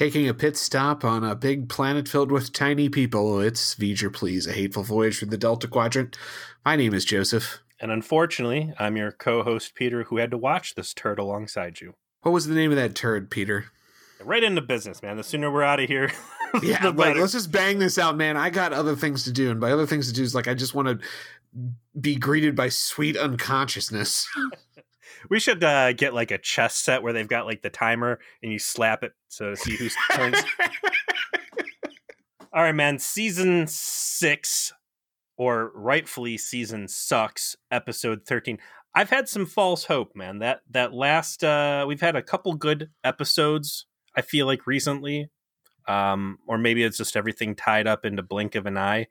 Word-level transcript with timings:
Taking 0.00 0.30
a 0.30 0.32
pit 0.32 0.56
stop 0.56 1.04
on 1.04 1.24
a 1.24 1.34
big 1.34 1.68
planet 1.68 2.08
filled 2.08 2.32
with 2.32 2.54
tiny 2.54 2.88
people, 2.88 3.38
it's 3.38 3.74
V'ger 3.74 4.10
Please, 4.10 4.46
a 4.46 4.52
hateful 4.54 4.82
voyage 4.82 5.18
through 5.18 5.28
the 5.28 5.36
Delta 5.36 5.68
Quadrant. 5.68 6.16
My 6.64 6.74
name 6.74 6.94
is 6.94 7.04
Joseph. 7.04 7.58
And 7.78 7.90
unfortunately, 7.90 8.72
I'm 8.78 8.96
your 8.96 9.12
co 9.12 9.42
host, 9.42 9.74
Peter, 9.74 10.04
who 10.04 10.16
had 10.16 10.30
to 10.30 10.38
watch 10.38 10.74
this 10.74 10.94
turd 10.94 11.18
alongside 11.18 11.82
you. 11.82 11.96
What 12.22 12.32
was 12.32 12.46
the 12.46 12.54
name 12.54 12.70
of 12.70 12.78
that 12.78 12.94
turd, 12.94 13.30
Peter? 13.30 13.66
Right 14.24 14.42
into 14.42 14.62
business, 14.62 15.02
man. 15.02 15.18
The 15.18 15.22
sooner 15.22 15.52
we're 15.52 15.64
out 15.64 15.80
of 15.80 15.86
here, 15.86 16.10
yeah, 16.62 16.88
like 16.88 17.18
let's 17.18 17.32
just 17.32 17.52
bang 17.52 17.78
this 17.78 17.98
out, 17.98 18.16
man. 18.16 18.38
I 18.38 18.48
got 18.48 18.72
other 18.72 18.96
things 18.96 19.24
to 19.24 19.32
do, 19.32 19.50
and 19.50 19.60
by 19.60 19.70
other 19.70 19.86
things 19.86 20.08
to 20.08 20.14
do 20.14 20.22
is 20.22 20.34
like 20.34 20.48
I 20.48 20.54
just 20.54 20.74
want 20.74 20.88
to 20.88 20.98
be 22.00 22.16
greeted 22.16 22.56
by 22.56 22.70
sweet 22.70 23.18
unconsciousness. 23.18 24.26
We 25.28 25.40
should 25.40 25.62
uh, 25.62 25.92
get 25.92 26.14
like 26.14 26.30
a 26.30 26.38
chess 26.38 26.76
set 26.76 27.02
where 27.02 27.12
they've 27.12 27.28
got 27.28 27.46
like 27.46 27.62
the 27.62 27.70
timer 27.70 28.20
and 28.42 28.50
you 28.52 28.58
slap 28.58 29.04
it 29.04 29.12
so 29.28 29.50
to 29.50 29.56
see 29.56 29.76
who's 29.76 29.94
turns. 30.12 30.38
All 32.52 32.62
right, 32.62 32.74
man. 32.74 32.98
Season 32.98 33.66
six, 33.68 34.72
or 35.36 35.70
rightfully 35.74 36.36
season 36.36 36.88
sucks, 36.88 37.56
episode 37.70 38.24
thirteen. 38.26 38.58
I've 38.94 39.10
had 39.10 39.28
some 39.28 39.46
false 39.46 39.84
hope, 39.84 40.16
man. 40.16 40.40
That 40.40 40.62
that 40.70 40.92
last 40.92 41.44
uh 41.44 41.84
we've 41.86 42.00
had 42.00 42.16
a 42.16 42.22
couple 42.22 42.54
good 42.54 42.90
episodes, 43.04 43.86
I 44.16 44.22
feel 44.22 44.46
like 44.46 44.66
recently. 44.66 45.30
Um, 45.86 46.38
or 46.46 46.58
maybe 46.58 46.82
it's 46.82 46.98
just 46.98 47.16
everything 47.16 47.56
tied 47.56 47.86
up 47.86 48.04
into 48.04 48.22
blink 48.22 48.54
of 48.54 48.66
an 48.66 48.76
eye. 48.78 49.06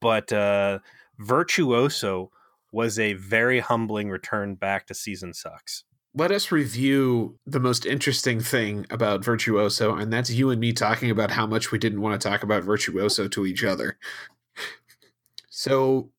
But 0.00 0.32
uh 0.32 0.80
Virtuoso 1.18 2.30
was 2.74 2.98
a 2.98 3.12
very 3.14 3.60
humbling 3.60 4.10
return 4.10 4.56
back 4.56 4.86
to 4.88 4.94
season 4.94 5.32
sucks. 5.32 5.84
Let 6.12 6.32
us 6.32 6.52
review 6.52 7.38
the 7.46 7.60
most 7.60 7.86
interesting 7.86 8.40
thing 8.40 8.84
about 8.90 9.24
Virtuoso, 9.24 9.94
and 9.94 10.12
that's 10.12 10.30
you 10.30 10.50
and 10.50 10.60
me 10.60 10.72
talking 10.72 11.10
about 11.10 11.30
how 11.30 11.46
much 11.46 11.72
we 11.72 11.78
didn't 11.78 12.00
want 12.00 12.20
to 12.20 12.28
talk 12.28 12.42
about 12.42 12.64
Virtuoso 12.64 13.28
to 13.28 13.46
each 13.46 13.64
other. 13.64 13.96
So, 15.48 16.10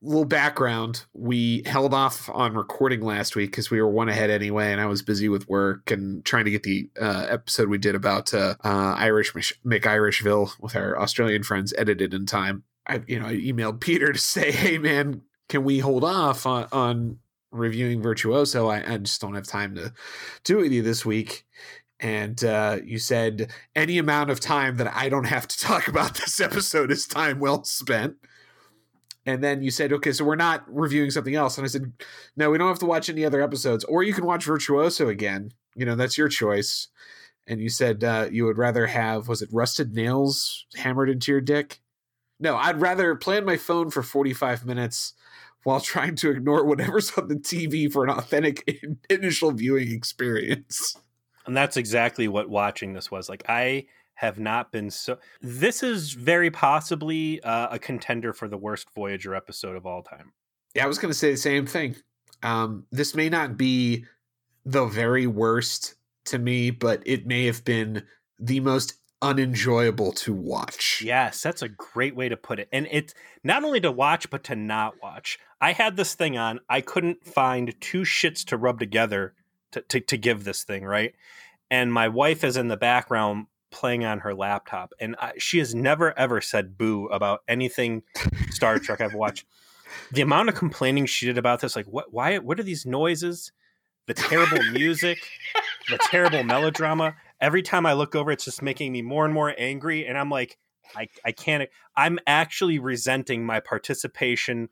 little 0.00 0.24
background 0.24 1.04
we 1.12 1.62
held 1.66 1.92
off 1.92 2.30
on 2.30 2.54
recording 2.54 3.00
last 3.00 3.34
week 3.34 3.50
because 3.50 3.70
we 3.70 3.80
were 3.82 3.90
one 3.90 4.08
ahead 4.08 4.30
anyway 4.30 4.70
and 4.70 4.80
i 4.80 4.86
was 4.86 5.02
busy 5.02 5.28
with 5.28 5.48
work 5.48 5.90
and 5.90 6.24
trying 6.24 6.44
to 6.44 6.52
get 6.52 6.62
the 6.62 6.88
uh, 7.00 7.26
episode 7.28 7.68
we 7.68 7.78
did 7.78 7.96
about 7.96 8.32
uh, 8.32 8.54
uh, 8.62 8.94
irish 8.96 9.32
mcirishville 9.66 10.52
with 10.60 10.76
our 10.76 10.96
australian 11.00 11.42
friends 11.42 11.74
edited 11.76 12.14
in 12.14 12.26
time 12.26 12.62
I 12.88 13.02
you 13.06 13.20
know 13.20 13.26
I 13.26 13.34
emailed 13.34 13.80
Peter 13.80 14.12
to 14.12 14.18
say, 14.18 14.50
hey 14.50 14.78
man, 14.78 15.22
can 15.48 15.64
we 15.64 15.78
hold 15.78 16.04
off 16.04 16.46
on, 16.46 16.66
on 16.72 17.18
reviewing 17.50 18.02
Virtuoso? 18.02 18.68
I, 18.68 18.94
I, 18.94 18.98
just 18.98 19.20
don't 19.20 19.34
have 19.34 19.46
time 19.46 19.74
to 19.76 19.92
do 20.44 20.58
it 20.58 20.62
with 20.62 20.72
you 20.72 20.82
this 20.82 21.04
week. 21.04 21.44
And 22.00 22.42
uh, 22.44 22.78
you 22.84 22.98
said 22.98 23.50
any 23.74 23.98
amount 23.98 24.30
of 24.30 24.40
time 24.40 24.76
that 24.76 24.94
I 24.94 25.08
don't 25.08 25.24
have 25.24 25.48
to 25.48 25.58
talk 25.60 25.88
about 25.88 26.14
this 26.14 26.40
episode 26.40 26.90
is 26.90 27.06
time 27.06 27.40
well 27.40 27.64
spent. 27.64 28.16
And 29.26 29.44
then 29.44 29.62
you 29.62 29.70
said, 29.70 29.92
okay, 29.92 30.12
so 30.12 30.24
we're 30.24 30.36
not 30.36 30.64
reviewing 30.68 31.10
something 31.10 31.34
else. 31.34 31.58
And 31.58 31.64
I 31.64 31.68
said, 31.68 31.92
no, 32.36 32.50
we 32.50 32.56
don't 32.56 32.68
have 32.68 32.78
to 32.78 32.86
watch 32.86 33.10
any 33.10 33.26
other 33.26 33.42
episodes, 33.42 33.84
or 33.84 34.02
you 34.02 34.14
can 34.14 34.24
watch 34.24 34.44
Virtuoso 34.44 35.08
again. 35.08 35.50
You 35.74 35.84
know, 35.84 35.96
that's 35.96 36.16
your 36.16 36.28
choice. 36.28 36.88
And 37.46 37.60
you 37.60 37.68
said 37.68 38.04
uh, 38.04 38.28
you 38.30 38.46
would 38.46 38.56
rather 38.56 38.86
have, 38.86 39.28
was 39.28 39.42
it 39.42 39.50
rusted 39.52 39.94
nails 39.94 40.66
hammered 40.76 41.10
into 41.10 41.30
your 41.30 41.42
dick? 41.42 41.80
No, 42.40 42.56
I'd 42.56 42.80
rather 42.80 43.14
play 43.14 43.38
on 43.38 43.44
my 43.44 43.56
phone 43.56 43.90
for 43.90 44.02
45 44.02 44.64
minutes 44.64 45.14
while 45.64 45.80
trying 45.80 46.14
to 46.16 46.30
ignore 46.30 46.64
whatever's 46.64 47.12
on 47.16 47.28
the 47.28 47.34
TV 47.34 47.90
for 47.90 48.04
an 48.04 48.10
authentic 48.10 48.86
initial 49.10 49.52
viewing 49.52 49.90
experience. 49.90 50.96
And 51.46 51.56
that's 51.56 51.76
exactly 51.76 52.28
what 52.28 52.48
watching 52.48 52.92
this 52.92 53.10
was. 53.10 53.28
Like, 53.28 53.42
I 53.48 53.86
have 54.14 54.38
not 54.38 54.72
been 54.72 54.90
so. 54.90 55.18
This 55.40 55.82
is 55.82 56.12
very 56.12 56.50
possibly 56.50 57.40
uh, 57.42 57.68
a 57.70 57.78
contender 57.78 58.32
for 58.32 58.48
the 58.48 58.56
worst 58.56 58.88
Voyager 58.94 59.34
episode 59.34 59.76
of 59.76 59.86
all 59.86 60.02
time. 60.02 60.32
Yeah, 60.74 60.84
I 60.84 60.88
was 60.88 60.98
going 60.98 61.10
to 61.10 61.18
say 61.18 61.30
the 61.30 61.36
same 61.36 61.66
thing. 61.66 61.96
Um, 62.42 62.84
this 62.90 63.14
may 63.14 63.28
not 63.28 63.56
be 63.56 64.04
the 64.64 64.86
very 64.86 65.26
worst 65.26 65.94
to 66.26 66.38
me, 66.38 66.70
but 66.70 67.02
it 67.06 67.26
may 67.26 67.46
have 67.46 67.64
been 67.64 68.04
the 68.38 68.60
most 68.60 68.97
unenjoyable 69.20 70.12
to 70.12 70.32
watch. 70.32 71.02
Yes, 71.04 71.42
that's 71.42 71.62
a 71.62 71.68
great 71.68 72.14
way 72.14 72.28
to 72.28 72.36
put 72.36 72.58
it. 72.58 72.68
And 72.72 72.86
it's 72.90 73.14
not 73.42 73.64
only 73.64 73.80
to 73.80 73.90
watch, 73.90 74.30
but 74.30 74.44
to 74.44 74.56
not 74.56 75.02
watch. 75.02 75.38
I 75.60 75.72
had 75.72 75.96
this 75.96 76.14
thing 76.14 76.36
on, 76.36 76.60
I 76.68 76.80
couldn't 76.80 77.24
find 77.24 77.74
two 77.80 78.02
shits 78.02 78.44
to 78.46 78.56
rub 78.56 78.78
together 78.78 79.34
to, 79.72 79.80
to, 79.82 80.00
to 80.00 80.16
give 80.16 80.44
this 80.44 80.62
thing, 80.62 80.84
right? 80.84 81.14
And 81.70 81.92
my 81.92 82.08
wife 82.08 82.44
is 82.44 82.56
in 82.56 82.68
the 82.68 82.76
background 82.76 83.46
playing 83.70 84.04
on 84.04 84.20
her 84.20 84.34
laptop, 84.34 84.94
and 84.98 85.14
I, 85.18 85.32
she 85.36 85.58
has 85.58 85.74
never 85.74 86.18
ever 86.18 86.40
said 86.40 86.78
boo 86.78 87.06
about 87.06 87.42
anything 87.46 88.02
Star 88.50 88.78
Trek 88.78 89.00
I've 89.00 89.14
watched. 89.14 89.44
The 90.12 90.22
amount 90.22 90.48
of 90.48 90.54
complaining 90.54 91.06
she 91.06 91.26
did 91.26 91.38
about 91.38 91.60
this, 91.60 91.76
like 91.76 91.86
what, 91.86 92.12
why, 92.12 92.38
what 92.38 92.58
are 92.58 92.62
these 92.62 92.86
noises? 92.86 93.52
The 94.06 94.14
terrible 94.14 94.62
music, 94.72 95.18
the 95.90 95.98
terrible 95.98 96.42
melodrama 96.42 97.14
every 97.40 97.62
time 97.62 97.86
I 97.86 97.92
look 97.92 98.14
over, 98.14 98.30
it's 98.30 98.44
just 98.44 98.62
making 98.62 98.92
me 98.92 99.02
more 99.02 99.24
and 99.24 99.34
more 99.34 99.54
angry. 99.58 100.06
And 100.06 100.18
I'm 100.18 100.30
like, 100.30 100.58
I, 100.96 101.08
I 101.24 101.32
can't, 101.32 101.68
I'm 101.96 102.18
actually 102.26 102.78
resenting 102.78 103.44
my 103.44 103.60
participation 103.60 104.68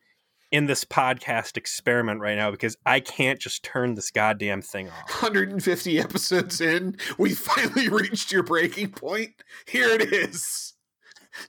in 0.51 0.65
this 0.65 0.85
podcast 0.85 1.57
experiment 1.57 2.21
right 2.21 2.37
now 2.37 2.51
because 2.51 2.77
I 2.85 2.99
can't 2.99 3.39
just 3.39 3.63
turn 3.63 3.95
this 3.95 4.11
goddamn 4.11 4.61
thing 4.61 4.87
off. 4.87 5.21
150 5.21 5.99
episodes 5.99 6.61
in, 6.61 6.97
we 7.17 7.33
finally 7.33 7.89
reached 7.89 8.31
your 8.31 8.43
breaking 8.43 8.91
point. 8.91 9.33
Here 9.65 9.89
it 9.89 10.13
is. 10.13 10.73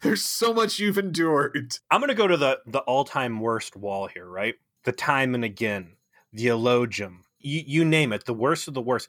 There's 0.03 0.23
so 0.23 0.53
much 0.53 0.79
you've 0.79 0.99
endured. 0.99 1.77
I'm 1.91 2.01
going 2.01 2.09
to 2.09 2.15
go 2.15 2.27
to 2.27 2.37
the 2.37 2.59
the 2.67 2.81
all-time 2.81 3.41
worst 3.41 3.75
wall 3.75 4.07
here, 4.07 4.29
right? 4.29 4.55
The 4.85 4.93
time 4.93 5.35
and 5.35 5.45
again, 5.45 5.97
the 6.33 6.49
elogium, 6.49 7.21
you, 7.39 7.63
you 7.67 7.85
name 7.85 8.13
it, 8.13 8.27
the 8.27 8.35
worst 8.35 8.69
of 8.69 8.75
the 8.75 8.83
worst 8.83 9.09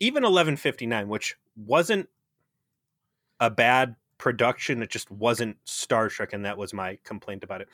even 0.00 0.22
1159 0.22 1.08
which 1.08 1.36
wasn't 1.56 2.08
a 3.40 3.50
bad 3.50 3.96
production 4.18 4.82
it 4.82 4.90
just 4.90 5.10
wasn't 5.10 5.56
star 5.64 6.08
trek 6.08 6.32
and 6.32 6.44
that 6.44 6.56
was 6.56 6.72
my 6.72 6.98
complaint 7.04 7.44
about 7.44 7.60
it 7.60 7.68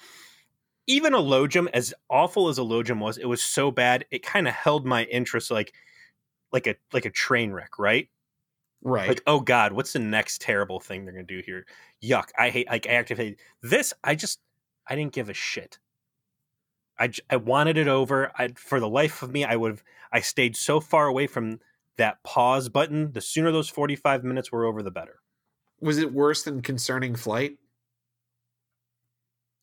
even 0.86 1.12
elogium 1.12 1.68
as 1.72 1.94
awful 2.10 2.48
as 2.48 2.58
elogium 2.58 2.98
was 2.98 3.16
it 3.16 3.26
was 3.26 3.42
so 3.42 3.70
bad 3.70 4.04
it 4.10 4.22
kind 4.24 4.48
of 4.48 4.54
held 4.54 4.84
my 4.84 5.04
interest 5.04 5.50
like 5.50 5.72
like 6.52 6.66
a 6.66 6.74
like 6.92 7.04
a 7.04 7.10
train 7.10 7.52
wreck 7.52 7.78
right 7.78 8.08
right 8.82 9.08
like 9.08 9.22
oh 9.28 9.38
god 9.38 9.72
what's 9.72 9.92
the 9.92 9.98
next 10.00 10.40
terrible 10.40 10.80
thing 10.80 11.04
they're 11.04 11.14
gonna 11.14 11.24
do 11.24 11.42
here 11.46 11.64
yuck 12.02 12.28
i 12.36 12.50
hate 12.50 12.68
like 12.68 12.86
i 12.88 12.92
activate 12.92 13.38
this 13.62 13.94
i 14.02 14.16
just 14.16 14.40
i 14.88 14.96
didn't 14.96 15.12
give 15.12 15.28
a 15.28 15.34
shit 15.34 15.78
I, 16.98 17.10
I 17.28 17.36
wanted 17.36 17.78
it 17.78 17.88
over. 17.88 18.30
I, 18.38 18.48
for 18.54 18.78
the 18.78 18.88
life 18.88 19.22
of 19.22 19.32
me, 19.32 19.44
I 19.44 19.56
would 19.56 19.72
have. 19.72 19.84
I 20.12 20.20
stayed 20.20 20.56
so 20.56 20.78
far 20.78 21.06
away 21.06 21.26
from 21.26 21.58
that 21.98 22.22
pause 22.24 22.68
button, 22.68 23.12
the 23.12 23.20
sooner 23.20 23.50
those 23.52 23.68
45 23.68 24.24
minutes 24.24 24.50
were 24.50 24.64
over, 24.64 24.82
the 24.82 24.90
better. 24.90 25.20
Was 25.80 25.98
it 25.98 26.12
worse 26.12 26.42
than 26.42 26.62
Concerning 26.62 27.14
Flight? 27.14 27.58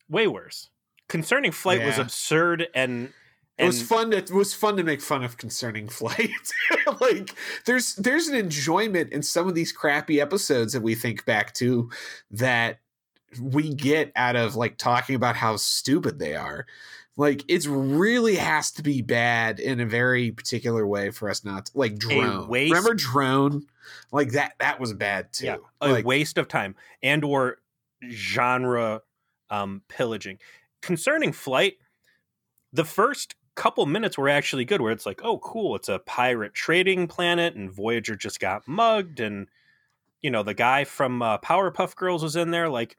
Way 0.10 0.28
worse. 0.28 0.70
Concerning 1.08 1.52
Flight 1.52 1.80
yeah. 1.80 1.88
was 1.88 1.98
absurd 1.98 2.68
and 2.76 3.14
it 3.60 3.66
was 3.66 3.82
fun. 3.82 4.12
To, 4.12 4.18
it 4.18 4.32
was 4.32 4.54
fun 4.54 4.78
to 4.78 4.84
make 4.84 5.02
fun 5.02 5.24
of 5.24 5.38
concerning 5.38 5.90
flight. 5.90 6.30
like 7.02 7.36
there's 7.66 7.96
there's 7.96 8.28
an 8.28 8.36
enjoyment 8.36 9.12
in 9.12 9.22
some 9.22 9.48
of 9.48 9.56
these 9.56 9.72
crappy 9.72 10.22
episodes 10.22 10.74
that 10.74 10.82
we 10.82 10.96
think 10.96 11.26
back 11.26 11.54
to 11.56 11.90
that 12.32 12.80
we 13.40 13.74
get 13.74 14.12
out 14.16 14.36
of 14.36 14.56
like 14.56 14.78
talking 14.78 15.16
about 15.16 15.36
how 15.36 15.58
stupid 15.58 16.20
they 16.20 16.36
are. 16.36 16.66
Like 17.20 17.44
it's 17.50 17.68
really 17.68 18.38
has 18.38 18.72
to 18.72 18.82
be 18.82 19.02
bad 19.02 19.60
in 19.60 19.82
a 19.82 19.86
very 19.86 20.32
particular 20.32 20.88
way 20.88 21.10
for 21.12 21.30
us 21.30 21.44
not 21.44 21.66
to, 21.66 21.78
like 21.78 21.98
drone. 21.98 22.48
Remember 22.50 22.94
drone? 22.94 23.66
Like 24.14 24.32
that 24.32 24.54
that 24.60 24.80
was 24.80 24.94
bad 24.94 25.34
too. 25.34 25.48
Yeah, 25.48 25.58
a 25.82 25.90
like, 25.90 26.06
waste 26.06 26.38
of 26.38 26.48
time 26.48 26.76
and 27.04 27.26
or 27.26 27.58
genre 28.10 29.02
um 29.50 29.82
pillaging. 29.90 30.40
Concerning 30.82 31.34
flight, 31.34 31.74
the 32.72 32.86
first 32.86 33.36
couple 33.54 33.86
minutes 33.86 34.18
were 34.18 34.30
actually 34.30 34.64
good 34.64 34.80
where 34.80 34.94
it's 34.94 35.06
like, 35.06 35.20
"Oh, 35.22 35.40
cool, 35.40 35.76
it's 35.76 35.90
a 35.90 36.00
pirate 36.00 36.54
trading 36.54 37.08
planet 37.08 37.54
and 37.54 37.70
Voyager 37.70 38.16
just 38.16 38.40
got 38.40 38.66
mugged 38.66 39.20
and 39.20 39.50
you 40.22 40.32
know, 40.32 40.44
the 40.44 40.54
guy 40.54 40.86
from 40.86 41.22
uh, 41.22 41.38
Powerpuff 41.40 41.98
Girls 41.98 42.24
was 42.24 42.38
in 42.38 42.52
there 42.52 42.70
like 42.70 42.96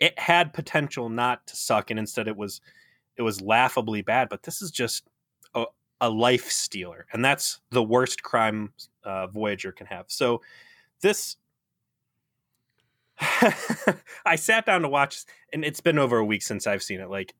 it 0.00 0.18
had 0.18 0.54
potential 0.54 1.10
not 1.10 1.46
to 1.48 1.56
suck 1.56 1.90
and 1.90 1.98
instead 1.98 2.26
it 2.26 2.36
was 2.38 2.62
it 3.18 3.22
was 3.22 3.40
laughably 3.42 4.00
bad, 4.00 4.28
but 4.28 4.44
this 4.44 4.62
is 4.62 4.70
just 4.70 5.04
a, 5.54 5.64
a 6.00 6.08
life 6.08 6.50
stealer, 6.50 7.06
and 7.12 7.24
that's 7.24 7.60
the 7.70 7.82
worst 7.82 8.22
crime 8.22 8.72
uh, 9.04 9.26
Voyager 9.26 9.72
can 9.72 9.86
have. 9.86 10.06
So 10.08 10.40
this. 11.02 11.36
I 14.24 14.36
sat 14.36 14.64
down 14.64 14.82
to 14.82 14.88
watch, 14.88 15.24
and 15.52 15.64
it's 15.64 15.80
been 15.80 15.98
over 15.98 16.18
a 16.18 16.24
week 16.24 16.42
since 16.42 16.68
I've 16.68 16.84
seen 16.84 17.00
it. 17.00 17.10
Like, 17.10 17.34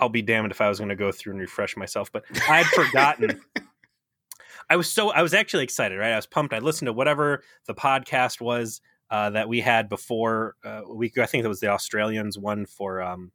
I'll 0.00 0.08
be 0.08 0.20
damned 0.22 0.50
if 0.50 0.60
I 0.60 0.68
was 0.68 0.78
going 0.78 0.88
to 0.88 0.96
go 0.96 1.12
through 1.12 1.34
and 1.34 1.40
refresh 1.40 1.76
myself, 1.76 2.10
but 2.10 2.24
I 2.48 2.62
had 2.62 2.66
forgotten. 2.66 3.40
I 4.68 4.74
was 4.74 4.90
so 4.90 5.10
I 5.10 5.22
was 5.22 5.32
actually 5.32 5.62
excited, 5.62 5.96
right? 5.96 6.12
I 6.12 6.16
was 6.16 6.26
pumped. 6.26 6.52
I 6.52 6.58
listened 6.58 6.86
to 6.86 6.92
whatever 6.92 7.44
the 7.66 7.74
podcast 7.74 8.40
was 8.40 8.80
uh, 9.10 9.30
that 9.30 9.48
we 9.48 9.60
had 9.60 9.88
before 9.88 10.56
uh, 10.64 10.82
a 10.84 10.94
week. 10.94 11.18
I 11.18 11.26
think 11.26 11.44
it 11.44 11.48
was 11.48 11.60
the 11.60 11.68
Australians 11.68 12.36
one 12.36 12.66
for 12.66 13.00
um, 13.00 13.30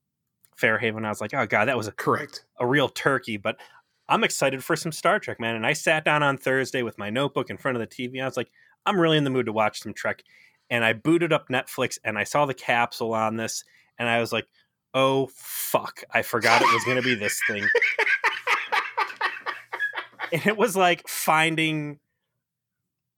Fairhaven. 0.61 1.05
I 1.05 1.09
was 1.09 1.21
like, 1.21 1.33
oh 1.33 1.45
god, 1.45 1.65
that 1.65 1.77
was 1.77 1.87
a, 1.87 1.91
correct 1.91 2.45
a 2.59 2.67
real 2.67 2.87
turkey. 2.87 3.37
But 3.37 3.57
I'm 4.07 4.23
excited 4.23 4.63
for 4.63 4.75
some 4.75 4.91
Star 4.91 5.19
Trek, 5.19 5.39
man. 5.39 5.55
And 5.55 5.65
I 5.65 5.73
sat 5.73 6.05
down 6.05 6.23
on 6.23 6.37
Thursday 6.37 6.83
with 6.83 6.97
my 6.97 7.09
notebook 7.09 7.49
in 7.49 7.57
front 7.57 7.77
of 7.77 7.81
the 7.81 7.87
TV. 7.87 8.21
I 8.21 8.25
was 8.25 8.37
like, 8.37 8.51
I'm 8.85 8.99
really 8.99 9.17
in 9.17 9.23
the 9.23 9.29
mood 9.29 9.47
to 9.47 9.53
watch 9.53 9.81
some 9.81 9.93
Trek. 9.93 10.23
And 10.69 10.85
I 10.85 10.93
booted 10.93 11.33
up 11.33 11.49
Netflix 11.49 11.97
and 12.03 12.17
I 12.17 12.23
saw 12.23 12.45
the 12.45 12.53
capsule 12.53 13.13
on 13.13 13.37
this, 13.37 13.63
and 13.97 14.07
I 14.07 14.19
was 14.19 14.31
like, 14.31 14.47
oh 14.93 15.29
fuck, 15.33 16.03
I 16.11 16.21
forgot 16.21 16.61
it 16.61 16.73
was 16.73 16.83
going 16.83 16.97
to 16.97 17.03
be 17.03 17.15
this 17.15 17.39
thing. 17.47 17.63
and 20.31 20.45
it 20.45 20.57
was 20.57 20.75
like 20.75 21.07
finding 21.07 21.99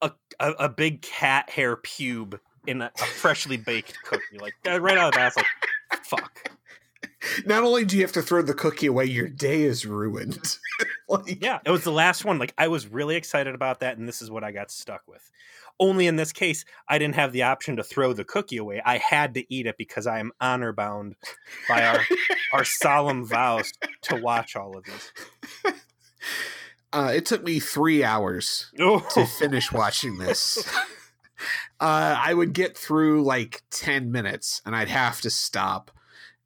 a, 0.01 0.12
a, 0.40 0.51
a 0.51 0.69
big 0.69 1.01
cat 1.01 1.50
hair 1.50 1.78
pube 1.78 2.40
in 2.68 2.81
a, 2.81 2.92
a 2.95 3.06
freshly 3.06 3.57
baked 3.57 3.98
cookie. 4.04 4.38
Like 4.40 4.54
right 4.66 4.98
out 4.98 5.07
of 5.07 5.13
the 5.13 5.18
bat, 5.18 5.34
like 5.36 6.06
fuck. 6.06 6.50
Not 7.46 7.64
only 7.64 7.86
do 7.86 7.96
you 7.96 8.04
have 8.04 8.12
to 8.14 8.22
throw 8.22 8.42
the 8.42 8.54
cookie 8.54 8.88
away, 8.88 9.06
your 9.06 9.28
day 9.28 9.64
is 9.64 9.86
ruined. 9.86 10.58
like, 11.08 11.42
yeah, 11.42 11.60
it 11.66 11.72
was 11.72 11.84
the 11.84 11.92
last 11.92 12.25
one. 12.25 12.40
Like 12.40 12.54
I 12.58 12.68
was 12.68 12.88
really 12.88 13.16
excited 13.16 13.56
about 13.56 13.80
that, 13.80 13.98
and 13.98 14.08
this 14.08 14.22
is 14.22 14.31
what 14.31 14.44
I 14.44 14.52
got 14.52 14.72
stuck 14.72 15.02
with. 15.08 15.30
Only 15.80 16.06
in 16.06 16.18
this 16.18 16.31
case, 16.31 16.66
I 16.88 17.00
didn't 17.00 17.16
have 17.16 17.31
the 17.31 17.44
option 17.44 17.78
to 17.78 17.84
throw 17.84 18.14
the 18.14 18.24
cookie 18.24 18.58
away. 18.58 18.81
I 18.86 18.98
had 19.00 19.34
to 19.36 19.54
eat 19.54 19.66
it 19.66 19.78
because 19.78 20.06
I 20.06 20.20
am 20.20 20.31
honor 20.40 20.72
bound 20.72 21.16
by 21.68 21.86
our 21.86 22.00
our 22.54 22.64
solemn 22.64 23.26
vows 23.26 23.72
to 24.04 24.16
watch 24.18 24.56
all 24.56 24.78
of 24.78 24.84
this. 24.86 25.12
Uh, 26.94 27.12
it 27.16 27.26
took 27.26 27.44
me 27.44 27.60
three 27.60 28.04
hours 28.04 28.72
oh. 28.80 29.00
to 29.16 29.26
finish 29.26 29.72
watching 29.72 30.19
this. 30.19 30.64
uh, 31.80 32.16
I 32.19 32.36
would 32.36 32.54
get 32.54 32.78
through 32.78 33.24
like 33.24 33.64
10 33.72 34.12
minutes 34.12 34.62
and 34.64 34.76
I'd 34.76 34.90
have 34.90 35.19
to 35.22 35.31
stop. 35.31 35.90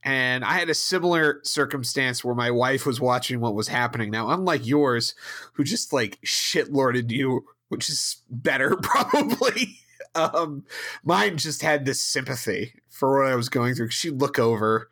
And 0.07 0.45
I 0.45 0.53
had 0.53 0.69
a 0.69 0.73
similar 0.73 1.41
circumstance 1.43 2.23
where 2.23 2.33
my 2.33 2.49
wife 2.49 2.85
was 2.85 3.01
watching 3.01 3.41
what 3.41 3.55
was 3.55 3.67
happening. 3.67 4.09
Now, 4.09 4.29
unlike 4.29 4.65
yours, 4.65 5.13
who 5.51 5.65
just 5.65 5.91
like 5.91 6.17
shit 6.23 6.71
shitlorded 6.71 7.11
you, 7.11 7.43
which 7.67 7.89
is 7.89 8.21
better 8.29 8.77
probably. 8.81 9.79
um, 10.15 10.63
mine 11.03 11.35
just 11.35 11.61
had 11.61 11.83
this 11.83 12.01
sympathy 12.01 12.75
for 12.87 13.19
what 13.19 13.29
I 13.29 13.35
was 13.35 13.49
going 13.49 13.75
through. 13.75 13.89
She'd 13.89 14.21
look 14.21 14.39
over 14.39 14.89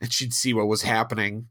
and 0.00 0.10
she'd 0.10 0.32
see 0.32 0.54
what 0.54 0.66
was 0.66 0.80
happening 0.80 1.48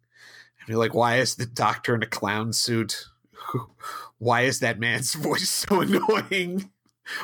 and 0.60 0.68
be 0.68 0.74
like, 0.74 0.95
why 0.95 1.18
is 1.18 1.36
the 1.36 1.45
doctor 1.45 1.94
in 1.94 2.01
a 2.01 2.07
clown 2.07 2.51
suit? 2.51 3.10
why 4.18 4.42
is 4.42 4.60
that 4.60 4.80
man's 4.80 5.13
voice 5.13 5.50
so 5.51 5.81
annoying? 5.81 6.71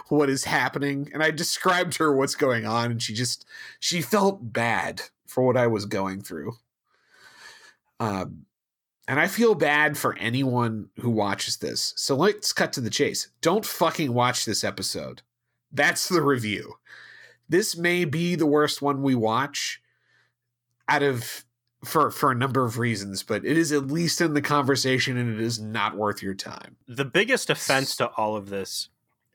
what 0.09 0.29
is 0.29 0.43
happening? 0.43 1.09
And 1.15 1.23
I 1.23 1.31
described 1.31 1.97
her 1.97 2.15
what's 2.15 2.35
going 2.35 2.67
on, 2.67 2.91
and 2.91 3.01
she 3.01 3.15
just 3.15 3.47
she 3.79 4.03
felt 4.03 4.53
bad 4.53 5.03
for 5.29 5.43
what 5.43 5.57
I 5.57 5.67
was 5.67 5.85
going 5.85 6.21
through. 6.21 6.53
Um, 7.99 8.45
and 9.07 9.19
I 9.19 9.27
feel 9.27 9.55
bad 9.55 9.97
for 9.97 10.17
anyone 10.17 10.89
who 10.99 11.09
watches 11.09 11.57
this. 11.57 11.93
So 11.97 12.15
let's 12.15 12.53
cut 12.53 12.73
to 12.73 12.81
the 12.81 12.89
chase. 12.89 13.29
Don't 13.41 13.65
fucking 13.65 14.13
watch 14.13 14.45
this 14.45 14.63
episode. 14.63 15.21
That's 15.71 16.07
the 16.09 16.21
review. 16.21 16.75
This 17.47 17.75
may 17.75 18.05
be 18.05 18.35
the 18.35 18.45
worst 18.45 18.81
one 18.81 19.01
we 19.01 19.15
watch 19.15 19.81
out 20.87 21.03
of 21.03 21.45
for 21.83 22.11
for 22.11 22.31
a 22.31 22.35
number 22.35 22.63
of 22.63 22.77
reasons, 22.77 23.23
but 23.23 23.45
it 23.45 23.57
is 23.57 23.71
at 23.71 23.87
least 23.87 24.21
in 24.21 24.33
the 24.33 24.41
conversation 24.41 25.17
and 25.17 25.33
it 25.33 25.41
is 25.41 25.59
not 25.59 25.95
worth 25.95 26.21
your 26.21 26.33
time. 26.33 26.75
The 26.87 27.05
biggest 27.05 27.49
offense 27.49 27.95
to 27.97 28.07
all 28.09 28.35
of 28.35 28.49
this 28.49 28.89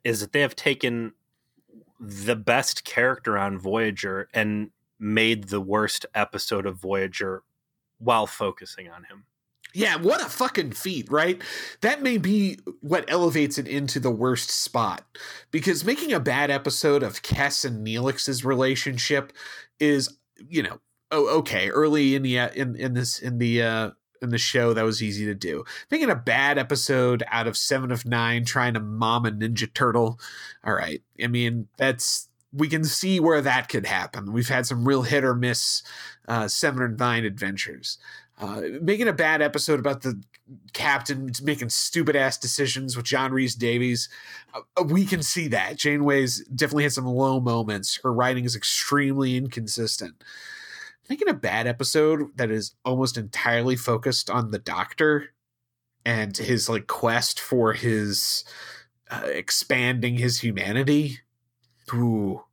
is 0.05 0.20
that 0.20 0.32
they 0.32 0.43
have 0.43 0.55
taken 0.55 1.14
the 1.99 2.37
best 2.37 2.85
character 2.85 3.38
on 3.38 3.58
Voyager 3.58 4.29
and 4.35 4.70
made 5.05 5.45
the 5.45 5.61
worst 5.61 6.06
episode 6.15 6.67
of 6.67 6.77
Voyager 6.77 7.43
while 7.99 8.27
focusing 8.27 8.89
on 8.89 9.05
him. 9.05 9.27
Yeah, 9.73 9.97
what 9.97 10.25
a 10.25 10.29
fucking 10.29 10.73
feat, 10.73 11.11
right? 11.11 11.43
That 11.81 12.01
may 12.01 12.17
be 12.17 12.59
what 12.81 13.05
elevates 13.09 13.59
it 13.59 13.67
into 13.67 13.99
the 13.99 14.11
worst 14.11 14.51
spot. 14.51 15.05
Because 15.51 15.85
making 15.85 16.12
a 16.12 16.21
bad 16.21 16.51
episode 16.51 17.03
of 17.03 17.23
Kes 17.23 17.65
and 17.65 17.85
Neelix's 17.85 18.45
relationship 18.45 19.33
is, 19.81 20.17
you 20.49 20.62
know, 20.62 20.79
oh 21.15 21.39
okay 21.39 21.71
early 21.71 22.15
in 22.15 22.23
the 22.23 22.39
uh, 22.39 22.49
in 22.55 22.77
in 22.77 22.95
this 22.95 23.19
in 23.19 23.39
the 23.39 23.62
uh 23.62 23.91
in 24.21 24.31
the 24.31 24.39
show 24.39 24.73
that 24.73 24.85
was 24.85 25.03
easy 25.03 25.25
to 25.27 25.35
do 25.35 25.65
making 25.91 26.11
a 26.11 26.17
bad 26.17 26.59
episode 26.59 27.23
out 27.31 27.47
of 27.47 27.56
seven 27.56 27.91
of 27.91 28.06
nine 28.06 28.45
trying 28.45 28.75
to 28.75 28.81
mom 28.81 29.27
a 29.27 29.31
ninja 29.31 29.73
turtle 29.73 30.19
all 30.65 30.75
right 30.75 31.03
i 31.23 31.27
mean 31.27 31.69
that's 31.77 32.29
we 32.55 32.69
can 32.69 32.85
see 32.85 33.21
where 33.21 33.41
that 33.41 33.69
could 33.69 33.87
happen 33.87 34.33
we've 34.33 34.49
had 34.49 34.67
some 34.67 34.87
real 34.87 35.03
hit 35.03 35.25
or 35.25 35.35
miss 35.35 35.83
uh 36.29 36.49
Seven 36.49 36.83
of 36.83 36.99
Nine 36.99 37.25
adventures 37.25 37.99
uh, 38.39 38.62
making 38.81 39.06
a 39.06 39.12
bad 39.12 39.41
episode 39.41 39.79
about 39.79 40.03
the 40.03 40.21
captain 40.73 41.31
making 41.43 41.69
stupid 41.69 42.17
ass 42.17 42.37
decisions 42.37 42.97
with 42.97 43.06
John 43.06 43.31
Rhys-Davies. 43.31 44.09
Uh, 44.53 44.83
we 44.83 45.06
can 45.06 45.23
see 45.23 45.47
that. 45.49 45.79
Janeway's 45.79 46.45
definitely 46.49 46.83
had 46.83 46.93
some 46.93 47.06
low 47.06 47.39
moments. 47.39 48.01
Her 48.03 48.12
writing 48.12 48.45
is 48.45 48.56
extremely 48.56 49.37
inconsistent 49.37 50.25
making 51.09 51.29
a 51.29 51.35
bad 51.35 51.67
episode 51.67 52.37
that 52.37 52.51
is 52.51 52.75
almost 52.85 53.17
entirely 53.17 53.77
focused 53.77 54.31
on 54.31 54.51
the 54.51 54.59
doctor 54.59 55.31
and 56.05 56.37
his 56.37 56.69
like 56.69 56.87
quest 56.87 57.41
for 57.41 57.73
his 57.73 58.45
uh, 59.11 59.23
expanding 59.27 60.17
his 60.17 60.41
humanity. 60.41 61.21
Ooh, 61.92 62.44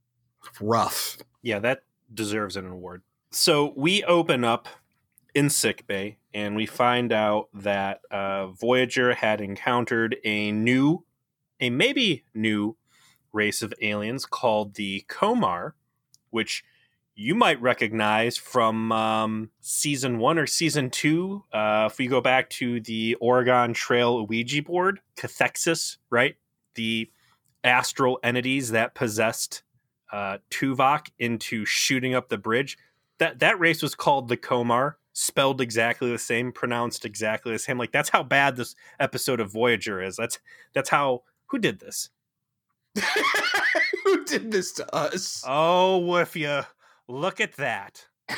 rough. 0.59 1.17
Yeah, 1.41 1.59
that 1.59 1.83
deserves 2.13 2.55
an 2.55 2.67
award. 2.67 3.03
So 3.31 3.73
we 3.75 4.03
open 4.03 4.43
up 4.43 4.67
in 5.33 5.49
sick 5.49 5.87
bay 5.87 6.17
and 6.33 6.55
we 6.55 6.65
find 6.65 7.11
out 7.11 7.49
that 7.53 8.01
uh, 8.11 8.47
Voyager 8.47 9.13
had 9.13 9.41
encountered 9.41 10.17
a 10.23 10.51
new, 10.51 11.05
a 11.59 11.69
maybe 11.69 12.25
new 12.33 12.75
race 13.33 13.61
of 13.61 13.73
aliens 13.81 14.25
called 14.25 14.75
the 14.75 15.05
Komar, 15.07 15.73
which 16.29 16.63
you 17.15 17.35
might 17.35 17.61
recognize 17.61 18.37
from 18.37 18.91
um, 18.91 19.49
season 19.59 20.17
one 20.17 20.37
or 20.37 20.47
season 20.47 20.89
two. 20.89 21.43
Uh, 21.53 21.87
if 21.91 21.97
we 21.97 22.07
go 22.07 22.21
back 22.21 22.49
to 22.49 22.79
the 22.81 23.15
Oregon 23.15 23.73
Trail 23.73 24.25
Ouija 24.25 24.63
board, 24.63 24.99
cathexis, 25.15 25.97
right? 26.09 26.35
The 26.75 27.09
astral 27.63 28.19
entities 28.23 28.71
that 28.71 28.95
possessed 28.95 29.63
uh, 30.11 30.37
Tuvok 30.49 31.07
into 31.19 31.65
shooting 31.65 32.13
up 32.15 32.29
the 32.29 32.37
bridge. 32.37 32.77
That 33.19 33.39
that 33.39 33.59
race 33.59 33.81
was 33.81 33.95
called 33.95 34.27
the 34.27 34.37
Komar, 34.37 34.95
spelled 35.13 35.61
exactly 35.61 36.11
the 36.11 36.17
same, 36.17 36.51
pronounced 36.51 37.05
exactly 37.05 37.51
the 37.51 37.59
same. 37.59 37.77
Like 37.77 37.91
that's 37.91 38.09
how 38.09 38.23
bad 38.23 38.55
this 38.55 38.75
episode 38.99 39.39
of 39.39 39.51
Voyager 39.51 40.01
is. 40.01 40.15
That's 40.15 40.39
that's 40.73 40.89
how. 40.89 41.23
Who 41.47 41.59
did 41.59 41.81
this? 41.81 42.09
who 44.05 44.23
did 44.23 44.51
this 44.51 44.71
to 44.73 44.95
us? 44.95 45.43
Oh, 45.45 46.15
if 46.15 46.33
you 46.35 46.63
Look 47.11 47.41
at 47.41 47.57
that. 47.57 48.07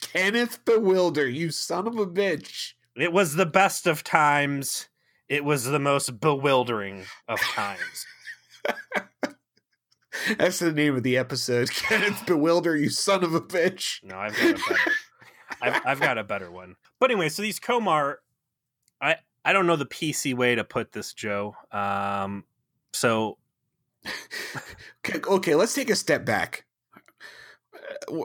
Kenneth 0.00 0.64
Bewilder, 0.64 1.28
you 1.28 1.52
son 1.52 1.86
of 1.86 1.96
a 1.98 2.06
bitch. 2.06 2.72
It 2.96 3.12
was 3.12 3.34
the 3.34 3.46
best 3.46 3.86
of 3.86 4.02
times. 4.02 4.88
It 5.28 5.44
was 5.44 5.64
the 5.64 5.78
most 5.78 6.20
bewildering 6.20 7.04
of 7.28 7.38
times. 7.54 8.06
That's 10.38 10.58
the 10.58 10.72
name 10.72 10.96
of 10.96 11.02
the 11.02 11.16
episode. 11.16 11.70
Kenneth 11.72 12.26
Bewilder, 12.26 12.76
you 12.76 12.90
son 12.90 13.24
of 13.24 13.34
a 13.34 13.40
bitch. 13.40 14.02
No, 14.02 14.16
I've 14.16 14.36
got 14.36 14.50
a 14.50 14.54
better. 14.54 14.90
I've, 15.60 15.86
I've 15.86 16.00
got 16.00 16.18
a 16.18 16.24
better 16.24 16.50
one. 16.50 16.76
But 17.00 17.10
anyway, 17.10 17.28
so 17.28 17.42
these 17.42 17.60
Komar, 17.60 18.16
I 19.00 19.16
I 19.44 19.52
don't 19.52 19.66
know 19.66 19.76
the 19.76 19.86
PC 19.86 20.34
way 20.34 20.54
to 20.54 20.64
put 20.64 20.92
this, 20.92 21.14
Joe. 21.14 21.54
Um, 21.72 22.44
so 22.92 23.38
okay, 25.04 25.20
okay, 25.26 25.54
let's 25.54 25.74
take 25.74 25.90
a 25.90 25.96
step 25.96 26.24
back. 26.24 26.64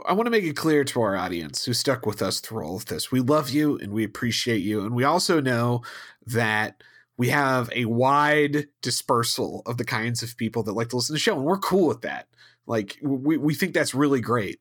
I 0.08 0.14
want 0.14 0.26
to 0.26 0.32
make 0.32 0.44
it 0.44 0.56
clear 0.56 0.84
to 0.84 1.02
our 1.02 1.16
audience 1.16 1.66
who 1.66 1.74
stuck 1.74 2.06
with 2.06 2.22
us 2.22 2.40
through 2.40 2.66
all 2.66 2.76
of 2.76 2.86
this. 2.86 3.12
We 3.12 3.22
love 3.22 3.50
you 3.50 3.78
and 3.78 3.92
we 3.92 4.04
appreciate 4.04 4.62
you. 4.62 4.82
And 4.82 4.94
we 4.94 5.04
also 5.04 5.40
know 5.40 5.82
that 6.26 6.84
we 7.18 7.30
have 7.30 7.70
a 7.76 7.86
wide 7.86 8.68
dispersal 8.82 9.62
of 9.66 9.78
the 9.78 9.86
kinds 9.86 10.24
of 10.24 10.38
people 10.38 10.64
that 10.64 10.74
like 10.74 10.90
to 10.90 10.96
listen 10.96 11.14
to 11.14 11.18
the 11.18 11.20
show. 11.20 11.36
And 11.36 11.46
we're 11.46 11.58
cool 11.58 11.88
with 11.88 12.02
that. 12.02 12.28
Like, 12.66 12.98
we, 13.02 13.38
we 13.38 13.54
think 13.54 13.74
that's 13.74 13.94
really 13.94 14.22
great. 14.22 14.60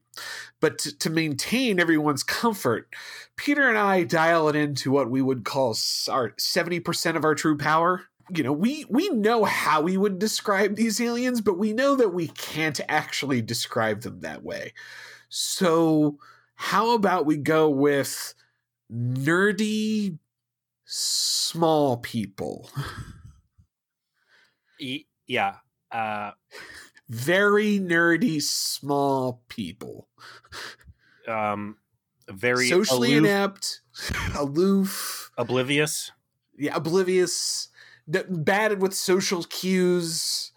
But 0.60 0.78
to, 0.80 0.98
to 0.98 1.10
maintain 1.10 1.78
everyone's 1.78 2.24
comfort, 2.24 2.92
Peter 3.36 3.68
and 3.68 3.78
I 3.78 4.02
dial 4.02 4.48
it 4.48 4.56
into 4.56 4.90
what 4.90 5.08
we 5.10 5.22
would 5.22 5.44
call 5.44 5.76
our 6.10 6.30
70% 6.32 7.16
of 7.16 7.24
our 7.24 7.34
true 7.34 7.56
power 7.56 8.02
you 8.34 8.42
know 8.42 8.52
we 8.52 8.84
we 8.88 9.08
know 9.10 9.44
how 9.44 9.80
we 9.80 9.96
would 9.96 10.18
describe 10.18 10.76
these 10.76 11.00
aliens 11.00 11.40
but 11.40 11.58
we 11.58 11.72
know 11.72 11.96
that 11.96 12.10
we 12.10 12.28
can't 12.28 12.80
actually 12.88 13.42
describe 13.42 14.02
them 14.02 14.20
that 14.20 14.42
way 14.42 14.72
so 15.28 16.18
how 16.54 16.94
about 16.94 17.26
we 17.26 17.36
go 17.36 17.68
with 17.68 18.34
nerdy 18.92 20.18
small 20.94 21.96
people 21.98 22.70
yeah. 25.26 25.56
Uh, 25.90 26.32
Very 27.08 27.78
nerdy, 27.78 28.40
small 28.40 29.42
people. 29.48 30.08
um, 31.28 31.76
very 32.28 32.68
Socially 32.68 33.12
aloof, 33.14 33.24
inept, 33.26 33.80
aloof, 34.36 35.30
oblivious. 35.36 36.12
yeah, 36.56 36.74
oblivious, 36.76 37.68
d- 38.08 38.22
bad 38.28 38.80
with 38.80 38.94
social 38.94 39.42
cues, 39.44 40.52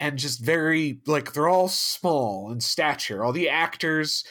and 0.00 0.18
just 0.18 0.40
very 0.40 1.00
like 1.06 1.32
they're 1.32 1.48
all 1.48 1.68
small 1.68 2.50
in 2.50 2.60
stature. 2.60 3.22
All 3.24 3.32
the 3.32 3.48
actors 3.48 4.24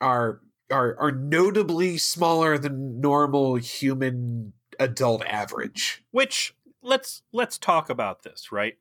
are 0.00 0.40
are 0.70 0.96
are 0.98 1.12
notably 1.12 1.98
smaller 1.98 2.58
than 2.58 3.00
normal 3.00 3.56
human 3.56 4.52
adult 4.78 5.24
average. 5.26 6.04
Which 6.10 6.54
let's 6.82 7.22
let's 7.32 7.58
talk 7.58 7.90
about 7.90 8.22
this, 8.22 8.52
right? 8.52 8.76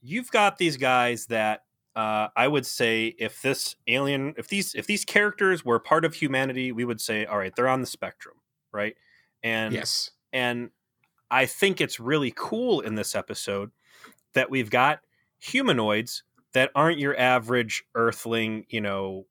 You've 0.00 0.30
got 0.30 0.58
these 0.58 0.76
guys 0.76 1.26
that 1.26 1.64
uh, 1.96 2.28
I 2.36 2.48
would 2.48 2.66
say 2.66 3.14
if 3.18 3.40
this 3.42 3.76
alien, 3.86 4.34
if 4.36 4.48
these 4.48 4.74
if 4.74 4.86
these 4.86 5.04
characters 5.04 5.64
were 5.64 5.78
part 5.78 6.04
of 6.04 6.14
humanity, 6.14 6.72
we 6.72 6.84
would 6.84 7.00
say, 7.00 7.24
all 7.24 7.38
right, 7.38 7.54
they're 7.54 7.68
on 7.68 7.80
the 7.80 7.86
spectrum, 7.86 8.36
right? 8.72 8.96
And 9.42 9.74
yes. 9.74 10.10
and 10.32 10.70
I 11.30 11.46
think 11.46 11.80
it's 11.80 12.00
really 12.00 12.32
cool 12.34 12.80
in 12.80 12.96
this 12.96 13.14
episode 13.14 13.70
that 14.34 14.50
we've 14.50 14.70
got 14.70 15.00
humanoids 15.38 16.24
that 16.52 16.70
aren't 16.74 16.98
your 16.98 17.18
average 17.18 17.84
Earthling, 17.94 18.66
you 18.68 18.80
know, 18.80 19.26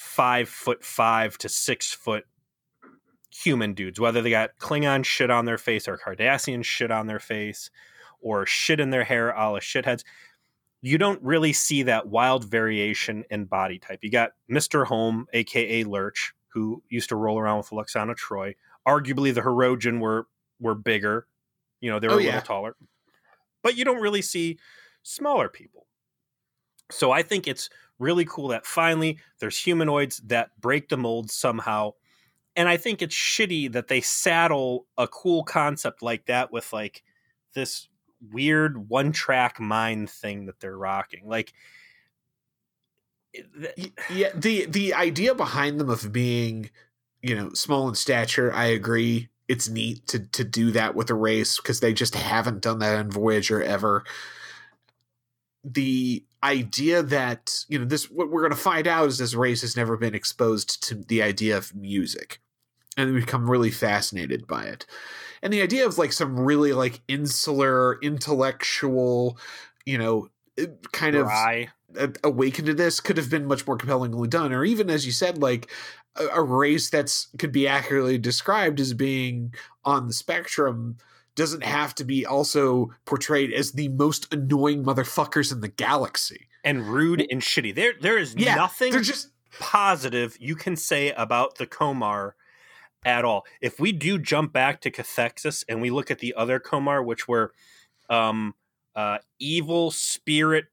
five 0.00 0.48
foot 0.48 0.82
five 0.82 1.36
to 1.36 1.46
six 1.46 1.92
foot 1.92 2.24
human 3.30 3.74
dudes, 3.74 4.00
whether 4.00 4.22
they 4.22 4.30
got 4.30 4.56
Klingon 4.58 5.04
shit 5.04 5.30
on 5.30 5.44
their 5.44 5.58
face 5.58 5.86
or 5.86 5.98
Cardassian 5.98 6.64
shit 6.64 6.90
on 6.90 7.06
their 7.06 7.18
face 7.18 7.70
or 8.22 8.46
shit 8.46 8.80
in 8.80 8.88
their 8.88 9.04
hair 9.04 9.28
a 9.30 9.50
la 9.52 9.58
shitheads. 9.58 10.02
You 10.80 10.96
don't 10.96 11.22
really 11.22 11.52
see 11.52 11.82
that 11.82 12.06
wild 12.08 12.46
variation 12.50 13.24
in 13.30 13.44
body 13.44 13.78
type. 13.78 13.98
You 14.02 14.10
got 14.10 14.30
Mr. 14.50 14.86
Homn, 14.86 15.26
aka 15.34 15.84
Lurch, 15.84 16.32
who 16.48 16.82
used 16.88 17.10
to 17.10 17.16
roll 17.16 17.38
around 17.38 17.58
with 17.58 17.68
Lwaxana 17.68 18.16
Troi. 18.16 18.54
Arguably 18.88 19.34
the 19.34 19.42
Hirogen 19.42 20.00
were 20.00 20.26
were 20.58 20.74
bigger. 20.74 21.26
You 21.82 21.90
know, 21.90 21.98
they 22.00 22.08
were 22.08 22.14
Oh, 22.14 22.18
a 22.18 22.22
yeah. 22.22 22.28
little 22.36 22.46
taller. 22.46 22.76
But 23.62 23.76
you 23.76 23.84
don't 23.84 24.00
really 24.00 24.22
see 24.22 24.58
smaller 25.02 25.50
people. 25.50 25.86
So 26.90 27.12
I 27.12 27.22
think 27.22 27.46
it's 27.46 27.68
really 28.00 28.24
cool 28.24 28.48
that 28.48 28.66
finally 28.66 29.18
there's 29.38 29.58
humanoids 29.58 30.18
that 30.26 30.50
break 30.60 30.88
the 30.88 30.96
mold 30.96 31.30
somehow. 31.30 31.92
And 32.56 32.68
I 32.68 32.76
think 32.76 33.00
it's 33.00 33.14
shitty 33.14 33.72
that 33.72 33.86
they 33.86 34.00
saddle 34.00 34.86
a 34.98 35.06
cool 35.06 35.44
concept 35.44 36.02
like 36.02 36.26
that 36.26 36.50
with 36.50 36.72
like 36.72 37.04
this 37.54 37.88
weird 38.32 38.88
one 38.88 39.12
track 39.12 39.60
mind 39.60 40.10
thing 40.10 40.46
that 40.46 40.58
they're 40.58 40.76
rocking. 40.76 41.28
Like, 41.28 41.52
yeah 44.10 44.30
the 44.34 44.66
the 44.66 44.92
idea 44.94 45.34
behind 45.34 45.78
them 45.78 45.88
of 45.88 46.12
being 46.12 46.68
you 47.22 47.34
know 47.34 47.52
small 47.52 47.88
in 47.88 47.94
stature 47.94 48.52
i 48.52 48.64
agree 48.64 49.28
it's 49.46 49.68
neat 49.68 50.04
to 50.08 50.18
to 50.18 50.42
do 50.42 50.72
that 50.72 50.94
with 50.94 51.10
a 51.10 51.14
race 51.14 51.58
because 51.58 51.80
they 51.80 51.92
just 51.92 52.14
haven't 52.14 52.60
done 52.60 52.80
that 52.80 52.98
in 52.98 53.10
voyager 53.10 53.62
ever 53.62 54.04
the 55.62 56.24
idea 56.42 57.02
that 57.02 57.64
you 57.68 57.78
know 57.78 57.84
this 57.84 58.10
what 58.10 58.30
we're 58.30 58.40
going 58.40 58.50
to 58.50 58.56
find 58.56 58.86
out 58.86 59.08
is 59.08 59.18
this 59.18 59.34
race 59.34 59.60
has 59.60 59.76
never 59.76 59.96
been 59.96 60.14
exposed 60.14 60.82
to 60.84 60.94
the 60.94 61.22
idea 61.22 61.56
of 61.56 61.74
music. 61.74 62.40
And 62.96 63.14
we 63.14 63.20
become 63.20 63.48
really 63.48 63.70
fascinated 63.70 64.46
by 64.46 64.64
it. 64.64 64.84
And 65.42 65.52
the 65.52 65.62
idea 65.62 65.86
of 65.86 65.96
like 65.96 66.12
some 66.12 66.38
really 66.38 66.72
like 66.72 67.00
insular 67.08 67.98
intellectual 68.00 69.38
you 69.84 69.98
know 69.98 70.28
eh, 70.58 70.66
kind 70.92 71.14
of 71.14 71.26
dry. 71.26 71.68
a- 71.96 72.12
awaken 72.24 72.66
to 72.66 72.74
this 72.74 73.00
could 73.00 73.16
have 73.16 73.30
been 73.30 73.46
much 73.46 73.66
more 73.66 73.76
compellingly 73.76 74.28
done. 74.28 74.52
Or 74.52 74.64
even 74.64 74.90
as 74.90 75.06
you 75.06 75.12
said 75.12 75.38
like 75.38 75.70
a, 76.16 76.26
a 76.28 76.42
race 76.42 76.90
that's 76.90 77.28
could 77.38 77.52
be 77.52 77.68
accurately 77.68 78.18
described 78.18 78.80
as 78.80 78.94
being 78.94 79.54
on 79.84 80.06
the 80.06 80.14
spectrum 80.14 80.96
doesn't 81.34 81.62
have 81.62 81.94
to 81.96 82.04
be 82.04 82.26
also 82.26 82.90
portrayed 83.04 83.52
as 83.52 83.72
the 83.72 83.88
most 83.88 84.32
annoying 84.32 84.84
motherfuckers 84.84 85.52
in 85.52 85.60
the 85.60 85.68
galaxy 85.68 86.48
and 86.64 86.86
rude 86.86 87.26
and 87.30 87.40
shitty. 87.40 87.74
There, 87.74 87.94
there 88.00 88.18
is 88.18 88.34
yeah 88.36 88.54
nothing 88.54 88.92
they're 88.92 89.00
just 89.00 89.30
positive 89.58 90.36
you 90.40 90.54
can 90.54 90.76
say 90.76 91.10
about 91.12 91.56
the 91.56 91.66
Komar 91.66 92.32
at 93.04 93.24
all. 93.24 93.44
If 93.60 93.80
we 93.80 93.92
do 93.92 94.18
jump 94.18 94.52
back 94.52 94.80
to 94.82 94.90
Cathexis 94.90 95.64
and 95.68 95.80
we 95.80 95.90
look 95.90 96.10
at 96.10 96.18
the 96.18 96.34
other 96.34 96.60
Komar, 96.60 97.04
which 97.04 97.26
were 97.26 97.52
um, 98.08 98.54
uh, 98.94 99.18
evil 99.38 99.90
spirit 99.90 100.66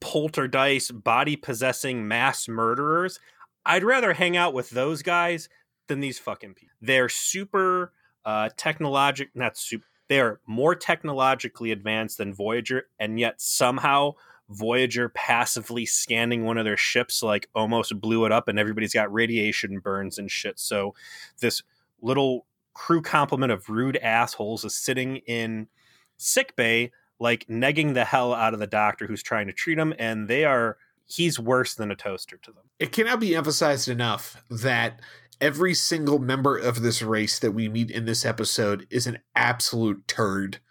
poltergeist 0.00 1.02
body 1.02 1.36
possessing 1.36 2.06
mass 2.06 2.48
murderers, 2.48 3.18
I'd 3.64 3.84
rather 3.84 4.12
hang 4.14 4.36
out 4.36 4.54
with 4.54 4.70
those 4.70 5.02
guys 5.02 5.48
than 5.88 6.00
these 6.00 6.18
fucking 6.18 6.54
people. 6.54 6.76
They're 6.80 7.08
super 7.08 7.92
uh, 8.24 8.48
technologic, 8.56 9.30
not 9.34 9.56
super. 9.56 9.86
They 10.08 10.20
are 10.20 10.40
more 10.46 10.74
technologically 10.74 11.72
advanced 11.72 12.18
than 12.18 12.34
Voyager, 12.34 12.84
and 12.98 13.18
yet 13.18 13.40
somehow 13.40 14.14
Voyager 14.50 15.08
passively 15.08 15.86
scanning 15.86 16.44
one 16.44 16.58
of 16.58 16.64
their 16.64 16.76
ships 16.76 17.22
like 17.22 17.48
almost 17.54 17.98
blew 18.00 18.26
it 18.26 18.32
up 18.32 18.48
and 18.48 18.58
everybody's 18.58 18.92
got 18.92 19.12
radiation 19.12 19.78
burns 19.78 20.18
and 20.18 20.30
shit. 20.30 20.58
So 20.58 20.94
this 21.40 21.62
little 22.00 22.46
crew 22.74 23.02
complement 23.02 23.52
of 23.52 23.68
rude 23.68 23.96
assholes 23.98 24.64
is 24.64 24.74
sitting 24.74 25.16
in 25.18 25.68
sick 26.16 26.56
bay 26.56 26.90
like 27.18 27.46
negging 27.46 27.94
the 27.94 28.04
hell 28.04 28.34
out 28.34 28.54
of 28.54 28.60
the 28.60 28.66
doctor 28.66 29.06
who's 29.06 29.22
trying 29.22 29.46
to 29.46 29.52
treat 29.52 29.78
him 29.78 29.94
and 29.98 30.28
they 30.28 30.44
are 30.44 30.76
he's 31.06 31.38
worse 31.38 31.74
than 31.74 31.90
a 31.90 31.96
toaster 31.96 32.36
to 32.38 32.52
them. 32.52 32.64
it 32.78 32.92
cannot 32.92 33.20
be 33.20 33.36
emphasized 33.36 33.88
enough 33.88 34.42
that 34.50 35.00
every 35.42 35.74
single 35.74 36.20
member 36.20 36.56
of 36.56 36.80
this 36.80 37.02
race 37.02 37.40
that 37.40 37.50
we 37.50 37.68
meet 37.68 37.90
in 37.90 38.04
this 38.04 38.24
episode 38.24 38.86
is 38.88 39.06
an 39.06 39.18
absolute 39.34 40.08
turd. 40.08 40.58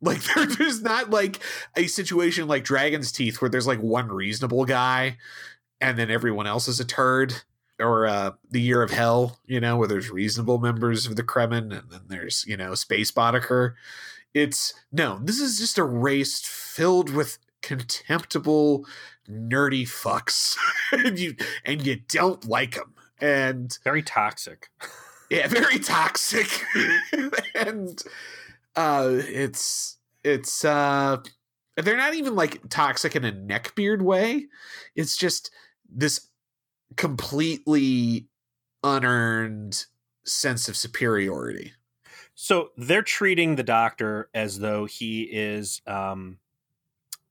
Like 0.00 0.20
there's 0.58 0.82
not 0.82 1.08
like 1.08 1.40
a 1.76 1.86
situation 1.86 2.46
like 2.46 2.62
Dragon's 2.62 3.10
Teeth 3.10 3.40
where 3.40 3.48
there's 3.48 3.66
like 3.66 3.80
one 3.80 4.08
reasonable 4.08 4.66
guy 4.66 5.16
and 5.80 5.98
then 5.98 6.10
everyone 6.10 6.46
else 6.46 6.68
is 6.68 6.78
a 6.78 6.84
turd. 6.84 7.32
Or 7.80 8.06
uh, 8.06 8.32
the 8.50 8.60
Year 8.60 8.82
of 8.82 8.90
Hell, 8.90 9.38
you 9.46 9.60
know, 9.60 9.78
where 9.78 9.88
there's 9.88 10.10
reasonable 10.10 10.58
members 10.58 11.06
of 11.06 11.16
the 11.16 11.22
Krenim 11.22 11.72
and 11.72 11.90
then 11.90 12.02
there's, 12.08 12.44
you 12.46 12.54
know, 12.54 12.74
Space 12.74 13.10
Boddicker. 13.12 13.74
It's 14.34 14.74
no, 14.92 15.20
this 15.22 15.40
is 15.40 15.58
just 15.58 15.78
a 15.78 15.84
race 15.84 16.42
filled 16.44 17.08
with 17.08 17.38
contemptible, 17.62 18.84
nerdy 19.26 19.84
fucks. 19.84 20.54
and 20.92 21.18
you 21.18 21.34
and 21.64 21.86
you 21.86 22.00
don't 22.08 22.46
like 22.46 22.74
them. 22.74 22.93
And 23.20 23.76
Very 23.84 24.02
toxic. 24.02 24.70
yeah, 25.30 25.48
very 25.48 25.78
toxic. 25.78 26.48
and 27.54 28.02
uh 28.76 29.10
it's 29.12 29.98
it's 30.22 30.64
uh 30.64 31.18
they're 31.76 31.96
not 31.96 32.14
even 32.14 32.34
like 32.34 32.68
toxic 32.68 33.16
in 33.16 33.24
a 33.24 33.32
neckbeard 33.32 34.02
way. 34.02 34.46
It's 34.94 35.16
just 35.16 35.50
this 35.88 36.28
completely 36.96 38.26
unearned 38.82 39.86
sense 40.24 40.68
of 40.68 40.76
superiority. 40.76 41.72
So 42.34 42.70
they're 42.76 43.02
treating 43.02 43.56
the 43.56 43.62
doctor 43.62 44.28
as 44.34 44.58
though 44.58 44.86
he 44.86 45.22
is 45.22 45.80
um, 45.86 46.38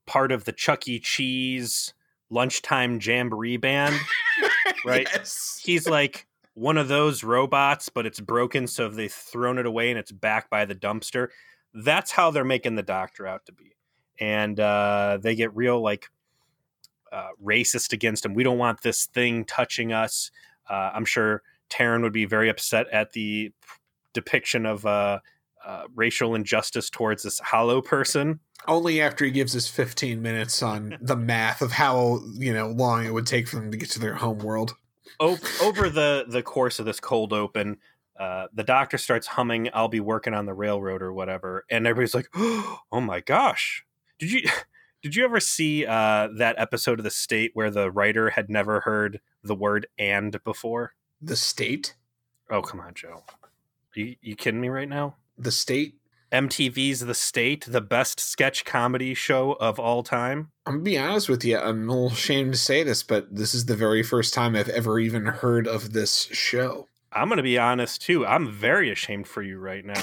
part 0.06 0.32
of 0.32 0.46
the 0.46 0.54
Chuck 0.54 0.88
E. 0.88 1.00
Cheese 1.00 1.94
lunchtime 2.34 3.00
jamboree 3.02 3.58
band. 3.58 3.96
Right. 4.86 5.08
Yes. 5.14 5.62
He's 5.64 5.88
like 5.88 6.28
one 6.56 6.78
of 6.78 6.90
those 6.90 7.24
robots, 7.24 7.88
but 7.88 8.06
it's 8.06 8.20
broken, 8.20 8.68
so 8.68 8.90
they've 8.90 9.12
thrown 9.12 9.58
it 9.58 9.66
away 9.66 9.90
and 9.90 9.98
it's 9.98 10.12
back 10.12 10.50
by 10.50 10.66
the 10.66 10.76
dumpster. 10.76 11.30
That's 11.74 12.12
how 12.12 12.32
they're 12.32 12.44
making 12.44 12.76
the 12.76 12.84
doctor 12.84 13.26
out 13.26 13.46
to 13.46 13.54
be. 13.54 13.76
And 14.20 14.60
uh, 14.60 15.20
they 15.22 15.36
get 15.36 15.56
real 15.56 15.82
like 15.82 16.10
uh, 17.14 17.30
racist 17.42 17.94
against 17.94 18.26
him. 18.26 18.34
We 18.34 18.44
don't 18.44 18.58
want 18.58 18.82
this 18.82 19.06
thing 19.06 19.46
touching 19.46 19.94
us. 19.94 20.32
Uh, 20.70 20.92
I'm 20.94 21.06
sure 21.06 21.44
Taryn 21.70 22.02
would 22.02 22.14
be 22.14 22.26
very 22.26 22.50
upset 22.50 22.88
at 22.92 23.14
the 23.14 23.52
depiction 24.14 24.66
of 24.66 24.86
uh, 25.66 25.84
racial 25.96 26.36
injustice 26.36 26.90
towards 26.90 27.24
this 27.24 27.40
hollow 27.40 27.82
person. 27.82 28.40
Only 28.68 29.02
after 29.02 29.26
he 29.26 29.32
gives 29.32 29.56
us 29.56 29.68
15 29.68 30.22
minutes 30.22 30.62
on 30.62 30.98
the 31.02 31.16
math 31.16 31.62
of 31.62 31.72
how, 31.72 32.22
you 32.36 32.54
know, 32.54 32.68
long 32.68 33.06
it 33.06 33.14
would 33.14 33.28
take 33.28 33.48
for 33.48 33.58
them 33.58 33.72
to 33.72 33.78
get 33.78 33.90
to 33.92 34.00
their 34.00 34.16
home 34.16 34.40
world. 34.40 34.76
O- 35.20 35.38
over 35.62 35.90
the 35.90 36.26
the 36.28 36.42
course 36.42 36.80
of 36.80 36.86
this 36.86 37.00
cold 37.00 37.34
open, 37.34 37.78
uh, 38.20 38.48
the 38.54 38.64
doctor 38.64 38.98
starts 38.98 39.28
humming 39.28 39.70
"I'll 39.74 39.88
be 39.88 40.00
working 40.00 40.34
on 40.34 40.46
the 40.46 40.54
railroad" 40.54 41.02
or 41.02 41.14
whatever, 41.14 41.66
and 41.70 41.86
everybody's 41.86 42.16
like, 42.16 42.30
"Oh 42.36 43.02
my 43.02 43.20
gosh, 43.20 43.86
did 44.18 44.32
you 44.32 44.42
did 45.04 45.16
you 45.16 45.24
ever 45.24 45.40
see 45.40 45.86
uh, 45.86 46.30
that 46.38 46.56
episode 46.58 47.00
of 47.00 47.04
The 47.04 47.12
State 47.12 47.52
where 47.54 47.70
the 47.70 47.92
writer 47.92 48.32
had 48.32 48.50
never 48.50 48.80
heard 48.82 49.20
the 49.44 49.56
word 49.56 49.88
"and" 50.00 50.44
before?" 50.44 50.94
The 51.22 51.36
state? 51.36 51.96
Oh 52.50 52.62
come 52.62 52.80
on, 52.80 52.94
Joe, 52.96 53.24
you 53.94 54.16
you 54.22 54.36
kidding 54.36 54.62
me 54.62 54.70
right 54.70 54.90
now? 54.90 55.16
The 55.38 55.52
state? 55.52 55.96
MTV's 56.32 57.02
The 57.02 57.14
State, 57.14 57.66
the 57.68 57.80
best 57.80 58.20
sketch 58.20 58.66
comedy 58.66 59.14
show 59.14 59.52
of 59.54 59.80
all 59.80 60.02
time. 60.02 60.50
I'm 60.66 60.74
gonna 60.74 60.84
be 60.84 60.98
honest 60.98 61.30
with 61.30 61.46
you. 61.46 61.60
I'm 61.60 61.88
a 61.88 61.94
little 61.94 62.08
ashamed 62.08 62.54
to 62.54 62.60
say 62.60 62.82
this, 62.82 63.04
but 63.04 63.36
this 63.36 63.54
is 63.54 63.68
the 63.68 63.76
very 63.76 64.02
first 64.02 64.34
time 64.34 64.56
I've 64.56 64.70
ever 64.70 65.00
even 65.00 65.26
heard 65.26 65.68
of 65.68 65.94
this 65.94 66.24
show. 66.32 66.88
I'm 67.12 67.30
to 67.30 67.44
be 67.44 67.60
honest 67.60 68.02
too. 68.02 68.26
I'm 68.26 68.52
very 68.52 68.92
ashamed 68.92 69.28
for 69.28 69.44
you 69.44 69.60
right 69.60 69.86
now. 69.86 69.94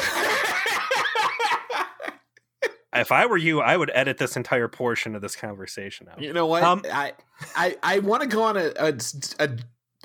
if 2.95 3.11
I 3.11 3.27
were 3.27 3.37
you, 3.37 3.61
I 3.61 3.77
would 3.77 3.91
edit 3.93 4.19
this 4.19 4.37
entire 4.37 4.69
portion 4.69 5.17
of 5.17 5.23
this 5.23 5.35
conversation 5.35 6.09
out. 6.09 6.23
You 6.23 6.33
know 6.33 6.47
what? 6.47 6.63
Um, 6.63 6.83
I 6.93 7.15
I 7.57 7.77
I 7.83 7.99
want 7.99 8.23
to 8.23 8.29
go 8.29 8.45
on 8.45 8.57
a, 8.57 8.73
a, 8.79 8.95
a 9.41 9.51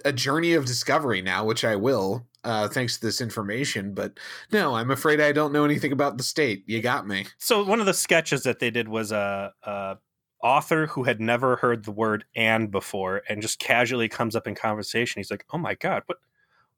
a 0.04 0.12
journey 0.12 0.54
of 0.54 0.66
discovery 0.66 1.22
now, 1.22 1.46
which 1.46 1.64
I 1.64 1.76
will, 1.76 2.26
uh, 2.44 2.68
thanks 2.68 2.96
to 2.96 3.06
this 3.06 3.22
information. 3.22 3.94
But 3.94 4.20
no, 4.52 4.76
I'm 4.76 4.92
afraid 4.92 5.22
I 5.22 5.32
don't 5.32 5.54
know 5.54 5.66
anything 5.66 5.92
about 5.92 6.18
the 6.18 6.24
state. 6.24 6.64
You 6.68 6.82
got 6.82 7.08
me. 7.08 7.28
So 7.38 7.64
one 7.64 7.80
of 7.80 7.86
the 7.86 7.94
sketches 7.94 8.44
that 8.44 8.60
they 8.60 8.72
did 8.72 8.88
was 8.88 9.12
a, 9.12 9.54
a 9.64 9.98
author 10.44 10.86
who 10.88 11.04
had 11.04 11.20
never 11.20 11.56
heard 11.56 11.86
the 11.86 11.92
word 11.92 12.26
"and" 12.36 12.70
before, 12.70 13.24
and 13.30 13.42
just 13.42 13.60
casually 13.60 14.10
comes 14.10 14.36
up 14.36 14.48
in 14.48 14.56
conversation. 14.56 15.20
He's 15.20 15.32
like, 15.32 15.46
"Oh 15.52 15.58
my 15.58 15.76
god, 15.76 16.04
what 16.06 16.18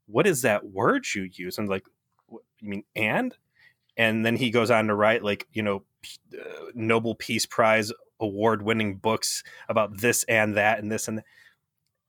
what 0.07 0.27
is 0.27 0.43
that 0.43 0.65
word 0.65 1.05
you 1.13 1.29
use?" 1.31 1.57
And 1.57 1.67
like, 1.67 1.85
"You 2.29 2.39
mean 2.61 2.83
and?" 2.95 3.35
And 3.97 4.23
then 4.23 4.35
he 4.35 4.51
goes 4.51 4.69
on 4.69 4.87
to 4.87 4.95
write 4.95 5.23
like 5.23 5.47
you 5.51 5.63
know 5.63 5.83
uh, 6.33 6.65
Nobel 6.75 7.15
Peace 7.15 7.45
Prize 7.45 7.91
award 8.19 8.61
winning 8.61 8.95
books 8.95 9.43
about 9.69 9.97
this 9.97 10.23
and 10.23 10.55
that 10.55 10.79
and 10.79 10.91
this 10.91 11.07
and 11.07 11.19
that. 11.19 11.25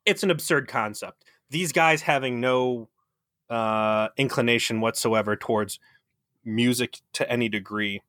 It's 0.09 0.23
an 0.23 0.31
absurd 0.31 0.69
concept. 0.69 1.23
These 1.51 1.73
guys 1.73 2.01
having 2.01 2.41
no 2.41 2.89
uh, 3.51 4.09
inclination 4.17 4.81
whatsoever 4.81 5.37
towards 5.37 5.79
music 6.47 7.01
to 7.13 7.31
any 7.31 7.51
degree. 7.51 8.01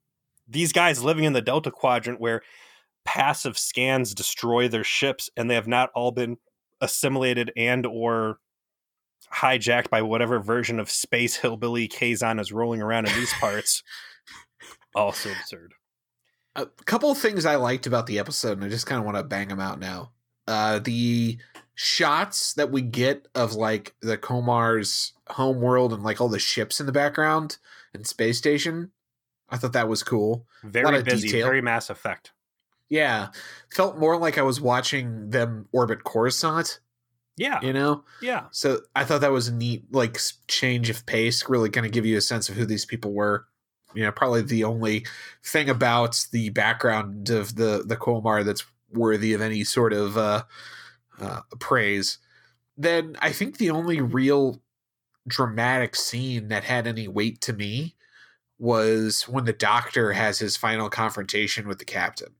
These 0.48 0.72
guys 0.72 1.04
living 1.04 1.24
in 1.24 1.34
the 1.34 1.42
Delta 1.42 1.70
Quadrant 1.70 2.18
where 2.18 2.40
passive 3.04 3.58
scans 3.58 4.14
destroy 4.14 4.66
their 4.66 4.82
ships 4.82 5.28
and 5.36 5.50
they 5.50 5.54
have 5.54 5.68
not 5.68 5.90
all 5.94 6.10
been 6.10 6.38
assimilated 6.80 7.52
and 7.54 7.84
or 7.84 8.38
hijacked 9.34 9.90
by 9.90 10.00
whatever 10.00 10.38
version 10.38 10.80
of 10.80 10.90
space 10.90 11.36
hillbilly 11.36 11.86
Kazon 11.86 12.40
is 12.40 12.50
rolling 12.50 12.80
around 12.80 13.08
in 13.08 13.14
these 13.14 13.32
parts. 13.34 13.82
also 14.94 15.30
absurd. 15.32 15.74
A 16.56 16.64
couple 16.86 17.10
of 17.10 17.18
things 17.18 17.44
I 17.44 17.56
liked 17.56 17.86
about 17.86 18.06
the 18.06 18.18
episode, 18.18 18.56
and 18.56 18.64
I 18.64 18.70
just 18.70 18.86
kind 18.86 18.98
of 18.98 19.04
want 19.04 19.18
to 19.18 19.22
bang 19.22 19.48
them 19.48 19.60
out 19.60 19.78
now. 19.78 20.12
Uh, 20.48 20.80
the 20.80 21.38
shots 21.82 22.52
that 22.52 22.70
we 22.70 22.82
get 22.82 23.26
of 23.34 23.54
like 23.54 23.94
the 24.02 24.18
Komar's 24.18 25.14
home 25.28 25.62
world 25.62 25.94
and 25.94 26.02
like 26.02 26.20
all 26.20 26.28
the 26.28 26.38
ships 26.38 26.78
in 26.78 26.84
the 26.84 26.92
background 26.92 27.56
and 27.94 28.06
space 28.06 28.36
station, 28.36 28.90
I 29.48 29.56
thought 29.56 29.72
that 29.72 29.88
was 29.88 30.02
cool. 30.02 30.44
Very 30.62 31.02
busy, 31.02 31.28
detail. 31.28 31.46
very 31.46 31.62
Mass 31.62 31.88
Effect. 31.88 32.32
Yeah, 32.90 33.28
felt 33.72 33.96
more 33.96 34.18
like 34.18 34.36
I 34.36 34.42
was 34.42 34.60
watching 34.60 35.30
them 35.30 35.68
orbit 35.72 36.04
Coruscant. 36.04 36.80
Yeah, 37.38 37.60
you 37.62 37.72
know. 37.72 38.04
Yeah. 38.20 38.48
So 38.50 38.80
I 38.94 39.04
thought 39.04 39.22
that 39.22 39.32
was 39.32 39.48
a 39.48 39.54
neat 39.54 39.84
like 39.90 40.18
change 40.48 40.90
of 40.90 41.06
pace. 41.06 41.48
Really, 41.48 41.70
kind 41.70 41.86
of 41.86 41.92
give 41.92 42.04
you 42.04 42.18
a 42.18 42.20
sense 42.20 42.50
of 42.50 42.56
who 42.56 42.66
these 42.66 42.84
people 42.84 43.14
were 43.14 43.46
you 43.94 44.04
know 44.04 44.12
probably 44.12 44.42
the 44.42 44.64
only 44.64 45.06
thing 45.42 45.70
about 45.70 46.26
the 46.30 46.50
background 46.50 47.30
of 47.30 47.56
the 47.56 47.82
the 47.86 47.96
Kolmar 47.96 48.44
that's 48.44 48.64
worthy 48.92 49.32
of 49.32 49.40
any 49.40 49.64
sort 49.64 49.94
of 49.94 50.18
uh, 50.18 50.42
uh, 51.20 51.42
praise. 51.58 52.18
Then 52.76 53.16
I 53.20 53.32
think 53.32 53.58
the 53.58 53.70
only 53.70 54.00
real 54.00 54.62
dramatic 55.28 55.94
scene 55.96 56.48
that 56.48 56.64
had 56.64 56.86
any 56.86 57.08
weight 57.08 57.40
to 57.42 57.52
me 57.52 57.96
was 58.58 59.22
when 59.28 59.44
the 59.44 59.52
doctor 59.52 60.12
has 60.12 60.38
his 60.38 60.56
final 60.56 60.90
confrontation 60.90 61.66
with 61.66 61.78
the 61.78 61.84
captain 61.84 62.34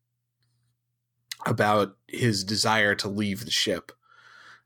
about 1.46 1.96
his 2.06 2.44
desire 2.44 2.94
to 2.94 3.08
leave 3.08 3.44
the 3.44 3.50
ship. 3.50 3.92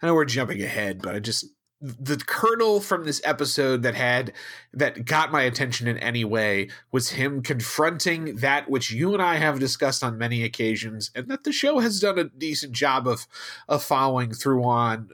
I 0.02 0.06
know 0.06 0.14
we're 0.14 0.24
jumping 0.24 0.62
ahead, 0.62 1.00
but 1.00 1.14
I 1.14 1.20
just 1.20 1.46
the 1.84 2.16
kernel 2.16 2.80
from 2.80 3.04
this 3.04 3.20
episode 3.24 3.82
that 3.82 3.94
had 3.94 4.32
that 4.72 5.04
got 5.04 5.30
my 5.30 5.42
attention 5.42 5.86
in 5.86 5.98
any 5.98 6.24
way 6.24 6.70
was 6.90 7.10
him 7.10 7.42
confronting 7.42 8.36
that 8.36 8.70
which 8.70 8.90
you 8.90 9.12
and 9.12 9.22
I 9.22 9.36
have 9.36 9.60
discussed 9.60 10.02
on 10.02 10.16
many 10.16 10.44
occasions 10.44 11.10
and 11.14 11.28
that 11.28 11.44
the 11.44 11.52
show 11.52 11.80
has 11.80 12.00
done 12.00 12.18
a 12.18 12.24
decent 12.24 12.72
job 12.72 13.06
of 13.06 13.26
of 13.68 13.84
following 13.84 14.32
through 14.32 14.64
on 14.64 15.10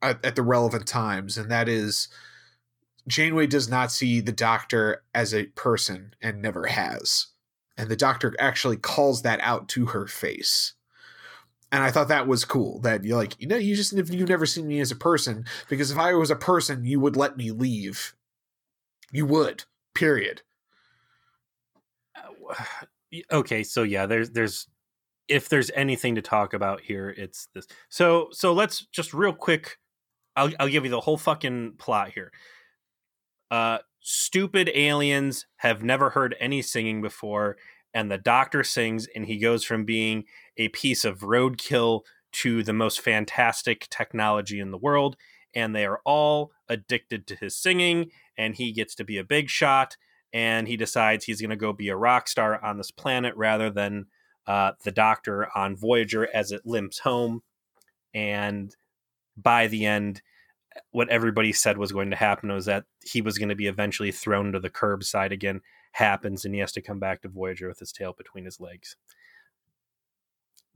at, 0.00 0.24
at 0.24 0.34
the 0.34 0.42
relevant 0.42 0.86
times 0.86 1.36
and 1.36 1.50
that 1.50 1.68
is 1.68 2.08
Janeway 3.06 3.46
does 3.46 3.68
not 3.68 3.92
see 3.92 4.22
the 4.22 4.32
doctor 4.32 5.02
as 5.14 5.34
a 5.34 5.44
person 5.48 6.14
and 6.22 6.40
never 6.40 6.68
has 6.68 7.26
and 7.76 7.90
the 7.90 7.96
doctor 7.96 8.34
actually 8.38 8.78
calls 8.78 9.20
that 9.22 9.40
out 9.42 9.68
to 9.70 9.86
her 9.86 10.06
face 10.06 10.72
and 11.74 11.82
I 11.82 11.90
thought 11.90 12.06
that 12.06 12.28
was 12.28 12.44
cool. 12.44 12.78
That 12.82 13.04
you're 13.04 13.16
like, 13.16 13.34
you 13.40 13.48
know, 13.48 13.56
you 13.56 13.74
just 13.74 13.92
if 13.92 14.08
you've 14.08 14.28
never 14.28 14.46
seen 14.46 14.68
me 14.68 14.78
as 14.78 14.92
a 14.92 14.96
person 14.96 15.44
because 15.68 15.90
if 15.90 15.98
I 15.98 16.14
was 16.14 16.30
a 16.30 16.36
person, 16.36 16.84
you 16.84 17.00
would 17.00 17.16
let 17.16 17.36
me 17.36 17.50
leave. 17.50 18.14
You 19.10 19.26
would. 19.26 19.64
Period. 19.92 20.42
Uh, 22.16 22.64
okay, 23.32 23.64
so 23.64 23.82
yeah, 23.82 24.06
there's 24.06 24.30
there's 24.30 24.68
if 25.26 25.48
there's 25.48 25.72
anything 25.74 26.14
to 26.14 26.22
talk 26.22 26.54
about 26.54 26.80
here, 26.80 27.10
it's 27.10 27.48
this. 27.54 27.66
So 27.88 28.28
so 28.30 28.52
let's 28.52 28.86
just 28.86 29.12
real 29.12 29.32
quick. 29.32 29.78
I'll 30.36 30.52
I'll 30.60 30.68
give 30.68 30.84
you 30.84 30.92
the 30.92 31.00
whole 31.00 31.18
fucking 31.18 31.74
plot 31.78 32.10
here. 32.10 32.30
Uh, 33.50 33.78
stupid 33.98 34.70
aliens 34.72 35.46
have 35.56 35.82
never 35.82 36.10
heard 36.10 36.36
any 36.38 36.62
singing 36.62 37.02
before 37.02 37.56
and 37.94 38.10
the 38.10 38.18
doctor 38.18 38.64
sings 38.64 39.06
and 39.14 39.26
he 39.26 39.38
goes 39.38 39.64
from 39.64 39.84
being 39.84 40.24
a 40.56 40.68
piece 40.68 41.04
of 41.04 41.20
roadkill 41.20 42.02
to 42.32 42.62
the 42.62 42.72
most 42.72 43.00
fantastic 43.00 43.88
technology 43.88 44.60
in 44.60 44.72
the 44.72 44.78
world 44.78 45.16
and 45.54 45.74
they 45.74 45.86
are 45.86 46.00
all 46.04 46.50
addicted 46.68 47.26
to 47.26 47.36
his 47.36 47.56
singing 47.56 48.10
and 48.36 48.56
he 48.56 48.72
gets 48.72 48.94
to 48.96 49.04
be 49.04 49.16
a 49.18 49.24
big 49.24 49.48
shot 49.48 49.96
and 50.32 50.66
he 50.66 50.76
decides 50.76 51.24
he's 51.24 51.40
going 51.40 51.50
to 51.50 51.56
go 51.56 51.72
be 51.72 51.88
a 51.88 51.96
rock 51.96 52.26
star 52.26 52.62
on 52.62 52.76
this 52.76 52.90
planet 52.90 53.34
rather 53.36 53.70
than 53.70 54.06
uh, 54.46 54.72
the 54.82 54.90
doctor 54.90 55.48
on 55.56 55.76
voyager 55.76 56.28
as 56.34 56.50
it 56.50 56.66
limps 56.66 56.98
home. 56.98 57.42
And 58.12 58.74
by 59.36 59.68
the 59.68 59.86
end 59.86 60.20
what 60.90 61.08
everybody 61.08 61.52
said 61.52 61.78
was 61.78 61.92
going 61.92 62.10
to 62.10 62.16
happen 62.16 62.50
was 62.50 62.66
that 62.66 62.84
he 63.04 63.20
was 63.20 63.38
going 63.38 63.48
to 63.48 63.54
be 63.54 63.68
eventually 63.68 64.10
thrown 64.10 64.52
to 64.52 64.58
the 64.58 64.70
curbside 64.70 65.30
again 65.30 65.60
happens 65.94 66.44
and 66.44 66.54
he 66.54 66.60
has 66.60 66.72
to 66.72 66.82
come 66.82 66.98
back 66.98 67.22
to 67.22 67.28
Voyager 67.28 67.68
with 67.68 67.78
his 67.78 67.92
tail 67.92 68.12
between 68.16 68.44
his 68.44 68.60
legs. 68.60 68.96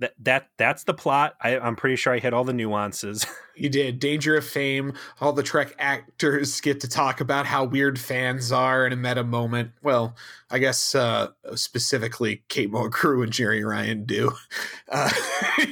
That 0.00 0.14
that 0.20 0.48
that's 0.56 0.84
the 0.84 0.94
plot. 0.94 1.34
I, 1.42 1.58
I'm 1.58 1.74
pretty 1.74 1.96
sure 1.96 2.14
I 2.14 2.20
hit 2.20 2.32
all 2.32 2.44
the 2.44 2.52
nuances. 2.52 3.26
You 3.58 3.68
did. 3.68 3.98
Danger 3.98 4.36
of 4.36 4.46
Fame. 4.46 4.92
All 5.20 5.32
the 5.32 5.42
Trek 5.42 5.74
actors 5.80 6.60
get 6.60 6.78
to 6.82 6.88
talk 6.88 7.20
about 7.20 7.44
how 7.44 7.64
weird 7.64 7.98
fans 7.98 8.52
are 8.52 8.86
in 8.86 8.92
a 8.92 8.96
meta 8.96 9.24
moment. 9.24 9.72
Well, 9.82 10.14
I 10.48 10.60
guess 10.60 10.94
uh, 10.94 11.30
specifically 11.56 12.44
Kate 12.48 12.70
Mulgrew 12.70 13.24
and 13.24 13.32
Jeri 13.32 13.68
Ryan 13.68 14.04
do 14.04 14.30
uh, 14.88 15.10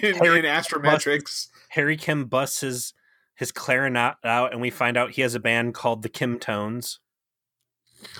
in, 0.02 0.16
Harry 0.16 0.40
in 0.40 0.44
Astrometrics. 0.44 1.22
Bust, 1.22 1.50
Harry 1.68 1.96
Kim 1.96 2.24
busts 2.24 2.62
his 2.62 2.92
his 3.36 3.52
clarinet 3.52 4.16
out, 4.24 4.50
and 4.50 4.60
we 4.60 4.70
find 4.70 4.96
out 4.96 5.12
he 5.12 5.22
has 5.22 5.36
a 5.36 5.40
band 5.40 5.72
called 5.72 6.02
the 6.02 6.08
Kim 6.08 6.40
Tones. 6.40 6.98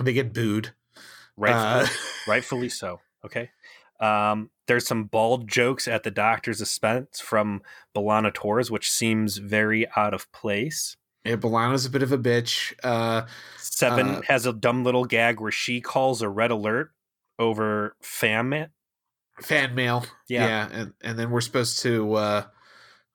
They 0.00 0.12
get 0.12 0.32
booed. 0.32 0.74
Rightfully, 1.36 1.84
uh, 1.84 1.86
rightfully 2.30 2.68
so. 2.68 3.00
Okay. 3.24 3.50
Um, 4.00 4.50
there's 4.66 4.86
some 4.86 5.04
bald 5.04 5.48
jokes 5.48 5.88
at 5.88 6.02
the 6.02 6.10
doctor's 6.10 6.60
expense 6.60 7.20
from 7.20 7.62
B'Elanna 7.94 8.32
Torres, 8.32 8.70
which 8.70 8.90
seems 8.90 9.38
very 9.38 9.86
out 9.96 10.12
of 10.12 10.30
place. 10.32 10.96
Yeah, 11.24 11.36
B'Elanna's 11.36 11.86
a 11.86 11.90
bit 11.90 12.02
of 12.02 12.12
a 12.12 12.18
bitch. 12.18 12.74
Uh, 12.82 13.26
Seven 13.56 14.08
uh, 14.08 14.22
has 14.28 14.46
a 14.46 14.52
dumb 14.52 14.84
little 14.84 15.04
gag 15.04 15.40
where 15.40 15.52
she 15.52 15.80
calls 15.80 16.22
a 16.22 16.28
red 16.28 16.50
alert 16.50 16.92
over 17.38 17.96
fan 18.00 18.48
mail. 18.48 18.68
Fan 19.42 19.74
mail. 19.74 20.06
Yeah. 20.28 20.46
yeah. 20.46 20.68
And, 20.72 20.92
and 21.02 21.18
then 21.18 21.30
we're 21.30 21.40
supposed 21.40 21.80
to. 21.82 22.14
Uh, 22.14 22.44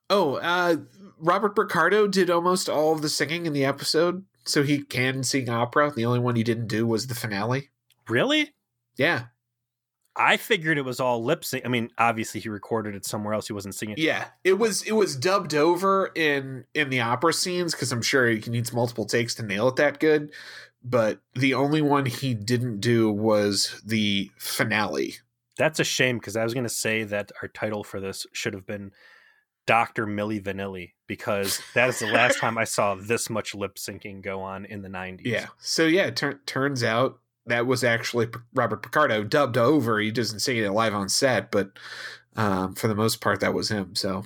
oh, 0.09 0.35
uh, 0.35 0.77
Robert 1.19 1.55
Picardo 1.55 2.07
did 2.07 2.29
almost 2.29 2.69
all 2.69 2.93
of 2.93 3.01
the 3.01 3.09
singing 3.09 3.45
in 3.45 3.53
the 3.53 3.65
episode, 3.65 4.25
so 4.45 4.63
he 4.63 4.83
can 4.83 5.23
sing 5.23 5.49
opera. 5.49 5.91
The 5.95 6.05
only 6.05 6.19
one 6.19 6.35
he 6.35 6.43
didn't 6.43 6.67
do 6.67 6.85
was 6.85 7.07
the 7.07 7.15
finale. 7.15 7.70
Really? 8.07 8.53
Yeah. 8.97 9.25
I 10.15 10.37
figured 10.37 10.77
it 10.77 10.85
was 10.85 10.99
all 10.99 11.23
lip 11.23 11.45
sync. 11.45 11.65
I 11.65 11.69
mean, 11.69 11.89
obviously 11.97 12.41
he 12.41 12.49
recorded 12.49 12.95
it 12.95 13.05
somewhere 13.05 13.33
else. 13.33 13.47
He 13.47 13.53
wasn't 13.53 13.75
singing. 13.75 13.95
Yeah, 13.97 14.27
it 14.43 14.59
was 14.59 14.81
it 14.83 14.91
was 14.91 15.15
dubbed 15.15 15.55
over 15.55 16.11
in 16.15 16.65
in 16.73 16.89
the 16.89 16.99
opera 16.99 17.33
scenes 17.33 17.73
because 17.73 17.93
I'm 17.93 18.01
sure 18.01 18.27
he 18.29 18.51
needs 18.51 18.73
multiple 18.73 19.05
takes 19.05 19.35
to 19.35 19.43
nail 19.43 19.69
it 19.69 19.77
that 19.77 19.99
good. 19.99 20.33
But 20.83 21.21
the 21.33 21.53
only 21.53 21.81
one 21.81 22.07
he 22.07 22.33
didn't 22.33 22.81
do 22.81 23.09
was 23.09 23.81
the 23.85 24.31
finale. 24.37 25.15
That's 25.57 25.79
a 25.79 25.83
shame 25.83 26.17
because 26.17 26.35
I 26.35 26.43
was 26.43 26.53
going 26.53 26.65
to 26.65 26.69
say 26.69 27.03
that 27.03 27.31
our 27.41 27.47
title 27.47 27.83
for 27.83 27.99
this 27.99 28.25
should 28.33 28.53
have 28.53 28.65
been 28.65 28.91
Doctor 29.67 30.07
Milli 30.07 30.41
Vanilli 30.41 30.93
because 31.07 31.61
that 31.75 31.89
is 31.89 31.99
the 31.99 32.07
last 32.07 32.37
time 32.39 32.57
I 32.57 32.63
saw 32.63 32.95
this 32.95 33.29
much 33.29 33.53
lip 33.53 33.75
syncing 33.75 34.21
go 34.21 34.41
on 34.41 34.65
in 34.65 34.81
the 34.81 34.89
90s. 34.89 35.21
Yeah. 35.23 35.47
So 35.59 35.85
yeah, 35.85 36.07
it 36.07 36.15
tur- 36.15 36.41
turns 36.45 36.83
out 36.83 37.19
that 37.45 37.65
was 37.65 37.83
actually 37.83 38.27
Robert 38.53 38.83
Picardo 38.83 39.23
dubbed 39.23 39.57
over. 39.57 39.99
He 39.99 40.11
doesn't 40.11 40.39
say 40.39 40.59
it 40.59 40.71
live 40.71 40.93
on 40.93 41.09
set, 41.09 41.51
but 41.51 41.71
um, 42.35 42.75
for 42.75 42.87
the 42.87 42.95
most 42.95 43.21
part, 43.21 43.39
that 43.39 43.53
was 43.53 43.69
him. 43.69 43.95
So, 43.95 44.23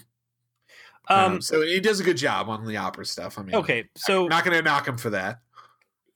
um, 1.10 1.34
um, 1.34 1.42
so 1.42 1.62
he 1.62 1.80
does 1.80 2.00
a 2.00 2.04
good 2.04 2.18
job 2.18 2.50
on 2.50 2.66
the 2.66 2.78
opera 2.78 3.06
stuff. 3.06 3.40
I 3.40 3.44
mean, 3.44 3.56
okay, 3.56 3.90
so 3.96 4.24
I'm 4.24 4.30
not 4.30 4.44
going 4.44 4.58
to 4.58 4.64
knock 4.64 4.88
him 4.88 4.98
for 4.98 5.12
that. 5.12 5.40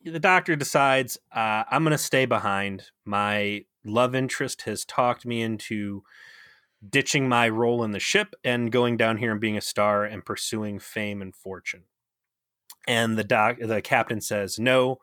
The 0.03 0.19
doctor 0.19 0.55
decides 0.55 1.17
uh, 1.33 1.63
I'm 1.69 1.83
going 1.83 1.91
to 1.91 1.97
stay 1.97 2.25
behind. 2.25 2.85
My 3.05 3.65
love 3.85 4.15
interest 4.15 4.63
has 4.63 4.85
talked 4.85 5.25
me 5.25 5.41
into 5.41 6.03
ditching 6.87 7.27
my 7.27 7.49
role 7.49 7.83
in 7.83 7.91
the 7.91 7.99
ship 7.99 8.35
and 8.43 8.71
going 8.71 8.95
down 8.95 9.17
here 9.17 9.31
and 9.31 9.41
being 9.41 9.57
a 9.57 9.61
star 9.61 10.05
and 10.05 10.25
pursuing 10.25 10.79
fame 10.79 11.21
and 11.21 11.35
fortune. 11.35 11.83
And 12.87 13.17
the 13.17 13.23
doc, 13.23 13.57
the 13.61 13.81
captain 13.81 14.21
says 14.21 14.57
no, 14.57 14.99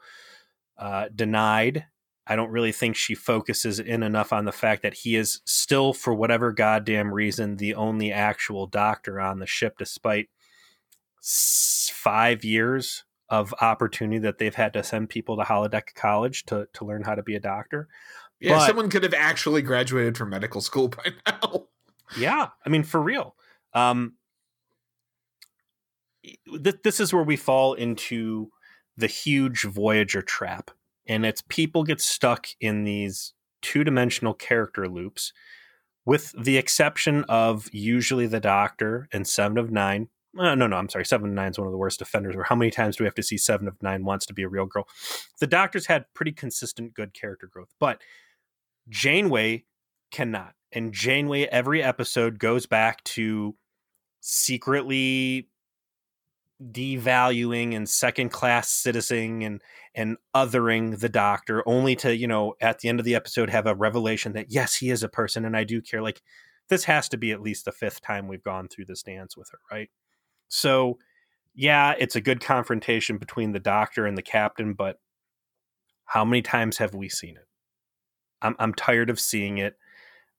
uh, 0.79 1.07
denied. 1.15 1.87
I 2.27 2.35
don't 2.35 2.51
really 2.51 2.73
think 2.73 2.97
she 2.97 3.15
focuses 3.15 3.79
in 3.79 4.03
enough 4.03 4.33
on 4.33 4.45
the 4.45 4.53
fact 4.53 4.83
that 4.83 4.95
he 4.95 5.15
is 5.15 5.41
still, 5.45 5.93
for 5.93 6.13
whatever 6.13 6.53
goddamn 6.53 7.15
reason, 7.15 7.57
the 7.57 7.75
only 7.75 8.13
actual 8.13 8.67
doctor 8.67 9.21
on 9.21 9.39
the 9.39 9.47
ship, 9.47 9.79
despite 9.79 10.29
five 11.23 12.45
years 12.45 13.05
of 13.29 13.55
opportunity 13.61 14.19
that 14.19 14.39
they've 14.39 14.55
had 14.55 14.73
to 14.73 14.83
send 14.83 15.09
people 15.09 15.37
to 15.37 15.43
holodeck 15.43 15.95
college 15.95 16.45
to 16.47 16.69
to 16.73 16.85
learn 16.85 17.03
how 17.03 17.15
to 17.15 17.23
be 17.23 17.35
a 17.35 17.41
doctor. 17.41 17.89
Yeah, 18.41 18.59
but, 18.59 18.67
someone 18.67 18.91
could 18.91 19.03
have 19.03 19.15
actually 19.15 19.63
graduated 19.63 20.17
from 20.17 20.31
medical 20.31 20.61
school 20.61 20.89
by 20.89 21.13
now. 21.27 21.67
yeah, 22.17 22.49
I 22.65 22.69
mean 22.69 22.83
for 22.83 23.01
real. 23.01 23.35
Um, 23.73 24.15
th- 26.63 26.83
this 26.83 27.01
is 27.01 27.13
where 27.13 27.25
we 27.25 27.37
fall 27.37 27.75
into 27.75 28.51
the 28.97 29.07
huge 29.07 29.65
Voyager 29.65 30.23
trap, 30.23 30.71
and 31.07 31.25
it's 31.27 31.43
people 31.49 31.85
get 31.85 32.01
stuck 32.01 32.49
in 32.61 32.85
these 32.85 33.35
two 33.63 33.85
dimensional 33.85 34.35
character 34.35 34.89
loops, 34.89 35.33
with 36.05 36.33
the 36.41 36.57
exception 36.57 37.25
of 37.29 37.69
usually 37.73 38.27
the 38.27 38.41
Doctor 38.41 39.09
and 39.13 39.27
Seven 39.27 39.59
of 39.59 39.71
Nine, 39.71 40.09
uh, 40.39 40.55
no, 40.55 40.67
no, 40.67 40.77
I'm 40.77 40.89
sorry. 40.89 41.05
Seven 41.05 41.31
of 41.31 41.35
Nine 41.35 41.51
is 41.51 41.59
one 41.59 41.67
of 41.67 41.73
the 41.73 41.79
worst 41.79 42.03
offenders. 42.03 42.37
Or 42.37 42.45
how 42.45 42.55
many 42.55 42.71
times 42.71 42.97
do 42.97 43.05
we 43.05 43.07
have 43.07 43.15
to 43.15 43.23
see 43.23 43.39
Seven 43.39 43.67
of 43.69 43.83
Nine 43.83 44.05
wants 44.05 44.27
to 44.27 44.35
be 44.35 44.43
a 44.43 44.49
real 44.49 44.67
girl? 44.67 44.87
The 45.41 45.47
Doctor's 45.47 45.87
had 45.87 46.13
pretty 46.15 46.33
consistent 46.33 46.95
good 46.95 47.15
character 47.15 47.49
growth, 47.51 47.75
but 47.81 48.03
Janeway 48.89 49.65
cannot. 50.11 50.55
And 50.73 50.93
Janeway, 50.93 51.45
every 51.45 51.83
episode 51.83 52.39
goes 52.39 52.67
back 52.67 53.03
to 53.05 53.57
secretly 54.21 55.49
devaluing 56.73 57.77
and 57.77 57.89
second 57.89 58.31
class 58.31 58.71
citizen 58.71 59.43
and 59.43 59.63
and 59.95 60.17
othering 60.35 60.99
the 61.01 61.09
doctor 61.09 61.63
only 61.69 61.95
to 61.95 62.17
you 62.17 62.27
know 62.27 62.55
at 62.63 62.79
the 62.79 62.89
end 62.89 62.99
of 62.99 63.05
the 63.05 63.15
episode 63.15 63.51
have 63.51 63.67
a 63.67 63.75
revelation 63.75 64.33
that 64.33 64.47
yes 64.49 64.75
he 64.75 64.89
is 64.89 65.03
a 65.03 65.09
person 65.09 65.45
and 65.45 65.55
i 65.55 65.65
do 65.65 65.83
care 65.83 66.01
like 66.01 66.23
this 66.69 66.85
has 66.85 67.11
to 67.11 67.19
be 67.19 67.31
at 67.31 67.43
least 67.43 67.67
the 67.67 67.73
fifth 67.73 68.01
time 68.01 68.27
we've 68.27 68.43
gone 68.43 68.69
through 68.69 68.87
this 68.87 69.03
dance 69.03 69.37
with 69.37 69.51
her 69.51 69.59
right 69.71 69.91
so, 70.49 70.99
yeah, 71.55 71.95
it's 71.99 72.17
a 72.17 72.21
good 72.21 72.41
confrontation 72.41 73.19
between 73.19 73.53
the 73.53 73.61
doctor 73.61 74.07
and 74.07 74.17
the 74.17 74.23
captain, 74.23 74.75
but 74.75 74.99
how 76.05 76.25
many 76.25 76.43
times 76.43 76.79
have 76.79 76.95
we 76.95 77.09
seen 77.09 77.37
it? 77.37 77.47
I'm 78.43 78.55
I'm 78.59 78.75
tired 78.75 79.11
of 79.11 79.19
seeing 79.19 79.59
it, 79.59 79.77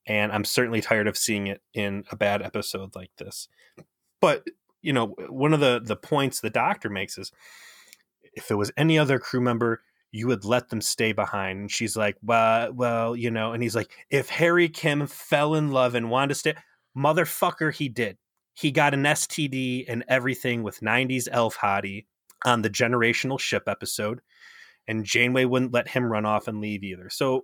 and 0.08 0.32
I'm 0.32 0.46
certainly 0.46 0.82
tired 0.82 1.08
of 1.08 1.18
seeing 1.18 1.48
it 1.48 1.62
in 1.74 2.04
a 2.12 2.16
bad 2.16 2.42
episode 2.42 2.96
like 2.96 3.12
this. 3.18 3.50
But 4.22 4.48
you 4.82 4.94
know, 4.94 5.16
one 5.30 5.54
of 5.54 5.60
the 5.60 5.82
the 5.84 5.96
points 5.96 6.40
the 6.40 6.50
doctor 6.50 6.90
makes 6.90 7.18
is 7.18 7.32
if 8.34 8.52
it 8.52 8.56
was 8.56 8.72
any 8.78 9.00
other 9.00 9.20
crew 9.20 9.42
member, 9.42 9.82
you 10.12 10.28
would 10.28 10.46
let 10.46 10.70
them 10.70 10.82
stay 10.82 11.12
behind. 11.12 11.60
And 11.60 11.72
she's 11.72 11.98
like, 11.98 12.18
well, 12.24 12.72
well, 12.74 13.16
you 13.16 13.32
know, 13.32 13.54
and 13.54 13.62
he's 13.64 13.76
like, 13.76 13.92
if 14.10 14.30
Harry 14.30 14.70
Kim 14.70 15.08
fell 15.08 15.56
in 15.56 15.72
love 15.72 15.96
and 15.96 16.10
wanted 16.10 16.30
to 16.30 16.36
stay, 16.36 16.56
motherfucker, 16.96 17.74
he 17.74 17.90
did 17.90 18.18
he 18.58 18.72
got 18.72 18.96
an 18.96 19.04
STD 19.04 19.86
and 19.88 20.04
everything 20.08 20.64
with 20.64 20.80
90s 20.80 21.28
Elf 21.32 21.58
Hottie 21.58 22.06
on 22.44 22.64
the 22.64 22.72
generational 22.72 23.40
ship 23.40 23.64
episode, 23.68 24.20
and 24.88 25.06
Janeway 25.06 25.46
wouldn't 25.46 25.74
let 25.74 25.90
him 25.90 26.12
run 26.12 26.26
off 26.26 26.48
and 26.48 26.60
leave 26.60 26.84
either. 26.84 27.10
So, 27.12 27.44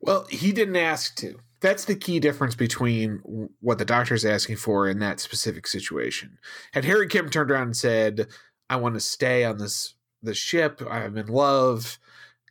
well, 0.00 0.26
he 0.28 0.50
didn't 0.50 0.76
ask 0.76 1.14
to. 1.16 1.38
That's 1.62 1.84
the 1.84 1.94
key 1.94 2.20
difference 2.20 2.54
between 2.54 3.48
what 3.60 3.78
the 3.78 3.84
doctor's 3.84 4.24
asking 4.24 4.56
for 4.56 4.88
in 4.88 4.98
that 4.98 5.20
specific 5.20 5.66
situation. 5.66 6.38
Had 6.72 6.84
Harry 6.84 7.06
Kim 7.06 7.30
turned 7.30 7.50
around 7.50 7.68
and 7.68 7.76
said, 7.76 8.26
"I 8.68 8.76
want 8.76 8.94
to 8.94 9.00
stay 9.00 9.44
on 9.44 9.58
this 9.58 9.94
the 10.22 10.34
ship. 10.34 10.82
I'm 10.90 11.16
in 11.16 11.28
love, 11.28 11.98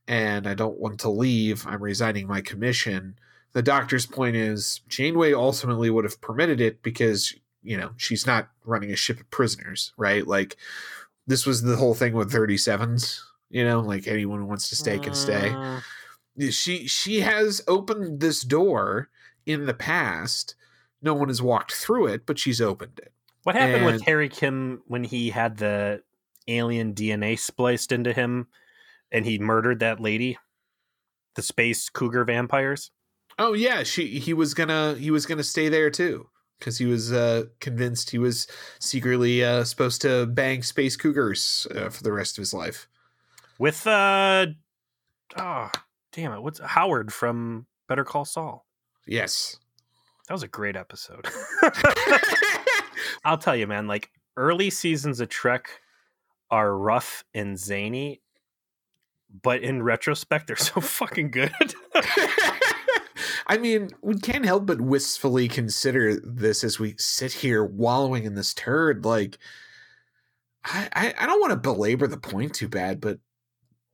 and 0.08 0.48
I 0.48 0.54
don't 0.54 0.80
want 0.80 1.00
to 1.02 1.10
leave. 1.10 1.68
I'm 1.68 1.84
resigning 1.84 2.28
my 2.28 2.42
commission." 2.42 3.20
The 3.54 3.62
doctor's 3.62 4.06
point 4.06 4.38
is 4.38 4.80
Janeway 4.88 5.34
ultimately 5.34 5.90
would 5.90 6.06
have 6.06 6.22
permitted 6.22 6.62
it 6.62 6.82
because 6.82 7.34
you 7.64 7.78
know 7.78 7.92
she's 7.98 8.26
not 8.26 8.50
running 8.66 8.92
a 8.92 8.96
ship 8.96 9.20
of 9.20 9.30
prisoners 9.30 9.94
right 9.98 10.28
like 10.28 10.58
this 11.28 11.46
was 11.46 11.62
the 11.62 11.76
whole 11.76 11.94
thing 11.94 12.14
with 12.14 12.32
37s 12.32 13.20
you 13.50 13.64
know 13.64 13.80
like 13.80 14.08
anyone 14.08 14.40
who 14.40 14.46
wants 14.46 14.70
to 14.70 14.76
stay 14.76 15.00
can 15.00 15.14
stay 15.14 15.50
uh... 15.50 15.80
she 16.50 16.88
she 16.88 17.22
has 17.22 17.62
opened 17.68 18.20
this 18.20 18.42
door 18.42 19.10
in 19.46 19.66
the 19.66 19.74
past. 19.74 20.56
No 21.02 21.14
one 21.14 21.30
has 21.30 21.42
walked 21.42 21.74
through 21.74 22.08
it 22.08 22.26
but 22.26 22.40
she's 22.40 22.62
opened 22.62 23.00
it. 23.00 23.12
What 23.44 23.56
happened 23.56 23.84
and... 23.84 23.86
with 23.86 24.02
harry 24.04 24.30
kim 24.30 24.82
when 24.88 25.04
he 25.04 25.30
had 25.30 25.58
the 25.58 26.04
alien 26.48 26.94
dna 26.94 27.38
spliced 27.38 27.92
into 27.92 28.14
him 28.14 28.48
and 29.12 29.26
he 29.26 29.40
murdered 29.40 29.80
that 29.80 30.00
lady? 30.00 30.38
The 31.36 31.42
space 31.42 31.90
cougar 31.90 32.24
vampires? 32.26 32.92
Oh 33.38 33.54
yeah 33.54 33.84
she 33.84 34.20
he 34.20 34.34
was 34.34 34.54
gonna 34.54 34.96
he 34.96 35.12
was 35.12 35.26
gonna 35.26 35.44
stay 35.44 35.70
there 35.70 35.90
too 35.90 36.28
because 36.62 36.78
he 36.78 36.86
was 36.86 37.12
uh, 37.12 37.46
convinced 37.60 38.12
he 38.12 38.20
was 38.20 38.48
secretly 38.80 39.44
uh, 39.44 39.64
supposed 39.64 40.00
to 40.02 40.28
bang 40.28 40.62
space 40.62 40.96
cougars 40.96 41.66
uh, 41.76 41.90
for 41.90 42.04
the 42.04 42.12
rest 42.12 42.38
of 42.38 42.44
his 42.44 42.54
life. 42.54 42.88
With 43.58 43.86
uh, 43.88 44.46
oh 45.38 45.72
damn 46.12 46.34
it, 46.34 46.42
what's 46.42 46.60
Howard 46.60 47.14
from 47.14 47.66
Better 47.88 48.04
Call 48.04 48.26
Saul? 48.26 48.66
Yes, 49.08 49.58
that 50.28 50.34
was 50.34 50.44
a 50.44 50.48
great 50.48 50.76
episode. 50.76 51.28
I'll 53.26 53.38
tell 53.38 53.56
you, 53.56 53.68
man. 53.68 53.88
Like 53.88 54.12
early 54.38 54.70
seasons 54.70 55.20
of 55.20 55.30
Trek 55.30 55.70
are 56.50 56.78
rough 56.78 57.24
and 57.34 57.58
zany, 57.58 58.22
but 59.42 59.62
in 59.62 59.84
retrospect, 59.84 60.48
they're 60.48 60.56
so 60.56 60.82
fucking 60.82 61.32
good. 61.32 61.52
I 63.48 63.58
mean, 63.58 63.90
we 64.02 64.16
can't 64.16 64.46
help 64.46 64.66
but 64.66 64.80
wistfully 64.80 65.48
consider 65.48 66.16
this 66.16 66.64
as 66.64 66.80
we 66.80 66.96
sit 66.98 67.34
here 67.34 67.66
wallowing 67.66 68.24
in 68.24 68.36
this 68.36 68.54
turd. 68.54 69.04
Like, 69.04 69.38
I, 70.64 70.88
I, 70.94 71.14
I 71.20 71.26
don't 71.26 71.42
want 71.42 71.52
to 71.52 71.58
belabor 71.58 72.08
the 72.08 72.18
point 72.18 72.54
too 72.54 72.70
bad, 72.70 73.02
but 73.02 73.20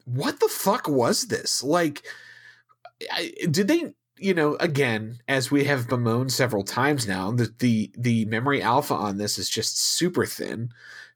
what 0.08 0.40
the 0.40 0.48
fuck 0.48 0.88
was 0.88 1.28
this? 1.28 1.62
Like, 1.62 2.06
I, 3.12 3.34
did 3.52 3.68
they? 3.68 3.94
You 4.20 4.34
know, 4.34 4.56
again, 4.56 5.20
as 5.28 5.52
we 5.52 5.66
have 5.66 5.88
bemoaned 5.88 6.32
several 6.32 6.64
times 6.64 7.08
now, 7.08 7.32
the 7.32 7.54
the 7.60 7.92
the 7.96 8.26
memory 8.26 8.62
alpha 8.62 8.96
on 8.96 9.18
this 9.18 9.38
is 9.38 9.50
just 9.50 9.80
super 9.80 10.26
thin. 10.26 10.70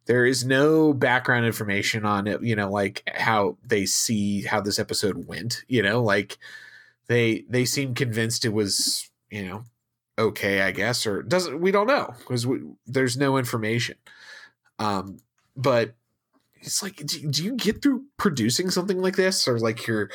There 0.06 0.26
is 0.26 0.46
no 0.46 0.94
background 0.94 1.46
information 1.46 2.06
on 2.06 2.28
it. 2.28 2.44
You 2.44 2.56
know, 2.56 2.70
like 2.70 3.04
how 3.16 3.58
they 3.66 3.86
see 3.86 4.42
how 4.44 4.62
this 4.62 4.78
episode 4.78 5.26
went. 5.28 5.64
You 5.68 5.82
know, 5.82 6.04
like 6.04 6.38
they 7.08 7.44
they 7.50 7.66
seem 7.66 7.96
convinced 7.96 8.46
it 8.46 8.54
was 8.54 9.10
you 9.30 9.46
know 9.46 9.64
okay 10.20 10.62
i 10.62 10.72
guess 10.72 11.06
or 11.06 11.22
doesn't 11.24 11.60
we 11.60 11.72
don't 11.72 11.88
know 11.88 12.14
because 12.20 12.46
there's 12.86 13.18
no 13.18 13.38
information 13.38 13.96
um 14.80 15.18
but 15.56 15.94
it's 16.62 16.84
like 16.84 16.96
do, 16.98 17.28
do, 17.28 17.44
you 17.44 17.56
get 17.56 17.82
through 17.82 18.04
producing 18.18 18.70
something 18.70 19.02
like 19.02 19.16
this? 19.16 19.48
Or 19.48 19.60
like 19.60 19.88
you're 19.88 20.10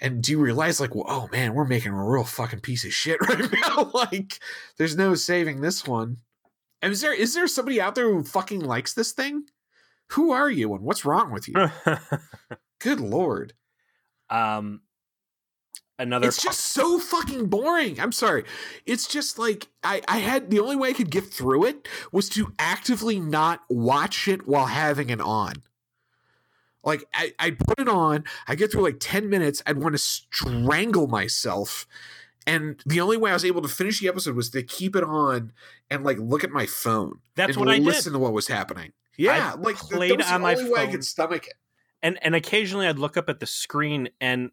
and 0.00 0.22
do 0.22 0.32
you 0.32 0.40
realize 0.40 0.80
like 0.80 0.94
well, 0.94 1.04
oh 1.06 1.28
man 1.32 1.54
we're 1.54 1.64
making 1.64 1.92
a 1.92 2.04
real 2.04 2.24
fucking 2.24 2.60
piece 2.60 2.84
of 2.84 2.92
shit 2.92 3.20
right 3.28 3.52
now 3.52 3.90
like 3.94 4.40
there's 4.78 4.96
no 4.96 5.14
saving 5.14 5.60
this 5.60 5.86
one. 5.86 6.18
And 6.80 6.92
is 6.92 7.00
there 7.00 7.14
is 7.14 7.34
there 7.34 7.46
somebody 7.46 7.80
out 7.80 7.94
there 7.94 8.08
who 8.08 8.24
fucking 8.24 8.60
likes 8.60 8.94
this 8.94 9.12
thing? 9.12 9.44
Who 10.12 10.32
are 10.32 10.50
you 10.50 10.74
and 10.74 10.82
what's 10.82 11.04
wrong 11.04 11.30
with 11.30 11.48
you? 11.48 11.54
Good 12.80 13.00
lord. 13.00 13.54
Um 14.30 14.80
another 15.98 16.28
it's 16.28 16.42
just 16.42 16.60
so 16.60 16.98
fucking 16.98 17.46
boring. 17.46 18.00
I'm 18.00 18.12
sorry. 18.12 18.44
It's 18.86 19.06
just 19.06 19.38
like 19.38 19.68
i 19.84 20.00
i 20.08 20.18
had 20.18 20.50
the 20.50 20.58
only 20.58 20.76
way 20.76 20.88
i 20.88 20.94
could 20.94 21.10
get 21.10 21.32
through 21.32 21.66
it 21.66 21.86
was 22.10 22.28
to 22.30 22.54
actively 22.58 23.20
not 23.20 23.60
watch 23.68 24.26
it 24.26 24.48
while 24.48 24.66
having 24.66 25.10
it 25.10 25.20
on 25.20 25.62
like 26.84 27.04
i 27.14 27.32
i 27.38 27.50
put 27.50 27.78
it 27.78 27.88
on 27.88 28.24
i 28.46 28.54
get 28.54 28.70
through 28.70 28.82
like 28.82 28.96
10 29.00 29.28
minutes 29.28 29.62
i'd 29.66 29.78
want 29.78 29.94
to 29.94 29.98
strangle 29.98 31.06
myself 31.06 31.86
and 32.46 32.82
the 32.86 33.00
only 33.00 33.16
way 33.16 33.30
I 33.30 33.34
was 33.34 33.44
able 33.44 33.62
to 33.62 33.68
finish 33.68 34.00
the 34.00 34.08
episode 34.08 34.34
was 34.34 34.50
to 34.50 34.62
keep 34.62 34.96
it 34.96 35.04
on 35.04 35.52
and 35.90 36.04
like 36.04 36.18
look 36.18 36.42
at 36.44 36.50
my 36.50 36.66
phone. 36.66 37.20
That's 37.36 37.56
what 37.56 37.68
I 37.68 37.78
listen 37.78 38.12
to 38.14 38.18
what 38.18 38.32
was 38.32 38.48
happening. 38.48 38.92
Yeah, 39.16 39.52
I 39.54 39.60
like 39.60 39.76
played 39.76 40.12
that 40.12 40.18
was 40.18 40.26
on 40.26 40.40
the 40.40 40.48
only 40.48 40.56
my 40.56 40.62
phone. 40.62 40.72
way 40.72 40.80
I 40.82 40.90
could 40.90 41.04
stomach 41.04 41.46
it. 41.46 41.54
And 42.02 42.18
and 42.22 42.34
occasionally 42.34 42.86
I'd 42.86 42.98
look 42.98 43.16
up 43.16 43.28
at 43.28 43.40
the 43.40 43.46
screen 43.46 44.08
and 44.20 44.50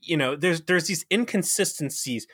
you 0.00 0.16
know, 0.16 0.36
there's 0.36 0.62
there's 0.62 0.86
these 0.86 1.04
inconsistencies. 1.12 2.26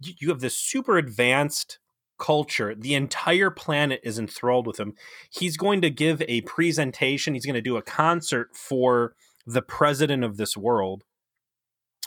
You, 0.00 0.14
you 0.18 0.28
have 0.28 0.40
this 0.40 0.56
super 0.56 0.98
advanced 0.98 1.78
culture. 2.18 2.74
The 2.74 2.94
entire 2.94 3.50
planet 3.50 4.00
is 4.02 4.18
enthralled 4.18 4.66
with 4.66 4.78
him. 4.78 4.94
He's 5.30 5.56
going 5.56 5.80
to 5.82 5.90
give 5.90 6.22
a 6.22 6.42
presentation. 6.42 7.34
He's 7.34 7.46
going 7.46 7.54
to 7.54 7.62
do 7.62 7.76
a 7.76 7.82
concert 7.82 8.54
for 8.54 9.14
the 9.46 9.62
president 9.62 10.24
of 10.24 10.36
this 10.36 10.56
world, 10.56 11.04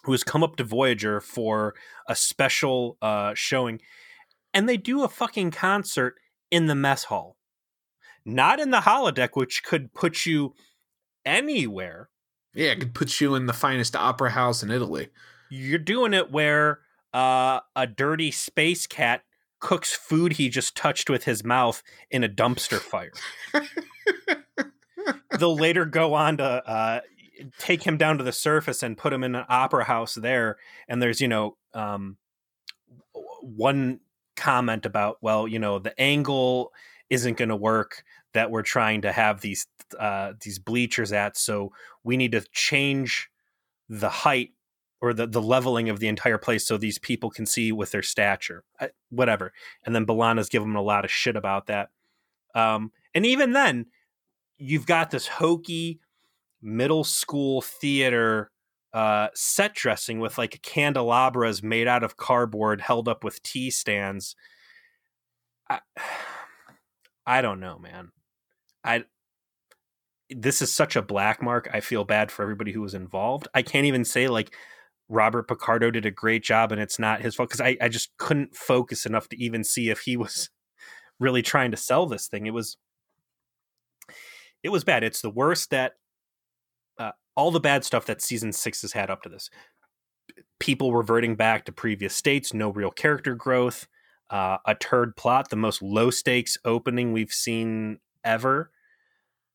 who 0.04 0.12
has 0.12 0.24
come 0.24 0.43
up 0.43 0.56
to 0.58 0.63
Voyager 0.63 1.19
for 1.19 1.74
a 2.08 2.15
special 2.15 2.97
uh, 3.02 3.34
showing, 3.34 3.82
and 4.54 4.67
they 4.67 4.78
do 4.78 5.04
a 5.04 5.10
fucking 5.10 5.52
concert 5.52 6.15
in 6.52 6.67
the 6.67 6.76
mess 6.76 7.06
hall, 7.06 7.38
not 8.26 8.60
in 8.60 8.71
the 8.71 8.82
holodeck, 8.82 9.30
which 9.34 9.63
could 9.63 9.93
put 9.93 10.26
you 10.26 10.54
anywhere. 11.26 12.10
Yeah, 12.54 12.71
it 12.71 12.80
could 12.80 12.93
put 12.93 13.21
you 13.21 13.36
in 13.36 13.45
the 13.45 13.54
finest 13.54 13.95
opera 13.95 14.32
house 14.32 14.62
in 14.62 14.71
Italy. 14.71 15.10
You're 15.50 15.80
doing 15.80 16.13
it 16.13 16.32
where 16.32 16.80
uh, 17.13 17.62
a 17.76 17.88
dirty 17.88 18.32
space 18.32 18.88
cat 18.88 19.24
cooks 19.62 19.93
food 19.93 20.34
he 20.34 20.50
just 20.50 20.76
touched 20.76 21.10
with 21.10 21.24
his 21.24 21.43
mouth 21.43 21.82
in 22.10 22.24
a 22.24 22.30
dumpster 22.30 22.80
fire. 22.80 23.13
They'll 25.39 25.56
later 25.56 25.86
go 25.86 26.13
on 26.13 26.38
to 26.38 26.43
uh, 26.43 27.02
take 27.58 27.84
him 27.84 27.97
down 27.97 28.17
to 28.17 28.24
the 28.24 28.34
surface 28.34 28.84
and 28.84 28.97
put 28.97 29.13
him 29.13 29.24
in 29.24 29.36
an 29.36 29.45
opera 29.47 29.86
house 29.86 30.15
there. 30.15 30.58
And 30.88 31.02
there's, 31.02 31.21
you 31.21 31.28
know, 31.28 31.56
um, 31.74 32.17
one 33.41 34.02
comment 34.36 34.86
about, 34.86 35.17
well, 35.21 35.47
you 35.47 35.60
know, 35.60 35.80
the 35.80 36.00
angle 36.00 36.74
isn't 37.10 37.38
going 37.38 37.50
to 37.50 37.56
work 37.56 38.04
that 38.34 38.52
we're 38.52 38.62
trying 38.62 39.02
to 39.02 39.12
have 39.12 39.41
these 39.41 39.67
uh, 40.00 40.34
these 40.41 40.58
bleachers 40.58 41.12
at, 41.12 41.36
so 41.36 41.74
we 42.04 42.15
need 42.15 42.32
to 42.32 42.41
change 42.54 43.30
the 43.89 44.08
height 44.08 44.52
or 45.01 45.13
the, 45.13 45.25
the 45.25 45.41
leveling 45.41 45.89
of 45.89 45.99
the 45.99 46.07
entire 46.07 46.37
place 46.37 46.65
so 46.65 46.77
these 46.77 46.99
people 46.99 47.29
can 47.29 47.45
see 47.45 47.71
with 47.71 47.91
their 47.91 48.03
stature, 48.03 48.63
whatever. 49.09 49.51
And 49.85 49.95
then 49.95 50.05
B'Elanna's 50.05 50.49
giving 50.49 50.69
them 50.69 50.77
a 50.77 50.81
lot 50.81 51.05
of 51.05 51.11
shit 51.11 51.35
about 51.35 51.67
that. 51.67 51.89
Um, 52.53 52.91
and 53.15 53.25
even 53.25 53.53
then, 53.53 53.87
you've 54.57 54.85
got 54.85 55.09
this 55.09 55.27
hokey 55.27 55.99
middle 56.61 57.03
school 57.03 57.61
theater 57.61 58.51
uh, 58.93 59.29
set 59.33 59.73
dressing 59.73 60.19
with 60.19 60.37
like 60.37 60.61
candelabras 60.61 61.63
made 61.63 61.87
out 61.87 62.03
of 62.03 62.17
cardboard 62.17 62.81
held 62.81 63.07
up 63.07 63.23
with 63.23 63.41
tea 63.41 63.71
stands. 63.71 64.35
I, 65.69 65.79
I 67.25 67.41
don't 67.41 67.59
know, 67.59 67.79
man. 67.79 68.11
I 68.83 69.05
this 70.29 70.61
is 70.61 70.71
such 70.71 70.95
a 70.95 71.01
black 71.01 71.41
mark. 71.41 71.69
I 71.73 71.81
feel 71.81 72.03
bad 72.03 72.31
for 72.31 72.41
everybody 72.41 72.71
who 72.71 72.81
was 72.81 72.93
involved. 72.93 73.47
I 73.53 73.61
can't 73.61 73.85
even 73.85 74.05
say 74.05 74.27
like 74.27 74.55
Robert 75.12 75.47
Picardo 75.47 75.91
did 75.91 76.06
a 76.06 76.12
great 76.12 76.41
job 76.41 76.71
and 76.71 76.82
it's 76.82 76.97
not 76.97 77.21
his 77.21 77.36
fault 77.36 77.50
because 77.50 77.62
I, 77.62 77.78
I 77.82 77.89
just 77.89 78.15
couldn't 78.17 78.56
focus 78.56 79.06
enough 79.06 79.28
to 79.30 79.38
even 79.38 79.63
see 79.63 79.89
if 79.89 80.00
he 80.00 80.15
was 80.15 80.50
really 81.19 81.41
trying 81.41 81.71
to 81.71 81.78
sell 81.78 82.08
this 82.08 82.28
thing. 82.28 82.47
It 82.47 82.54
was 82.54 82.78
it 84.63 84.69
was 84.69 84.84
bad. 84.84 85.04
It's 85.04 85.21
the 85.21 85.30
worst 85.30 85.71
that 85.71 85.93
uh, 86.97 87.12
all 87.36 87.52
the 87.52 87.60
bad 87.60 87.84
stuff 87.84 88.06
that 88.06 88.21
season 88.21 88.54
six 88.54 88.82
has 88.84 88.93
had 88.93 89.10
up 89.10 89.24
to 89.24 89.30
this. 89.30 89.50
People 90.60 90.93
reverting 90.93 91.36
back 91.36 91.65
to 91.65 91.71
previous 91.71 92.15
states, 92.15 92.54
no 92.54 92.69
real 92.69 92.91
character 92.91 93.36
growth, 93.36 93.88
uh, 94.30 94.58
a 94.65 94.76
turd 94.76 95.15
plot, 95.15 95.50
the 95.50 95.56
most 95.56 95.82
low 95.82 96.10
stakes 96.10 96.58
opening 96.63 97.12
we've 97.12 97.32
seen 97.32 98.00
ever. 98.24 98.71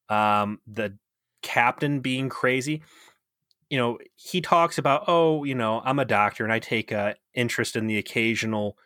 Um, 0.08 0.60
the 0.66 0.98
captain 1.42 2.00
being 2.00 2.28
crazy 2.28 2.82
you 3.70 3.78
know, 3.78 3.98
he 4.14 4.40
talks 4.40 4.78
about, 4.78 5.04
oh, 5.08 5.44
you 5.44 5.54
know, 5.54 5.82
I'm 5.84 5.98
a 5.98 6.04
doctor 6.04 6.44
and 6.44 6.52
I 6.52 6.58
take 6.58 6.92
a 6.92 7.16
interest 7.34 7.76
in 7.76 7.86
the 7.86 7.98
occasional 7.98 8.76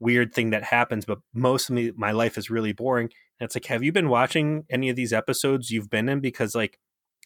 weird 0.00 0.34
thing 0.34 0.50
that 0.50 0.64
happens, 0.64 1.04
but 1.04 1.18
most 1.32 1.68
of 1.68 1.74
me, 1.74 1.92
my 1.96 2.12
life 2.12 2.36
is 2.36 2.50
really 2.50 2.72
boring. 2.72 3.10
And 3.38 3.46
it's 3.46 3.54
like, 3.54 3.66
have 3.66 3.82
you 3.82 3.92
been 3.92 4.08
watching 4.08 4.64
any 4.70 4.88
of 4.88 4.96
these 4.96 5.12
episodes 5.12 5.70
you've 5.70 5.90
been 5.90 6.08
in? 6.08 6.20
Because 6.20 6.54
like 6.54 6.78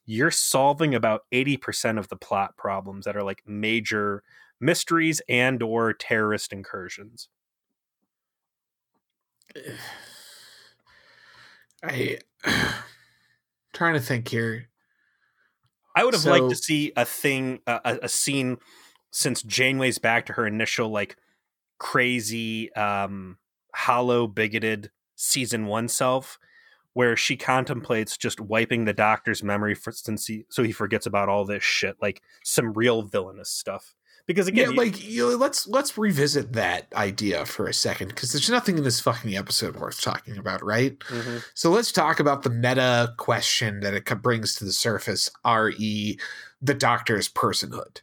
you're 0.04 0.30
solving 0.30 0.94
about 0.94 1.22
80% 1.32 1.98
of 1.98 2.08
the 2.08 2.16
plot 2.16 2.56
problems 2.56 3.04
that 3.04 3.16
are 3.16 3.22
like 3.22 3.42
major 3.46 4.22
mysteries 4.60 5.22
and 5.28 5.62
or 5.62 5.92
terrorist 5.92 6.52
incursions. 6.52 7.28
I 11.82 12.18
trying 13.72 13.94
to 13.94 14.00
think 14.00 14.28
here. 14.28 14.68
I 15.96 16.04
would 16.04 16.14
have 16.14 16.22
so, 16.22 16.30
liked 16.30 16.50
to 16.50 16.56
see 16.56 16.92
a 16.96 17.06
thing, 17.06 17.60
a, 17.66 17.98
a, 18.02 18.08
scene 18.08 18.58
since 19.10 19.42
Janeway's 19.42 19.98
back 19.98 20.26
to 20.26 20.34
her 20.34 20.46
initial 20.46 20.90
like 20.90 21.16
crazy, 21.78 22.72
um, 22.74 23.38
hollow, 23.74 24.26
bigoted 24.26 24.90
season 25.16 25.66
one 25.66 25.88
self, 25.88 26.38
where 26.92 27.16
she 27.16 27.36
contemplates 27.36 28.18
just 28.18 28.40
wiping 28.40 28.84
the 28.84 28.92
doctor's 28.92 29.42
memory 29.42 29.74
for 29.74 29.90
since 29.90 30.26
he 30.26 30.44
so 30.50 30.62
he 30.62 30.72
forgets 30.72 31.06
about 31.06 31.30
all 31.30 31.46
this 31.46 31.64
shit, 31.64 31.96
like 32.00 32.22
some 32.44 32.74
real 32.74 33.02
villainous 33.02 33.50
stuff. 33.50 33.94
Because 34.26 34.48
again, 34.48 34.72
yeah, 34.72 34.76
like 34.76 35.08
you 35.08 35.30
know, 35.30 35.36
let's 35.36 35.68
let's 35.68 35.96
revisit 35.96 36.52
that 36.54 36.92
idea 36.94 37.46
for 37.46 37.68
a 37.68 37.74
second 37.74 38.08
because 38.08 38.32
there's 38.32 38.50
nothing 38.50 38.76
in 38.76 38.82
this 38.82 39.00
fucking 39.00 39.36
episode 39.36 39.76
worth 39.76 40.00
talking 40.00 40.36
about, 40.36 40.64
right? 40.64 40.98
Mm-hmm. 40.98 41.38
So 41.54 41.70
let's 41.70 41.92
talk 41.92 42.18
about 42.18 42.42
the 42.42 42.50
meta 42.50 43.14
question 43.18 43.80
that 43.80 43.94
it 43.94 44.04
brings 44.22 44.56
to 44.56 44.64
the 44.64 44.72
surface, 44.72 45.30
re 45.44 46.18
the 46.60 46.74
Doctor's 46.74 47.28
personhood. 47.28 48.00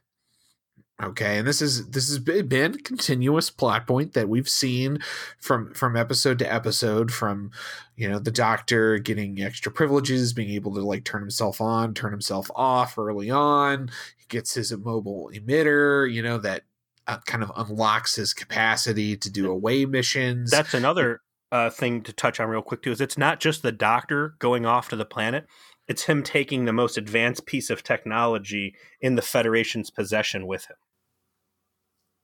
Okay, 1.01 1.39
and 1.39 1.47
this 1.47 1.61
is 1.61 1.89
this 1.89 2.07
has 2.07 2.19
been 2.19 2.77
continuous 2.77 3.49
plot 3.49 3.87
point 3.87 4.13
that 4.13 4.29
we've 4.29 4.47
seen 4.47 4.99
from 5.39 5.73
from 5.73 5.97
episode 5.97 6.39
to 6.39 6.53
episode, 6.53 7.11
from 7.11 7.51
you 7.97 8.07
know 8.07 8.19
the 8.19 8.31
Doctor 8.31 8.99
getting 8.99 9.41
extra 9.41 9.71
privileges, 9.71 10.31
being 10.31 10.51
able 10.51 10.73
to 10.75 10.81
like 10.81 11.03
turn 11.03 11.21
himself 11.21 11.59
on, 11.59 11.93
turn 11.93 12.11
himself 12.11 12.49
off 12.55 12.97
early 12.97 13.29
on. 13.29 13.89
Gets 14.33 14.55
his 14.55 14.75
mobile 14.75 15.29
emitter, 15.31 16.11
you 16.11 16.23
know 16.23 16.39
that 16.39 16.63
uh, 17.05 17.19
kind 17.27 17.43
of 17.43 17.51
unlocks 17.55 18.15
his 18.15 18.33
capacity 18.33 19.15
to 19.15 19.29
do 19.29 19.51
away 19.51 19.85
missions. 19.85 20.49
That's 20.49 20.73
another 20.73 21.21
uh, 21.51 21.69
thing 21.69 22.01
to 22.01 22.11
touch 22.11 22.39
on 22.39 22.49
real 22.49 22.63
quick 22.63 22.81
too. 22.81 22.91
Is 22.91 22.99
it's 22.99 23.15
not 23.15 23.39
just 23.39 23.61
the 23.61 23.71
Doctor 23.71 24.33
going 24.39 24.65
off 24.65 24.89
to 24.89 24.95
the 24.95 25.05
planet; 25.05 25.45
it's 25.87 26.05
him 26.05 26.23
taking 26.23 26.65
the 26.65 26.73
most 26.73 26.97
advanced 26.97 27.45
piece 27.45 27.69
of 27.69 27.83
technology 27.83 28.73
in 28.99 29.13
the 29.13 29.21
Federation's 29.21 29.91
possession 29.91 30.47
with 30.47 30.65
him. 30.65 30.77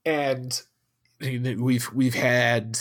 And 0.03 0.61
we've 1.59 1.93
we've 1.93 2.15
had 2.15 2.79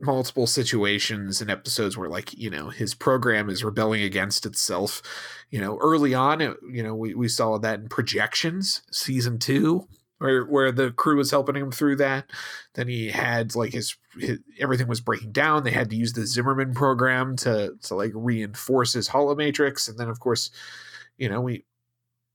multiple 0.00 0.46
situations 0.46 1.40
and 1.40 1.50
episodes 1.50 1.96
where 1.96 2.08
like 2.08 2.36
you 2.36 2.50
know 2.50 2.70
his 2.70 2.94
program 2.94 3.48
is 3.48 3.64
rebelling 3.64 4.02
against 4.02 4.46
itself. 4.46 5.02
You 5.50 5.60
know 5.60 5.78
early 5.80 6.14
on 6.14 6.40
it, 6.40 6.56
you 6.70 6.82
know 6.82 6.94
we, 6.94 7.14
we 7.14 7.28
saw 7.28 7.58
that 7.58 7.80
in 7.80 7.88
projections 7.88 8.82
season 8.90 9.38
two 9.38 9.86
where 10.18 10.44
where 10.44 10.70
the 10.70 10.90
crew 10.92 11.16
was 11.16 11.30
helping 11.30 11.56
him 11.56 11.72
through 11.72 11.96
that. 11.96 12.30
Then 12.74 12.88
he 12.88 13.08
had 13.08 13.54
like 13.56 13.72
his, 13.72 13.96
his 14.18 14.38
everything 14.58 14.86
was 14.86 15.00
breaking 15.00 15.32
down. 15.32 15.64
They 15.64 15.70
had 15.70 15.90
to 15.90 15.96
use 15.96 16.12
the 16.12 16.26
zimmerman 16.26 16.74
program 16.74 17.36
to 17.38 17.74
to 17.82 17.94
like 17.94 18.12
reinforce 18.14 18.92
his 18.92 19.08
holomatrix 19.08 19.88
and 19.88 19.98
then 19.98 20.08
of 20.08 20.20
course 20.20 20.50
you 21.16 21.28
know 21.28 21.40
we 21.40 21.64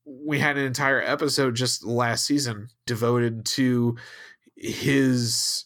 we 0.04 0.38
had 0.38 0.56
an 0.56 0.64
entire 0.64 1.02
episode 1.02 1.56
just 1.56 1.84
last 1.84 2.24
season 2.24 2.68
devoted 2.86 3.44
to 3.44 3.96
his 4.56 5.64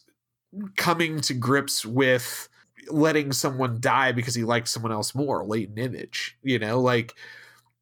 coming 0.75 1.21
to 1.21 1.33
grips 1.33 1.85
with 1.85 2.49
letting 2.89 3.31
someone 3.31 3.79
die 3.79 4.11
because 4.11 4.35
he 4.35 4.43
liked 4.43 4.67
someone 4.67 4.91
else 4.91 5.15
more 5.15 5.45
latent 5.45 5.79
image 5.79 6.37
you 6.43 6.57
know 6.57 6.79
like 6.79 7.15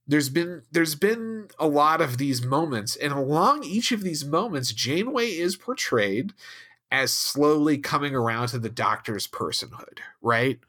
there's 0.08 0.30
been 0.30 0.62
there's 0.72 0.96
been 0.96 1.48
a 1.58 1.68
lot 1.68 2.02
of 2.02 2.18
these 2.18 2.44
moments 2.44 2.96
and 2.98 3.14
along 3.14 3.64
each 3.64 3.92
of 3.92 4.04
these 4.04 4.26
moments 4.26 4.74
janeway 4.74 5.28
is 5.28 5.56
portrayed 5.56 6.34
as 6.92 7.14
slowly 7.14 7.78
coming 7.78 8.14
around 8.14 8.50
to 8.50 8.60
the 8.60 8.70
doctor's 8.70 9.26
personhood 9.26 10.00
right 10.22 10.60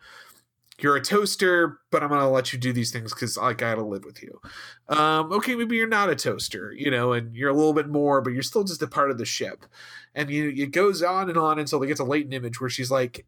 you're 0.82 0.96
a 0.96 1.00
toaster, 1.00 1.80
but 1.90 2.02
I'm 2.02 2.08
gonna 2.08 2.30
let 2.30 2.52
you 2.52 2.58
do 2.58 2.72
these 2.72 2.90
things 2.90 3.12
because 3.12 3.36
I 3.36 3.52
gotta 3.52 3.84
live 3.84 4.04
with 4.04 4.22
you. 4.22 4.40
Um, 4.88 5.32
okay, 5.32 5.54
maybe 5.54 5.76
you're 5.76 5.86
not 5.86 6.10
a 6.10 6.16
toaster, 6.16 6.72
you 6.72 6.90
know, 6.90 7.12
and 7.12 7.34
you're 7.34 7.50
a 7.50 7.54
little 7.54 7.72
bit 7.72 7.88
more, 7.88 8.20
but 8.20 8.32
you're 8.32 8.42
still 8.42 8.64
just 8.64 8.82
a 8.82 8.86
part 8.86 9.10
of 9.10 9.18
the 9.18 9.24
ship. 9.24 9.66
And 10.14 10.30
you 10.30 10.48
it 10.56 10.72
goes 10.72 11.02
on 11.02 11.28
and 11.28 11.38
on 11.38 11.58
until 11.58 11.78
they 11.78 11.86
get 11.86 11.98
to 11.98 12.04
latent 12.04 12.34
image 12.34 12.60
where 12.60 12.70
she's 12.70 12.90
like, 12.90 13.26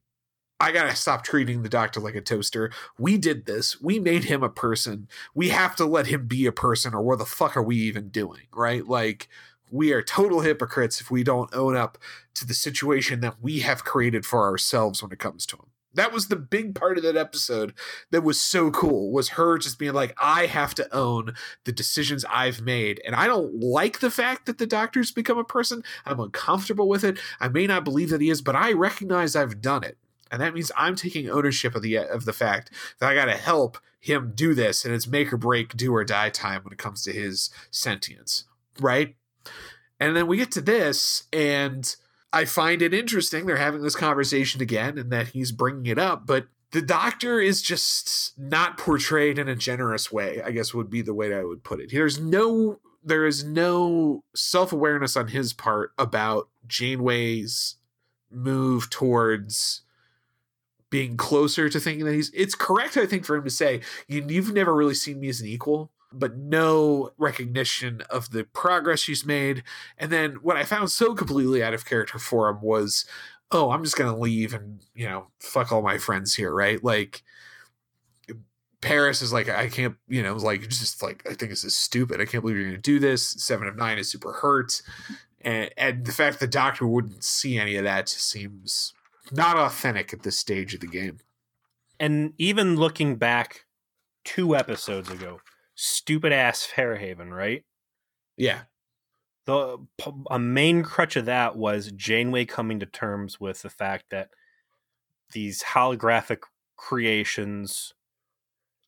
I 0.60 0.70
gotta 0.70 0.94
stop 0.94 1.24
treating 1.24 1.62
the 1.62 1.68
doctor 1.68 2.00
like 2.00 2.14
a 2.14 2.20
toaster. 2.20 2.70
We 2.98 3.18
did 3.18 3.46
this. 3.46 3.80
We 3.80 3.98
made 3.98 4.24
him 4.24 4.42
a 4.42 4.48
person. 4.48 5.08
We 5.34 5.48
have 5.48 5.74
to 5.76 5.84
let 5.84 6.06
him 6.06 6.26
be 6.26 6.46
a 6.46 6.52
person, 6.52 6.94
or 6.94 7.02
what 7.02 7.18
the 7.18 7.24
fuck 7.24 7.56
are 7.56 7.62
we 7.62 7.76
even 7.76 8.10
doing? 8.10 8.42
Right? 8.54 8.86
Like, 8.86 9.28
we 9.70 9.92
are 9.92 10.02
total 10.02 10.40
hypocrites 10.40 11.00
if 11.00 11.10
we 11.10 11.24
don't 11.24 11.52
own 11.54 11.74
up 11.76 11.98
to 12.34 12.46
the 12.46 12.54
situation 12.54 13.20
that 13.22 13.42
we 13.42 13.60
have 13.60 13.84
created 13.84 14.24
for 14.24 14.42
ourselves 14.42 15.02
when 15.02 15.10
it 15.10 15.18
comes 15.18 15.46
to 15.46 15.56
him. 15.56 15.71
That 15.94 16.12
was 16.12 16.28
the 16.28 16.36
big 16.36 16.74
part 16.74 16.96
of 16.96 17.04
that 17.04 17.16
episode 17.16 17.74
that 18.10 18.22
was 18.22 18.40
so 18.40 18.70
cool 18.70 19.10
was 19.12 19.30
her 19.30 19.58
just 19.58 19.78
being 19.78 19.92
like, 19.92 20.14
I 20.20 20.46
have 20.46 20.74
to 20.76 20.94
own 20.94 21.34
the 21.64 21.72
decisions 21.72 22.24
I've 22.30 22.62
made. 22.62 23.00
And 23.04 23.14
I 23.14 23.26
don't 23.26 23.60
like 23.60 24.00
the 24.00 24.10
fact 24.10 24.46
that 24.46 24.58
the 24.58 24.66
doctor's 24.66 25.12
become 25.12 25.38
a 25.38 25.44
person. 25.44 25.84
I'm 26.06 26.20
uncomfortable 26.20 26.88
with 26.88 27.04
it. 27.04 27.18
I 27.40 27.48
may 27.48 27.66
not 27.66 27.84
believe 27.84 28.10
that 28.10 28.20
he 28.20 28.30
is, 28.30 28.40
but 28.42 28.56
I 28.56 28.72
recognize 28.72 29.36
I've 29.36 29.60
done 29.60 29.84
it. 29.84 29.98
And 30.30 30.40
that 30.40 30.54
means 30.54 30.72
I'm 30.76 30.96
taking 30.96 31.28
ownership 31.28 31.74
of 31.74 31.82
the 31.82 31.98
of 31.98 32.24
the 32.24 32.32
fact 32.32 32.70
that 32.98 33.10
I 33.10 33.14
gotta 33.14 33.36
help 33.36 33.76
him 34.00 34.32
do 34.34 34.54
this, 34.54 34.84
and 34.84 34.94
it's 34.94 35.06
make 35.06 35.30
or 35.30 35.36
break, 35.36 35.76
do 35.76 35.94
or 35.94 36.04
die 36.04 36.30
time 36.30 36.64
when 36.64 36.72
it 36.72 36.78
comes 36.78 37.02
to 37.04 37.12
his 37.12 37.50
sentience. 37.70 38.44
Right? 38.80 39.14
And 40.00 40.16
then 40.16 40.26
we 40.26 40.38
get 40.38 40.50
to 40.52 40.62
this, 40.62 41.24
and 41.32 41.94
I 42.32 42.44
find 42.44 42.80
it 42.82 42.94
interesting 42.94 43.46
they're 43.46 43.56
having 43.56 43.82
this 43.82 43.96
conversation 43.96 44.62
again 44.62 44.96
and 44.98 45.10
that 45.12 45.28
he's 45.28 45.52
bringing 45.52 45.86
it 45.86 45.98
up, 45.98 46.26
but 46.26 46.46
the 46.72 46.82
doctor 46.82 47.38
is 47.38 47.60
just 47.60 48.32
not 48.38 48.78
portrayed 48.78 49.38
in 49.38 49.48
a 49.48 49.54
generous 49.54 50.10
way, 50.10 50.40
I 50.42 50.50
guess 50.50 50.72
would 50.72 50.88
be 50.88 51.02
the 51.02 51.14
way 51.14 51.34
I 51.34 51.44
would 51.44 51.62
put 51.62 51.80
it. 51.80 51.90
There's 51.92 52.18
no 52.18 52.80
there 53.04 53.26
is 53.26 53.42
no 53.42 54.22
self-awareness 54.34 55.16
on 55.16 55.28
his 55.28 55.52
part 55.52 55.92
about 55.98 56.48
Janeway's 56.68 57.76
move 58.30 58.88
towards 58.90 59.82
being 60.88 61.16
closer 61.16 61.68
to 61.68 61.80
thinking 61.80 62.04
that 62.04 62.14
he's 62.14 62.30
it's 62.32 62.54
correct 62.54 62.96
I 62.96 63.06
think 63.06 63.24
for 63.24 63.36
him 63.36 63.44
to 63.44 63.50
say 63.50 63.80
you, 64.06 64.24
you've 64.28 64.52
never 64.52 64.74
really 64.74 64.94
seen 64.94 65.20
me 65.20 65.28
as 65.28 65.40
an 65.40 65.48
equal 65.48 65.90
but 66.12 66.36
no 66.36 67.12
recognition 67.18 68.02
of 68.10 68.30
the 68.30 68.44
progress 68.44 69.00
she's 69.00 69.24
made. 69.24 69.62
And 69.98 70.10
then 70.10 70.36
what 70.42 70.56
I 70.56 70.64
found 70.64 70.90
so 70.90 71.14
completely 71.14 71.62
out 71.62 71.74
of 71.74 71.86
character 71.86 72.18
for 72.18 72.48
him 72.48 72.60
was, 72.60 73.04
oh, 73.50 73.70
I'm 73.70 73.84
just 73.84 73.96
gonna 73.96 74.16
leave 74.16 74.54
and 74.54 74.80
you 74.94 75.08
know 75.08 75.28
fuck 75.38 75.72
all 75.72 75.82
my 75.82 75.98
friends 75.98 76.34
here, 76.34 76.52
right? 76.52 76.82
Like 76.82 77.22
Paris 78.80 79.22
is 79.22 79.32
like, 79.32 79.48
I 79.48 79.68
can't, 79.68 79.96
you 80.08 80.22
know, 80.22 80.34
like 80.34 80.68
just 80.68 81.02
like 81.02 81.22
I 81.24 81.34
think 81.34 81.50
this 81.50 81.64
is 81.64 81.76
stupid. 81.76 82.20
I 82.20 82.26
can't 82.26 82.42
believe 82.42 82.56
you're 82.58 82.66
gonna 82.66 82.78
do 82.78 82.98
this. 82.98 83.26
Seven 83.26 83.68
of 83.68 83.76
Nine 83.76 83.98
is 83.98 84.10
super 84.10 84.32
hurt, 84.32 84.82
and 85.40 85.70
and 85.76 86.04
the 86.04 86.12
fact 86.12 86.40
the 86.40 86.46
Doctor 86.46 86.86
wouldn't 86.86 87.24
see 87.24 87.58
any 87.58 87.76
of 87.76 87.84
that 87.84 88.08
seems 88.08 88.92
not 89.30 89.56
authentic 89.56 90.12
at 90.12 90.24
this 90.24 90.38
stage 90.38 90.74
of 90.74 90.80
the 90.80 90.86
game. 90.86 91.20
And 92.00 92.32
even 92.38 92.76
looking 92.76 93.16
back 93.16 93.64
two 94.24 94.56
episodes 94.56 95.08
ago, 95.08 95.40
stupid 95.82 96.32
ass 96.32 96.64
Fair 96.64 96.96
Haven, 96.96 97.34
right? 97.34 97.64
Yeah. 98.36 98.62
The 99.46 99.78
a 100.30 100.38
main 100.38 100.84
crutch 100.84 101.16
of 101.16 101.24
that 101.24 101.56
was 101.56 101.90
Janeway 101.92 102.44
coming 102.44 102.78
to 102.80 102.86
terms 102.86 103.40
with 103.40 103.62
the 103.62 103.70
fact 103.70 104.04
that 104.10 104.30
these 105.32 105.62
holographic 105.62 106.42
creations 106.76 107.94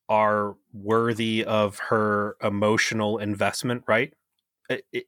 are 0.09 0.57
worthy 0.73 1.45
of 1.45 1.79
her 1.89 2.37
emotional 2.41 3.19
investment, 3.19 3.83
right? 3.89 4.15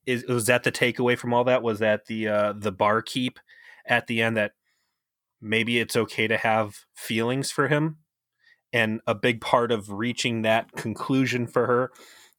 Is 0.04 0.26
was 0.26 0.46
that 0.46 0.64
the 0.64 0.72
takeaway 0.72 1.16
from 1.16 1.32
all 1.32 1.44
that? 1.44 1.62
Was 1.62 1.78
that 1.78 2.06
the 2.06 2.28
uh, 2.28 2.52
the 2.56 2.72
barkeep 2.72 3.38
at 3.86 4.08
the 4.08 4.20
end 4.20 4.36
that 4.36 4.52
maybe 5.40 5.78
it's 5.78 5.94
okay 5.94 6.26
to 6.26 6.36
have 6.36 6.80
feelings 6.94 7.52
for 7.52 7.68
him? 7.68 7.98
And 8.76 9.00
a 9.06 9.14
big 9.14 9.40
part 9.40 9.72
of 9.72 9.90
reaching 9.90 10.42
that 10.42 10.70
conclusion 10.72 11.46
for 11.46 11.66
her 11.66 11.90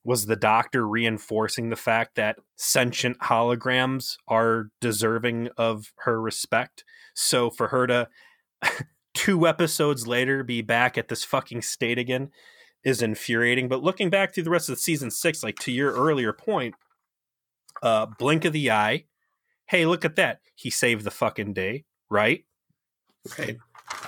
was 0.03 0.27
the 0.27 0.35
doctor 0.35 0.87
reinforcing 0.87 1.69
the 1.69 1.75
fact 1.75 2.13
that 2.13 2.37
sentient 2.57 3.17
holograms 3.21 4.17
are 4.27 4.67
deserving 4.79 5.49
of 5.57 5.91
her 6.01 6.21
respect. 6.21 6.83
So 7.15 7.49
for 7.49 7.69
her 7.69 7.87
to 7.87 8.07
two 9.15 9.47
episodes 9.47 10.05
later 10.05 10.43
be 10.43 10.61
back 10.61 10.95
at 10.95 11.07
this 11.07 11.23
fucking 11.23 11.63
state 11.63 11.97
again 11.97 12.29
is 12.83 13.01
infuriating. 13.01 13.67
But 13.67 13.81
looking 13.81 14.11
back 14.11 14.35
through 14.35 14.43
the 14.43 14.51
rest 14.51 14.69
of 14.69 14.75
the 14.75 14.81
season 14.81 15.09
six, 15.09 15.41
like 15.41 15.57
to 15.61 15.71
your 15.71 15.91
earlier 15.91 16.33
point, 16.33 16.75
uh, 17.81 18.05
blink 18.19 18.45
of 18.45 18.53
the 18.53 18.69
eye. 18.69 19.05
Hey, 19.65 19.87
look 19.87 20.05
at 20.05 20.17
that. 20.17 20.41
He 20.53 20.69
saved 20.69 21.03
the 21.03 21.09
fucking 21.09 21.53
day, 21.53 21.85
right? 22.11 22.45
Right. 23.39 23.57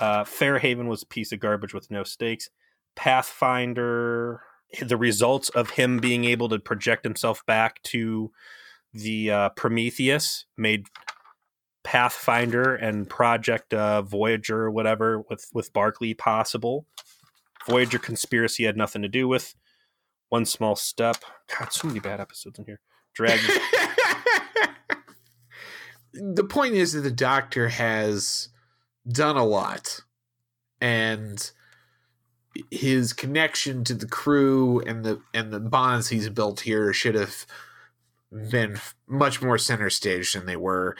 Uh, 0.00 0.24
Fair 0.24 0.58
Haven 0.58 0.88
was 0.88 1.02
a 1.02 1.06
piece 1.06 1.32
of 1.32 1.40
garbage 1.40 1.74
with 1.74 1.90
no 1.90 2.04
stakes. 2.04 2.50
Pathfinder, 2.96 4.42
the 4.82 4.96
results 4.96 5.48
of 5.50 5.70
him 5.70 5.98
being 5.98 6.24
able 6.24 6.48
to 6.48 6.58
project 6.58 7.04
himself 7.04 7.44
back 7.46 7.82
to 7.84 8.30
the 8.92 9.30
uh, 9.30 9.48
Prometheus 9.50 10.46
made 10.56 10.86
Pathfinder 11.82 12.74
and 12.74 13.08
Project 13.08 13.72
uh, 13.72 14.02
Voyager 14.02 14.62
or 14.62 14.70
whatever 14.70 15.20
with 15.30 15.48
with 15.54 15.72
Barclay 15.72 16.14
possible. 16.14 16.86
Voyager 17.66 17.98
conspiracy 17.98 18.64
had 18.64 18.76
nothing 18.76 19.02
to 19.02 19.08
do 19.08 19.28
with. 19.28 19.54
One 20.28 20.44
small 20.44 20.76
step. 20.76 21.16
God, 21.58 21.72
so 21.72 21.88
many 21.88 22.00
bad 22.00 22.20
episodes 22.20 22.58
in 22.58 22.64
here. 22.64 22.80
Dragon. 23.14 23.44
the 26.12 26.44
point 26.44 26.74
is 26.74 26.92
that 26.92 27.00
the 27.00 27.10
Doctor 27.10 27.68
has 27.68 28.49
done 29.08 29.36
a 29.36 29.44
lot 29.44 30.00
and 30.80 31.50
his 32.70 33.12
connection 33.12 33.84
to 33.84 33.94
the 33.94 34.06
crew 34.06 34.80
and 34.80 35.04
the 35.04 35.20
and 35.32 35.52
the 35.52 35.60
bonds 35.60 36.08
he's 36.08 36.28
built 36.28 36.60
here 36.60 36.92
should 36.92 37.14
have 37.14 37.46
been 38.50 38.78
much 39.06 39.40
more 39.40 39.58
center 39.58 39.90
stage 39.90 40.32
than 40.32 40.46
they 40.46 40.56
were 40.56 40.96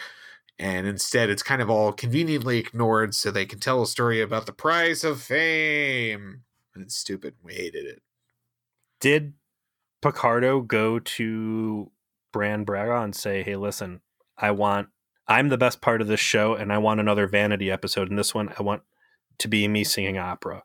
and 0.59 0.87
instead 0.87 1.31
it's 1.31 1.43
kind 1.43 1.63
of 1.63 1.71
all 1.71 1.93
conveniently 1.93 2.59
ignored 2.59 3.15
so 3.15 3.31
they 3.31 3.47
can 3.47 3.59
tell 3.59 3.83
a 3.83 3.87
story 3.87 4.21
about 4.21 4.45
the 4.45 4.53
price 4.53 5.03
of 5.05 5.23
fame. 5.23 6.43
And 6.75 6.85
it's 6.85 6.95
stupid. 6.95 7.35
We 7.43 7.55
hated 7.55 7.87
it. 7.87 8.03
Did 9.01 9.33
picardo 10.03 10.61
go 10.61 10.99
to 10.99 11.91
Brannon 12.33 12.65
Braga 12.65 13.03
and 13.03 13.15
say 13.15 13.43
hey 13.43 13.57
listen 13.57 14.01
i 14.39 14.51
want 14.51 14.89
I'm 15.31 15.49
the 15.49 15.57
best 15.57 15.81
part 15.81 16.01
of 16.03 16.09
this 16.09 16.19
show, 16.19 16.55
and 16.55 16.73
I 16.73 16.79
want 16.79 16.99
another 16.99 17.29
vanity 17.29 17.71
episode. 17.71 18.11
And 18.11 18.19
this 18.19 18.35
one, 18.35 18.53
I 18.59 18.65
want 18.65 18.83
to 19.39 19.47
be 19.47 19.69
me 19.69 19.85
singing 19.85 20.19
opera, 20.19 20.65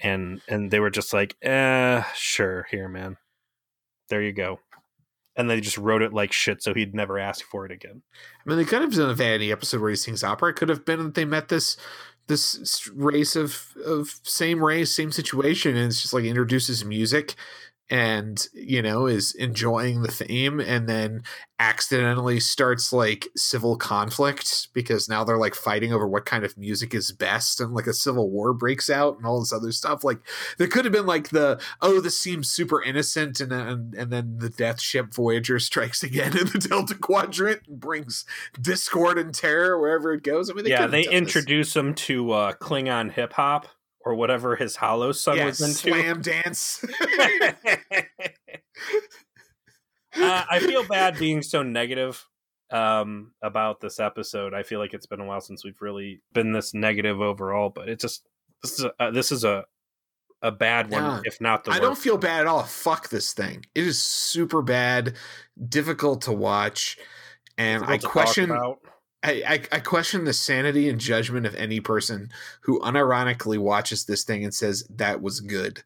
and 0.00 0.40
and 0.48 0.70
they 0.70 0.78
were 0.78 0.90
just 0.90 1.12
like, 1.12 1.36
eh, 1.42 2.04
sure, 2.14 2.68
here, 2.70 2.88
man, 2.88 3.16
there 4.08 4.22
you 4.22 4.32
go. 4.32 4.60
And 5.34 5.50
they 5.50 5.60
just 5.60 5.76
wrote 5.76 6.02
it 6.02 6.14
like 6.14 6.32
shit, 6.32 6.62
so 6.62 6.72
he'd 6.72 6.94
never 6.94 7.18
ask 7.18 7.44
for 7.44 7.66
it 7.66 7.72
again. 7.72 8.02
I 8.14 8.48
mean, 8.48 8.58
they 8.58 8.64
could 8.64 8.80
have 8.80 8.94
done 8.94 9.10
a 9.10 9.14
vanity 9.14 9.50
episode 9.50 9.80
where 9.80 9.90
he 9.90 9.96
sings 9.96 10.22
opera. 10.22 10.50
It 10.50 10.56
could 10.56 10.68
have 10.68 10.84
been 10.84 11.02
that 11.02 11.14
they 11.14 11.24
met 11.24 11.48
this 11.48 11.76
this 12.28 12.88
race 12.94 13.34
of 13.34 13.74
of 13.84 14.20
same 14.22 14.64
race, 14.64 14.92
same 14.92 15.10
situation, 15.10 15.76
and 15.76 15.88
it's 15.88 16.00
just 16.00 16.14
like 16.14 16.24
introduces 16.24 16.84
music 16.84 17.34
and 17.88 18.48
you 18.52 18.82
know 18.82 19.06
is 19.06 19.32
enjoying 19.34 20.02
the 20.02 20.10
theme 20.10 20.58
and 20.58 20.88
then 20.88 21.22
accidentally 21.58 22.38
starts 22.38 22.92
like 22.92 23.28
civil 23.36 23.76
conflict 23.76 24.68
because 24.74 25.08
now 25.08 25.24
they're 25.24 25.38
like 25.38 25.54
fighting 25.54 25.92
over 25.92 26.06
what 26.06 26.26
kind 26.26 26.44
of 26.44 26.58
music 26.58 26.94
is 26.94 27.12
best 27.12 27.60
and 27.60 27.72
like 27.72 27.86
a 27.86 27.94
civil 27.94 28.28
war 28.28 28.52
breaks 28.52 28.90
out 28.90 29.16
and 29.16 29.24
all 29.24 29.40
this 29.40 29.52
other 29.52 29.72
stuff. 29.72 30.04
Like 30.04 30.18
there 30.58 30.68
could 30.68 30.84
have 30.84 30.92
been 30.92 31.06
like 31.06 31.30
the 31.30 31.60
oh 31.80 32.00
this 32.00 32.18
seems 32.18 32.50
super 32.50 32.82
innocent 32.82 33.40
and 33.40 33.52
and, 33.52 33.94
and 33.94 34.10
then 34.12 34.38
the 34.38 34.50
death 34.50 34.80
ship 34.80 35.14
voyager 35.14 35.58
strikes 35.58 36.02
again 36.02 36.36
in 36.36 36.46
the 36.46 36.58
delta 36.58 36.94
quadrant 36.94 37.62
and 37.66 37.80
brings 37.80 38.24
discord 38.60 39.16
and 39.16 39.32
terror 39.34 39.80
wherever 39.80 40.12
it 40.12 40.22
goes. 40.22 40.50
I 40.50 40.54
mean 40.54 40.64
they 40.64 40.70
yeah 40.70 40.86
they 40.86 41.04
introduce 41.04 41.68
this. 41.68 41.74
them 41.74 41.94
to 41.94 42.32
uh 42.32 42.52
klingon 42.54 43.12
hip-hop 43.12 43.68
or 44.06 44.14
whatever 44.14 44.54
his 44.54 44.76
holo 44.76 45.10
son 45.10 45.44
was 45.44 45.60
into. 45.60 45.74
Slam 45.74 46.22
dance. 46.22 46.82
uh, 50.16 50.44
I 50.48 50.60
feel 50.60 50.86
bad 50.86 51.18
being 51.18 51.42
so 51.42 51.64
negative 51.64 52.24
um, 52.70 53.32
about 53.42 53.80
this 53.80 53.98
episode. 53.98 54.54
I 54.54 54.62
feel 54.62 54.78
like 54.78 54.94
it's 54.94 55.06
been 55.06 55.20
a 55.20 55.26
while 55.26 55.40
since 55.40 55.64
we've 55.64 55.82
really 55.82 56.22
been 56.32 56.52
this 56.52 56.72
negative 56.72 57.20
overall, 57.20 57.68
but 57.68 57.88
it 57.88 57.98
just 57.98 58.24
this 58.62 58.78
is 58.78 58.84
a, 58.84 58.92
uh, 59.02 59.10
this 59.10 59.32
is 59.32 59.42
a 59.42 59.64
a 60.40 60.52
bad 60.52 60.92
one, 60.92 61.02
yeah. 61.02 61.20
if 61.24 61.40
not 61.40 61.64
the. 61.64 61.72
I 61.72 61.80
don't 61.80 61.98
feel 61.98 62.16
bad 62.16 62.42
at 62.42 62.46
all. 62.46 62.62
Fuck 62.62 63.08
this 63.08 63.32
thing. 63.32 63.66
It 63.74 63.84
is 63.84 64.00
super 64.00 64.62
bad, 64.62 65.14
difficult 65.68 66.22
to 66.22 66.32
watch, 66.32 66.96
and 67.58 67.82
difficult 67.82 68.04
I 68.04 68.12
question. 68.12 68.56
I, 69.26 69.42
I, 69.46 69.60
I 69.72 69.80
question 69.80 70.24
the 70.24 70.32
sanity 70.32 70.88
and 70.88 71.00
judgment 71.00 71.46
of 71.46 71.54
any 71.56 71.80
person 71.80 72.30
who 72.60 72.80
unironically 72.80 73.58
watches 73.58 74.04
this 74.04 74.22
thing 74.22 74.44
and 74.44 74.54
says 74.54 74.86
that 74.88 75.20
was 75.20 75.40
good. 75.40 75.82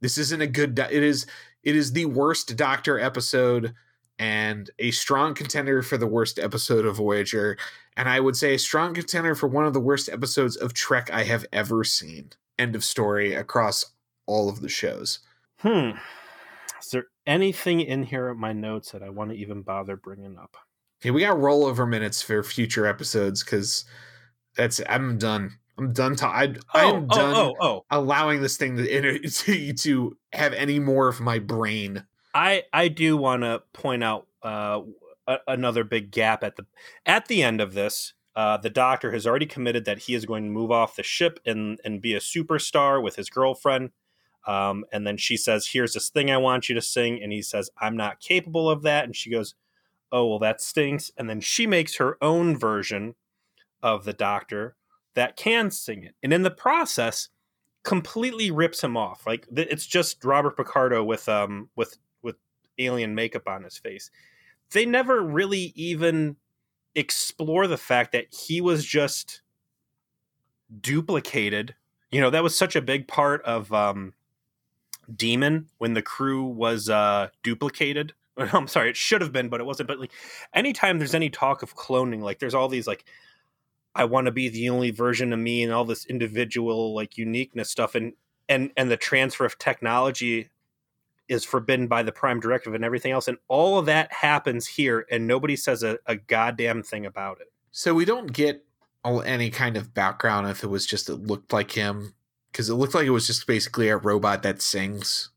This 0.00 0.16
isn't 0.16 0.40
a 0.40 0.46
good. 0.46 0.76
Do- 0.76 0.82
it 0.82 1.02
is. 1.02 1.26
It 1.64 1.74
is 1.74 1.92
the 1.92 2.06
worst 2.06 2.56
Doctor 2.56 2.98
episode 2.98 3.74
and 4.20 4.70
a 4.78 4.92
strong 4.92 5.34
contender 5.34 5.82
for 5.82 5.98
the 5.98 6.06
worst 6.06 6.38
episode 6.38 6.86
of 6.86 6.96
Voyager, 6.96 7.58
and 7.96 8.08
I 8.08 8.20
would 8.20 8.36
say 8.36 8.54
a 8.54 8.58
strong 8.58 8.94
contender 8.94 9.34
for 9.34 9.48
one 9.48 9.66
of 9.66 9.74
the 9.74 9.80
worst 9.80 10.08
episodes 10.08 10.56
of 10.56 10.72
Trek 10.72 11.10
I 11.12 11.24
have 11.24 11.44
ever 11.52 11.82
seen. 11.82 12.30
End 12.58 12.76
of 12.76 12.84
story 12.84 13.34
across 13.34 13.92
all 14.26 14.48
of 14.48 14.60
the 14.60 14.68
shows. 14.68 15.18
Hmm. 15.58 15.90
Is 16.80 16.90
there 16.92 17.06
anything 17.26 17.80
in 17.80 18.04
here 18.04 18.28
at 18.28 18.36
my 18.36 18.52
notes 18.52 18.92
that 18.92 19.02
I 19.02 19.10
want 19.10 19.30
to 19.30 19.36
even 19.36 19.62
bother 19.62 19.96
bringing 19.96 20.38
up? 20.38 20.56
Okay, 21.00 21.10
we 21.10 21.22
got 21.22 21.38
rollover 21.38 21.88
minutes 21.88 22.20
for 22.20 22.42
future 22.42 22.86
episodes 22.86 23.42
because 23.42 23.86
that's 24.56 24.82
I'm 24.86 25.16
done. 25.16 25.56
I'm 25.78 25.94
done. 25.94 26.14
Ta- 26.14 26.30
I, 26.30 26.54
Oh, 26.74 26.96
I'm 26.96 27.04
oh, 27.10 27.16
done 27.16 27.36
oh, 27.36 27.54
oh. 27.60 27.84
allowing 27.90 28.42
this 28.42 28.58
thing 28.58 28.76
to, 28.76 29.18
to 29.28 29.72
to 29.72 30.16
have 30.32 30.52
any 30.52 30.78
more 30.78 31.08
of 31.08 31.20
my 31.20 31.38
brain. 31.38 32.04
I 32.34 32.64
I 32.72 32.88
do 32.88 33.16
want 33.16 33.42
to 33.42 33.62
point 33.72 34.04
out 34.04 34.26
uh, 34.42 34.82
a, 35.26 35.38
another 35.48 35.84
big 35.84 36.10
gap 36.10 36.44
at 36.44 36.56
the 36.56 36.66
at 37.06 37.28
the 37.28 37.42
end 37.42 37.62
of 37.62 37.72
this. 37.72 38.12
Uh, 38.36 38.58
the 38.58 38.70
doctor 38.70 39.10
has 39.10 39.26
already 39.26 39.46
committed 39.46 39.86
that 39.86 40.00
he 40.00 40.14
is 40.14 40.24
going 40.24 40.44
to 40.44 40.50
move 40.50 40.70
off 40.70 40.96
the 40.96 41.02
ship 41.02 41.40
and 41.46 41.80
and 41.82 42.02
be 42.02 42.14
a 42.14 42.20
superstar 42.20 43.02
with 43.02 43.16
his 43.16 43.30
girlfriend. 43.30 43.90
Um, 44.46 44.84
and 44.92 45.06
then 45.06 45.16
she 45.16 45.38
says, 45.38 45.68
"Here's 45.72 45.94
this 45.94 46.10
thing 46.10 46.30
I 46.30 46.36
want 46.36 46.68
you 46.68 46.74
to 46.74 46.82
sing," 46.82 47.22
and 47.22 47.32
he 47.32 47.40
says, 47.40 47.70
"I'm 47.78 47.96
not 47.96 48.20
capable 48.20 48.68
of 48.68 48.82
that." 48.82 49.04
And 49.04 49.16
she 49.16 49.30
goes, 49.30 49.54
"Oh 50.12 50.26
well, 50.26 50.38
that 50.40 50.60
stinks." 50.60 51.10
And 51.16 51.28
then 51.28 51.40
she 51.40 51.66
makes 51.66 51.96
her 51.96 52.16
own 52.22 52.56
version 52.56 53.14
of 53.82 54.04
the 54.04 54.12
doctor 54.12 54.76
that 55.14 55.36
can 55.36 55.70
sing 55.70 56.04
it, 56.04 56.14
and 56.22 56.32
in 56.32 56.42
the 56.42 56.50
process, 56.50 57.28
completely 57.82 58.50
rips 58.50 58.82
him 58.82 58.96
off. 58.96 59.26
Like 59.26 59.46
it's 59.56 59.86
just 59.86 60.24
Robert 60.24 60.56
Picardo 60.56 61.02
with 61.04 61.28
um 61.28 61.70
with 61.76 61.98
with 62.22 62.36
alien 62.78 63.14
makeup 63.14 63.48
on 63.48 63.64
his 63.64 63.78
face. 63.78 64.10
They 64.72 64.86
never 64.86 65.22
really 65.22 65.72
even 65.76 66.36
explore 66.94 67.66
the 67.66 67.78
fact 67.78 68.12
that 68.12 68.32
he 68.34 68.60
was 68.60 68.84
just 68.84 69.42
duplicated. 70.80 71.74
You 72.10 72.20
know, 72.20 72.30
that 72.30 72.42
was 72.42 72.56
such 72.56 72.76
a 72.76 72.82
big 72.82 73.08
part 73.08 73.42
of 73.44 73.72
um 73.72 74.14
Demon 75.14 75.68
when 75.78 75.94
the 75.94 76.02
crew 76.02 76.44
was 76.44 76.88
uh 76.88 77.28
duplicated. 77.42 78.14
I'm 78.52 78.68
sorry, 78.68 78.90
it 78.90 78.96
should 78.96 79.20
have 79.20 79.32
been, 79.32 79.48
but 79.48 79.60
it 79.60 79.64
wasn't. 79.64 79.88
But 79.88 80.00
like 80.00 80.12
anytime 80.54 80.98
there's 80.98 81.14
any 81.14 81.30
talk 81.30 81.62
of 81.62 81.76
cloning, 81.76 82.20
like 82.20 82.38
there's 82.38 82.54
all 82.54 82.68
these 82.68 82.86
like 82.86 83.04
I 83.94 84.04
want 84.04 84.26
to 84.26 84.32
be 84.32 84.48
the 84.48 84.70
only 84.70 84.90
version 84.90 85.32
of 85.32 85.38
me 85.38 85.62
and 85.62 85.72
all 85.72 85.84
this 85.84 86.06
individual 86.06 86.94
like 86.94 87.18
uniqueness 87.18 87.70
stuff 87.70 87.94
and 87.94 88.12
and 88.48 88.70
and 88.76 88.90
the 88.90 88.96
transfer 88.96 89.44
of 89.44 89.58
technology 89.58 90.50
is 91.28 91.44
forbidden 91.44 91.86
by 91.86 92.02
the 92.02 92.10
prime 92.10 92.40
directive 92.40 92.74
and 92.74 92.84
everything 92.84 93.12
else 93.12 93.28
and 93.28 93.38
all 93.46 93.78
of 93.78 93.86
that 93.86 94.12
happens 94.12 94.66
here 94.66 95.06
and 95.10 95.28
nobody 95.28 95.54
says 95.54 95.84
a, 95.84 95.96
a 96.06 96.16
goddamn 96.16 96.82
thing 96.82 97.06
about 97.06 97.40
it 97.40 97.52
So 97.70 97.94
we 97.94 98.04
don't 98.04 98.32
get 98.32 98.64
any 99.04 99.50
kind 99.50 99.76
of 99.76 99.94
background 99.94 100.48
if 100.48 100.64
it 100.64 100.66
was 100.66 100.86
just 100.86 101.08
it 101.08 101.14
looked 101.14 101.52
like 101.52 101.72
him 101.72 102.14
because 102.50 102.68
it 102.68 102.74
looked 102.74 102.94
like 102.94 103.06
it 103.06 103.10
was 103.10 103.26
just 103.26 103.46
basically 103.46 103.88
a 103.88 103.96
robot 103.96 104.42
that 104.42 104.60
sings. 104.60 105.30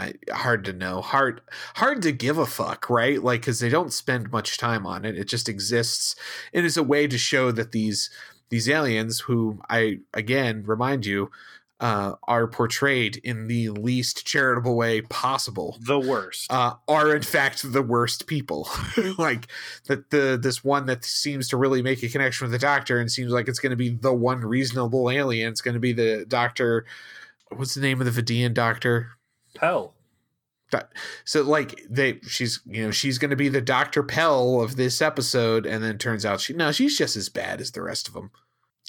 I, 0.00 0.14
hard 0.32 0.64
to 0.64 0.72
know. 0.72 1.00
Hard 1.00 1.40
hard 1.76 2.02
to 2.02 2.12
give 2.12 2.38
a 2.38 2.46
fuck, 2.46 2.88
right? 2.90 3.22
Like 3.22 3.42
because 3.42 3.60
they 3.60 3.68
don't 3.68 3.92
spend 3.92 4.32
much 4.32 4.58
time 4.58 4.86
on 4.86 5.04
it. 5.04 5.16
It 5.16 5.28
just 5.28 5.48
exists. 5.48 6.16
It 6.52 6.64
is 6.64 6.76
a 6.76 6.82
way 6.82 7.06
to 7.06 7.18
show 7.18 7.52
that 7.52 7.72
these 7.72 8.10
these 8.48 8.68
aliens, 8.68 9.20
who 9.20 9.60
I 9.68 10.00
again 10.12 10.64
remind 10.66 11.06
you, 11.06 11.30
uh, 11.80 12.14
are 12.24 12.46
portrayed 12.46 13.16
in 13.24 13.48
the 13.48 13.70
least 13.70 14.26
charitable 14.26 14.76
way 14.76 15.00
possible 15.00 15.78
the 15.80 15.98
worst 15.98 16.52
uh, 16.52 16.74
are 16.86 17.16
in 17.16 17.22
fact 17.22 17.72
the 17.72 17.82
worst 17.82 18.26
people. 18.26 18.68
like 19.18 19.46
that 19.86 20.10
the 20.10 20.38
this 20.40 20.62
one 20.62 20.86
that 20.86 21.04
seems 21.04 21.48
to 21.48 21.56
really 21.56 21.80
make 21.80 22.02
a 22.02 22.08
connection 22.08 22.44
with 22.44 22.52
the 22.52 22.58
doctor 22.58 23.00
and 23.00 23.10
seems 23.10 23.32
like 23.32 23.48
it's 23.48 23.58
going 23.58 23.70
to 23.70 23.76
be 23.76 23.88
the 23.88 24.12
one 24.12 24.40
reasonable 24.40 25.10
alien. 25.10 25.48
It's 25.48 25.62
going 25.62 25.74
to 25.74 25.80
be 25.80 25.94
the 25.94 26.26
doctor. 26.28 26.84
What's 27.50 27.74
the 27.74 27.80
name 27.80 28.00
of 28.00 28.12
the 28.12 28.22
Vidian 28.22 28.52
doctor? 28.52 29.12
Pel. 29.54 29.94
So 31.24 31.42
like 31.42 31.82
they, 31.90 32.20
she's 32.22 32.60
you 32.64 32.84
know 32.84 32.90
she's 32.92 33.18
going 33.18 33.30
to 33.30 33.36
be 33.36 33.48
the 33.48 33.60
Doctor 33.60 34.02
Pel 34.04 34.60
of 34.60 34.76
this 34.76 35.02
episode, 35.02 35.66
and 35.66 35.82
then 35.82 35.98
turns 35.98 36.24
out 36.24 36.40
she 36.40 36.52
no, 36.52 36.70
she's 36.70 36.96
just 36.96 37.16
as 37.16 37.28
bad 37.28 37.60
as 37.60 37.72
the 37.72 37.82
rest 37.82 38.06
of 38.06 38.14
them. 38.14 38.30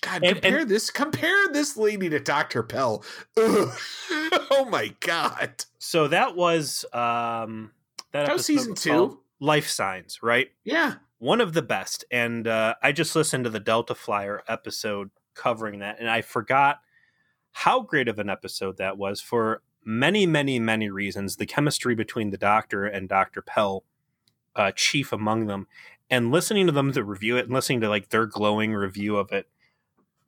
God, 0.02 0.24
And- 0.24 0.36
compare 0.36 0.60
and- 0.60 0.70
this 0.70 0.92
compare 0.92 1.48
this 1.52 1.76
lady 1.78 2.08
to 2.10 2.20
Doctor 2.20 2.62
Pel. 2.64 3.04
Oh 4.54 4.68
my 4.70 4.94
god, 5.00 5.64
So 5.80 6.08
that 6.10 6.36
was 6.36 6.86
um 6.94 7.72
that, 8.12 8.28
That 8.28 8.34
was 8.34 8.50
episode 8.50 8.54
season 8.54 8.72
was 8.72 8.82
two. 8.82 9.20
Life 9.40 9.68
Signs, 9.70 10.20
right? 10.22 10.50
yeah. 10.64 10.96
One 11.18 11.40
of 11.42 11.54
the 11.54 11.62
best. 11.62 12.04
And 12.12 12.48
uh, 12.48 12.74
I 12.82 12.92
just 12.92 13.16
listened 13.16 13.44
to 13.46 13.50
the 13.52 13.60
Delta 13.60 13.94
Flyer 13.96 14.42
episode 14.48 15.12
covering 15.36 15.80
that, 15.80 16.00
and 16.00 16.10
I 16.10 16.22
forgot 16.22 16.80
how 17.52 17.82
great 17.82 18.08
of 18.08 18.18
an 18.20 18.30
episode 18.30 18.78
that 18.78 18.98
was 18.98 19.22
for 19.22 19.62
many, 19.84 20.26
many, 20.26 20.60
many 20.60 20.90
reasons. 20.90 21.36
The 21.38 21.46
chemistry 21.46 21.96
between 21.96 22.30
the 22.32 22.38
Doctor 22.38 22.86
and 22.86 23.08
Doctor 23.10 23.42
Pel, 23.42 23.84
uh, 24.56 24.72
chief 24.76 25.12
among 25.12 25.48
them, 25.48 25.68
and 26.10 26.32
listening 26.32 26.66
to 26.68 26.72
them 26.72 26.92
to 26.94 27.04
review 27.04 27.38
it 27.38 27.46
and 27.46 27.54
listening 27.54 27.82
to 27.82 27.90
like 27.90 28.10
their 28.10 28.26
glowing 28.26 28.74
review 28.74 29.18
of 29.18 29.32
it, 29.32 29.48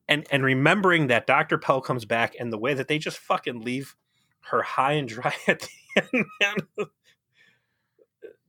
and 0.07 0.25
and 0.31 0.43
remembering 0.43 1.07
that 1.07 1.27
Doctor 1.27 1.57
Pel 1.57 1.81
comes 1.81 2.05
back 2.05 2.35
and 2.39 2.51
the 2.51 2.57
way 2.57 2.73
that 2.73 2.87
they 2.87 2.97
just 2.97 3.17
fucking 3.17 3.61
leave 3.61 3.95
her 4.51 4.61
high 4.61 4.93
and 4.93 5.07
dry 5.07 5.33
at 5.47 5.59
the 5.61 5.69
end. 6.13 6.25
Man. 6.41 6.87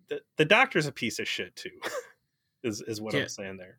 The, 0.09 0.21
the 0.37 0.45
doctor's 0.45 0.87
a 0.87 0.93
piece 0.93 1.19
of 1.19 1.27
shit 1.27 1.57
too, 1.57 1.71
is 2.63 2.83
is 2.87 3.01
what 3.01 3.15
Yeah. 3.15 3.23
I'm 3.23 3.29
saying 3.29 3.57
there. 3.57 3.79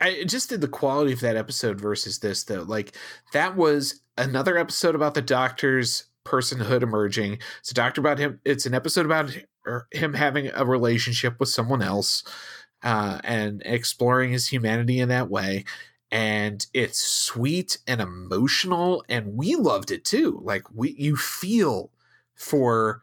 I 0.00 0.24
just 0.24 0.48
did 0.48 0.60
the 0.60 0.68
quality 0.68 1.12
of 1.12 1.20
that 1.20 1.36
episode 1.36 1.80
versus 1.80 2.18
this 2.20 2.44
though. 2.44 2.62
Like 2.62 2.94
that 3.32 3.56
was 3.56 4.00
another 4.16 4.56
episode 4.58 4.94
about 4.94 5.14
the 5.14 5.22
doctor's 5.22 6.04
personhood 6.28 6.82
emerging. 6.82 7.38
It's 7.60 7.70
a 7.70 7.74
doctor 7.74 8.00
about 8.00 8.18
him. 8.18 8.40
It's 8.44 8.66
an 8.66 8.74
episode 8.74 9.06
about 9.06 9.36
him 9.92 10.14
having 10.14 10.50
a 10.54 10.64
relationship 10.64 11.40
with 11.40 11.48
someone 11.48 11.82
else 11.82 12.22
uh, 12.82 13.20
and 13.24 13.62
exploring 13.64 14.32
his 14.32 14.48
humanity 14.48 15.00
in 15.00 15.08
that 15.08 15.30
way. 15.30 15.64
And 16.10 16.64
it's 16.72 17.00
sweet 17.00 17.78
and 17.86 18.00
emotional, 18.00 19.04
and 19.08 19.36
we 19.36 19.56
loved 19.56 19.90
it 19.90 20.04
too. 20.04 20.40
Like 20.42 20.62
we, 20.74 20.92
you 20.92 21.16
feel 21.16 21.90
for 22.34 23.02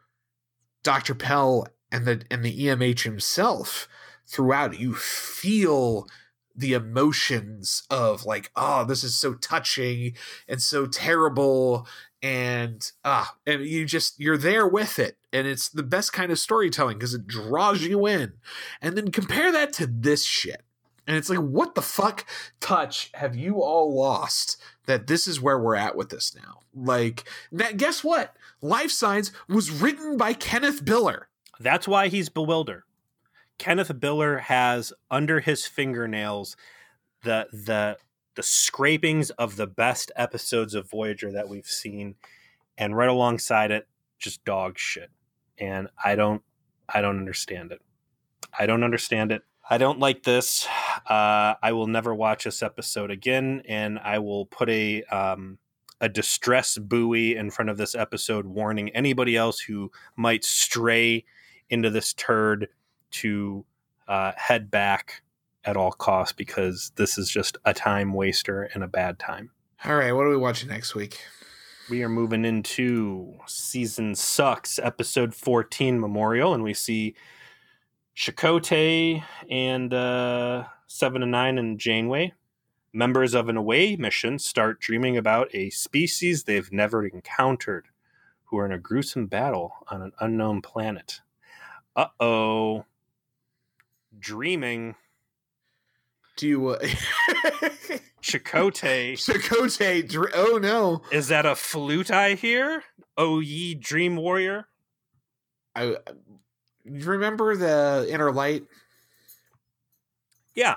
Doctor 0.82 1.14
Pel 1.14 1.68
and 1.92 2.04
the 2.04 2.22
and 2.32 2.44
the 2.44 2.66
EMH 2.66 3.02
himself 3.02 3.86
throughout. 4.26 4.80
You 4.80 4.94
feel 4.94 6.08
the 6.56 6.72
emotions 6.72 7.82
of 7.90 8.24
like 8.24 8.50
oh 8.56 8.82
this 8.84 9.04
is 9.04 9.14
so 9.14 9.34
touching 9.34 10.14
and 10.48 10.60
so 10.62 10.86
terrible 10.86 11.86
and 12.26 12.90
ah 13.04 13.36
and 13.46 13.64
you 13.64 13.84
just 13.84 14.18
you're 14.18 14.36
there 14.36 14.66
with 14.66 14.98
it. 14.98 15.16
And 15.32 15.46
it's 15.46 15.68
the 15.68 15.84
best 15.84 16.12
kind 16.12 16.32
of 16.32 16.40
storytelling 16.40 16.98
because 16.98 17.14
it 17.14 17.26
draws 17.26 17.82
you 17.82 18.06
in. 18.06 18.32
And 18.82 18.96
then 18.96 19.12
compare 19.12 19.52
that 19.52 19.72
to 19.74 19.86
this 19.86 20.24
shit. 20.24 20.62
And 21.06 21.16
it's 21.16 21.30
like 21.30 21.38
what 21.38 21.76
the 21.76 21.82
fuck 21.82 22.26
touch 22.58 23.10
have 23.14 23.36
you 23.36 23.62
all 23.62 23.94
lost 23.94 24.60
that 24.86 25.06
this 25.06 25.28
is 25.28 25.40
where 25.40 25.58
we're 25.58 25.76
at 25.76 25.96
with 25.96 26.08
this 26.08 26.34
now? 26.34 26.60
Like 26.74 27.24
that 27.52 27.76
guess 27.76 28.02
what? 28.02 28.34
Life 28.60 28.90
signs 28.90 29.30
was 29.48 29.70
written 29.70 30.16
by 30.16 30.32
kenneth 30.32 30.84
biller. 30.84 31.24
That's 31.60 31.86
why 31.86 32.08
he's 32.08 32.28
bewildered. 32.28 32.82
Kenneth 33.58 33.88
Biller 33.88 34.40
has 34.40 34.92
under 35.10 35.40
his 35.40 35.64
fingernails 35.64 36.56
the 37.22 37.46
the 37.52 37.96
the 38.36 38.42
scrapings 38.42 39.30
of 39.30 39.56
the 39.56 39.66
best 39.66 40.12
episodes 40.16 40.74
of 40.74 40.88
Voyager 40.90 41.32
that 41.32 41.48
we've 41.48 41.66
seen, 41.66 42.14
and 42.78 42.96
right 42.96 43.08
alongside 43.08 43.70
it, 43.70 43.88
just 44.18 44.44
dog 44.44 44.78
shit. 44.78 45.10
And 45.58 45.88
I 46.02 46.14
don't 46.14 46.42
I 46.88 47.00
don't 47.00 47.18
understand 47.18 47.72
it. 47.72 47.80
I 48.56 48.66
don't 48.66 48.84
understand 48.84 49.32
it. 49.32 49.42
I 49.68 49.78
don't 49.78 49.98
like 49.98 50.22
this. 50.22 50.66
Uh, 51.08 51.54
I 51.60 51.72
will 51.72 51.88
never 51.88 52.14
watch 52.14 52.44
this 52.44 52.62
episode 52.62 53.10
again, 53.10 53.62
and 53.66 53.98
I 53.98 54.20
will 54.20 54.46
put 54.46 54.68
a 54.68 55.02
um, 55.04 55.58
a 56.00 56.08
distress 56.08 56.78
buoy 56.78 57.36
in 57.36 57.50
front 57.50 57.70
of 57.70 57.76
this 57.76 57.94
episode, 57.94 58.46
warning 58.46 58.90
anybody 58.90 59.36
else 59.36 59.58
who 59.58 59.90
might 60.14 60.44
stray 60.44 61.24
into 61.70 61.90
this 61.90 62.12
turd 62.12 62.68
to 63.10 63.64
uh, 64.08 64.32
head 64.36 64.70
back 64.70 65.22
at 65.66 65.76
all 65.76 65.92
costs 65.92 66.32
because 66.32 66.92
this 66.96 67.18
is 67.18 67.28
just 67.28 67.58
a 67.66 67.74
time 67.74 68.12
waster 68.14 68.62
and 68.72 68.82
a 68.82 68.88
bad 68.88 69.18
time. 69.18 69.50
all 69.84 69.96
right 69.96 70.12
what 70.12 70.24
are 70.24 70.30
we 70.30 70.36
watching 70.36 70.68
next 70.70 70.94
week 70.94 71.18
We 71.90 72.02
are 72.02 72.08
moving 72.08 72.44
into 72.44 73.34
season 73.46 74.14
sucks, 74.14 74.78
episode 74.78 75.34
14 75.34 76.00
memorial, 76.00 76.54
and 76.54 76.62
we 76.64 76.72
see 76.74 77.14
Chakotay 78.16 79.22
and 79.50 79.92
uh, 79.92 80.64
Seven 80.86 81.22
of 81.22 81.28
Nine 81.28 81.58
and 81.58 81.78
Janeway. 81.78 82.32
Members 82.92 83.34
of 83.34 83.48
an 83.48 83.56
away 83.56 83.94
mission 83.96 84.38
start 84.38 84.80
dreaming 84.80 85.16
about 85.16 85.54
a 85.54 85.68
species 85.70 86.44
they've 86.44 86.72
never 86.72 87.04
encountered 87.06 87.86
who 88.44 88.56
are 88.58 88.64
in 88.66 88.72
a 88.72 88.78
gruesome 88.78 89.26
battle 89.26 89.74
on 89.88 90.00
an 90.02 90.12
unknown 90.18 90.62
planet. 90.62 91.20
Uh 91.94 92.06
oh. 92.18 92.84
Dreaming. 94.18 94.94
Do 96.36 96.46
you 96.48 96.68
uh, 96.68 96.78
Chakotay. 98.22 99.12
Chakotay, 99.14 100.08
dr- 100.08 100.32
oh 100.34 100.58
no 100.58 101.02
Is 101.12 101.28
that 101.28 101.46
a 101.46 101.54
flute 101.54 102.10
I 102.10 102.34
hear? 102.34 102.82
Oh, 103.16 103.40
ye 103.40 103.74
dream 103.74 104.16
warrior? 104.16 104.66
I 105.74 105.96
you 106.84 107.04
remember 107.04 107.56
the 107.56 108.06
inner 108.08 108.30
light 108.32 108.64
Yeah. 110.54 110.76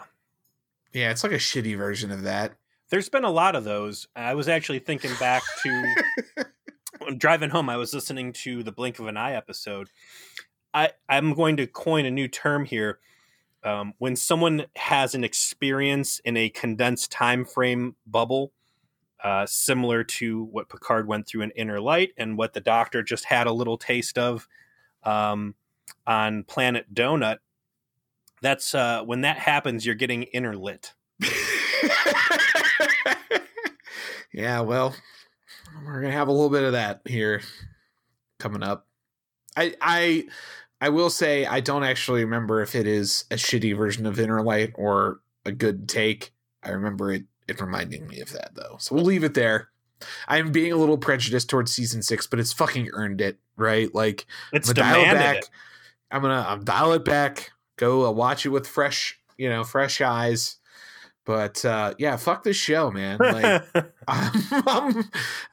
yeah 0.93 1.11
it's 1.11 1.23
like 1.23 1.31
a 1.33 1.37
shitty 1.37 1.77
version 1.77 2.11
of 2.11 2.23
that 2.23 2.53
There's 2.89 3.09
been 3.09 3.23
a 3.23 3.29
lot 3.31 3.55
of 3.55 3.63
those. 3.63 4.07
I 4.15 4.33
was 4.35 4.47
actually 4.49 4.79
thinking 4.79 5.11
back 5.19 5.43
to 5.63 5.95
driving 7.17 7.49
home. 7.51 7.69
I 7.69 7.77
was 7.77 7.93
listening 7.93 8.33
to 8.33 8.63
the 8.63 8.71
Blink 8.71 8.99
of 8.99 9.07
an 9.07 9.17
Eye 9.17 9.33
episode. 9.33 9.89
I 10.73 10.91
I'm 11.07 11.33
going 11.33 11.57
to 11.57 11.67
coin 11.67 12.05
a 12.05 12.11
new 12.11 12.27
term 12.27 12.65
here. 12.65 12.99
Um, 13.63 13.93
when 13.97 14.15
someone 14.15 14.65
has 14.75 15.15
an 15.15 15.23
experience 15.23 16.19
in 16.23 16.37
a 16.37 16.49
condensed 16.49 17.11
time 17.11 17.43
frame 17.43 17.95
bubble, 18.07 18.53
uh, 19.23 19.45
similar 19.45 20.03
to 20.03 20.45
what 20.45 20.69
Picard 20.69 21.07
went 21.07 21.27
through 21.27 21.41
in 21.41 21.51
Inner 21.51 21.81
Light 21.81 22.11
and 22.17 22.37
what 22.37 22.53
the 22.53 22.61
Doctor 22.61 23.03
just 23.03 23.25
had 23.25 23.47
a 23.47 23.51
little 23.51 23.77
taste 23.77 24.17
of 24.17 24.47
um, 25.03 25.55
on 26.07 26.43
Planet 26.43 26.93
Donut. 26.93 27.39
That's 28.41 28.73
uh, 28.73 29.03
when 29.03 29.21
that 29.21 29.37
happens. 29.37 29.85
You're 29.85 29.95
getting 29.95 30.23
inner 30.23 30.55
lit. 30.55 30.93
yeah, 34.33 34.61
well, 34.61 34.95
we're 35.85 36.01
gonna 36.01 36.13
have 36.13 36.29
a 36.29 36.31
little 36.31 36.49
bit 36.49 36.63
of 36.63 36.71
that 36.71 37.01
here 37.05 37.41
coming 38.39 38.63
up. 38.63 38.87
I 39.57 39.75
I 39.81 40.27
I 40.81 40.89
will 40.89 41.09
say 41.09 41.45
I 41.45 41.59
don't 41.59 41.83
actually 41.83 42.23
remember 42.23 42.61
if 42.61 42.75
it 42.75 42.87
is 42.87 43.25
a 43.31 43.35
shitty 43.35 43.75
version 43.75 44.05
of 44.05 44.19
Inner 44.19 44.41
Light 44.41 44.71
or 44.75 45.19
a 45.45 45.51
good 45.51 45.89
take. 45.89 46.31
I 46.63 46.71
remember 46.71 47.11
it 47.11 47.23
it 47.47 47.59
reminding 47.59 48.07
me 48.07 48.21
of 48.21 48.31
that 48.33 48.51
though. 48.55 48.77
So 48.79 48.95
we'll 48.95 49.03
leave 49.03 49.23
it 49.23 49.33
there. 49.33 49.69
I'm 50.27 50.51
being 50.51 50.71
a 50.71 50.77
little 50.77 50.97
prejudiced 50.97 51.49
towards 51.49 51.73
season 51.73 52.01
six, 52.01 52.27
but 52.27 52.39
it's 52.39 52.53
fucking 52.53 52.89
earned 52.93 53.19
it, 53.19 53.39
right? 53.57 53.93
Like 53.93 54.25
it's 54.53 54.69
I'm 54.69 54.75
gonna 54.75 54.93
dial 54.93 55.01
it 55.01 55.19
back. 55.19 55.37
it. 55.37 55.49
I'm 56.11 56.21
gonna 56.21 56.45
I'm 56.47 56.63
dial 56.63 56.93
it 56.93 57.03
back. 57.03 57.51
Go 57.75 58.05
uh, 58.05 58.11
watch 58.11 58.45
it 58.45 58.49
with 58.49 58.67
fresh, 58.67 59.19
you 59.37 59.49
know, 59.49 59.63
fresh 59.63 59.99
eyes. 59.99 60.57
But 61.25 61.63
uh 61.65 61.93
yeah, 61.97 62.15
fuck 62.15 62.43
this 62.43 62.55
show, 62.55 62.91
man. 62.91 63.17
Like 63.19 63.63
I'm, 64.07 64.31
I'm 64.57 65.05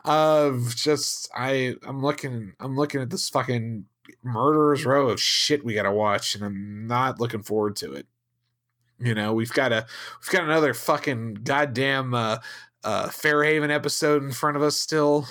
uh, 0.04 0.52
just 0.74 1.28
I 1.34 1.74
I'm 1.84 2.00
looking 2.00 2.52
I'm 2.60 2.76
looking 2.76 3.00
at 3.00 3.10
this 3.10 3.28
fucking 3.28 3.86
murderers 4.22 4.84
row 4.84 5.08
of 5.08 5.20
shit 5.20 5.64
we 5.64 5.74
gotta 5.74 5.92
watch, 5.92 6.34
and 6.34 6.44
I'm 6.44 6.86
not 6.86 7.20
looking 7.20 7.42
forward 7.42 7.76
to 7.76 7.92
it. 7.92 8.06
You 8.98 9.14
know, 9.14 9.34
we've 9.34 9.52
got 9.52 9.72
a 9.72 9.86
we've 10.20 10.30
got 10.30 10.44
another 10.44 10.74
fucking 10.74 11.34
goddamn 11.42 12.14
uh, 12.14 12.38
uh, 12.82 13.08
Fair 13.10 13.44
Haven 13.44 13.70
episode 13.70 14.22
in 14.22 14.32
front 14.32 14.56
of 14.56 14.62
us 14.62 14.76
still. 14.78 15.26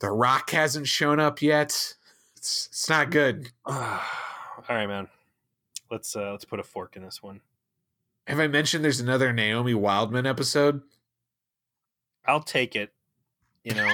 The 0.00 0.10
Rock 0.10 0.50
hasn't 0.50 0.88
shown 0.88 1.20
up 1.20 1.42
yet. 1.42 1.94
It's 2.36 2.66
it's 2.66 2.88
not 2.88 3.10
good. 3.10 3.50
All 3.66 4.00
right, 4.68 4.86
man. 4.86 5.08
Let's 5.90 6.14
uh 6.16 6.32
let's 6.32 6.44
put 6.44 6.60
a 6.60 6.64
fork 6.64 6.96
in 6.96 7.02
this 7.02 7.22
one. 7.22 7.40
Have 8.26 8.40
I 8.40 8.46
mentioned 8.46 8.84
there's 8.84 9.00
another 9.00 9.32
Naomi 9.32 9.74
Wildman 9.74 10.26
episode? 10.26 10.82
I'll 12.26 12.42
take 12.42 12.76
it. 12.76 12.92
You 13.64 13.74
know, 13.74 13.90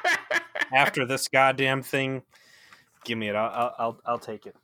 after 0.74 1.06
this 1.06 1.28
goddamn 1.28 1.82
thing, 1.82 2.22
give 3.04 3.18
me 3.18 3.28
it. 3.28 3.34
I'll 3.34 3.74
I'll 3.78 4.00
I'll, 4.06 4.18
take 4.18 4.46
it. 4.46 4.56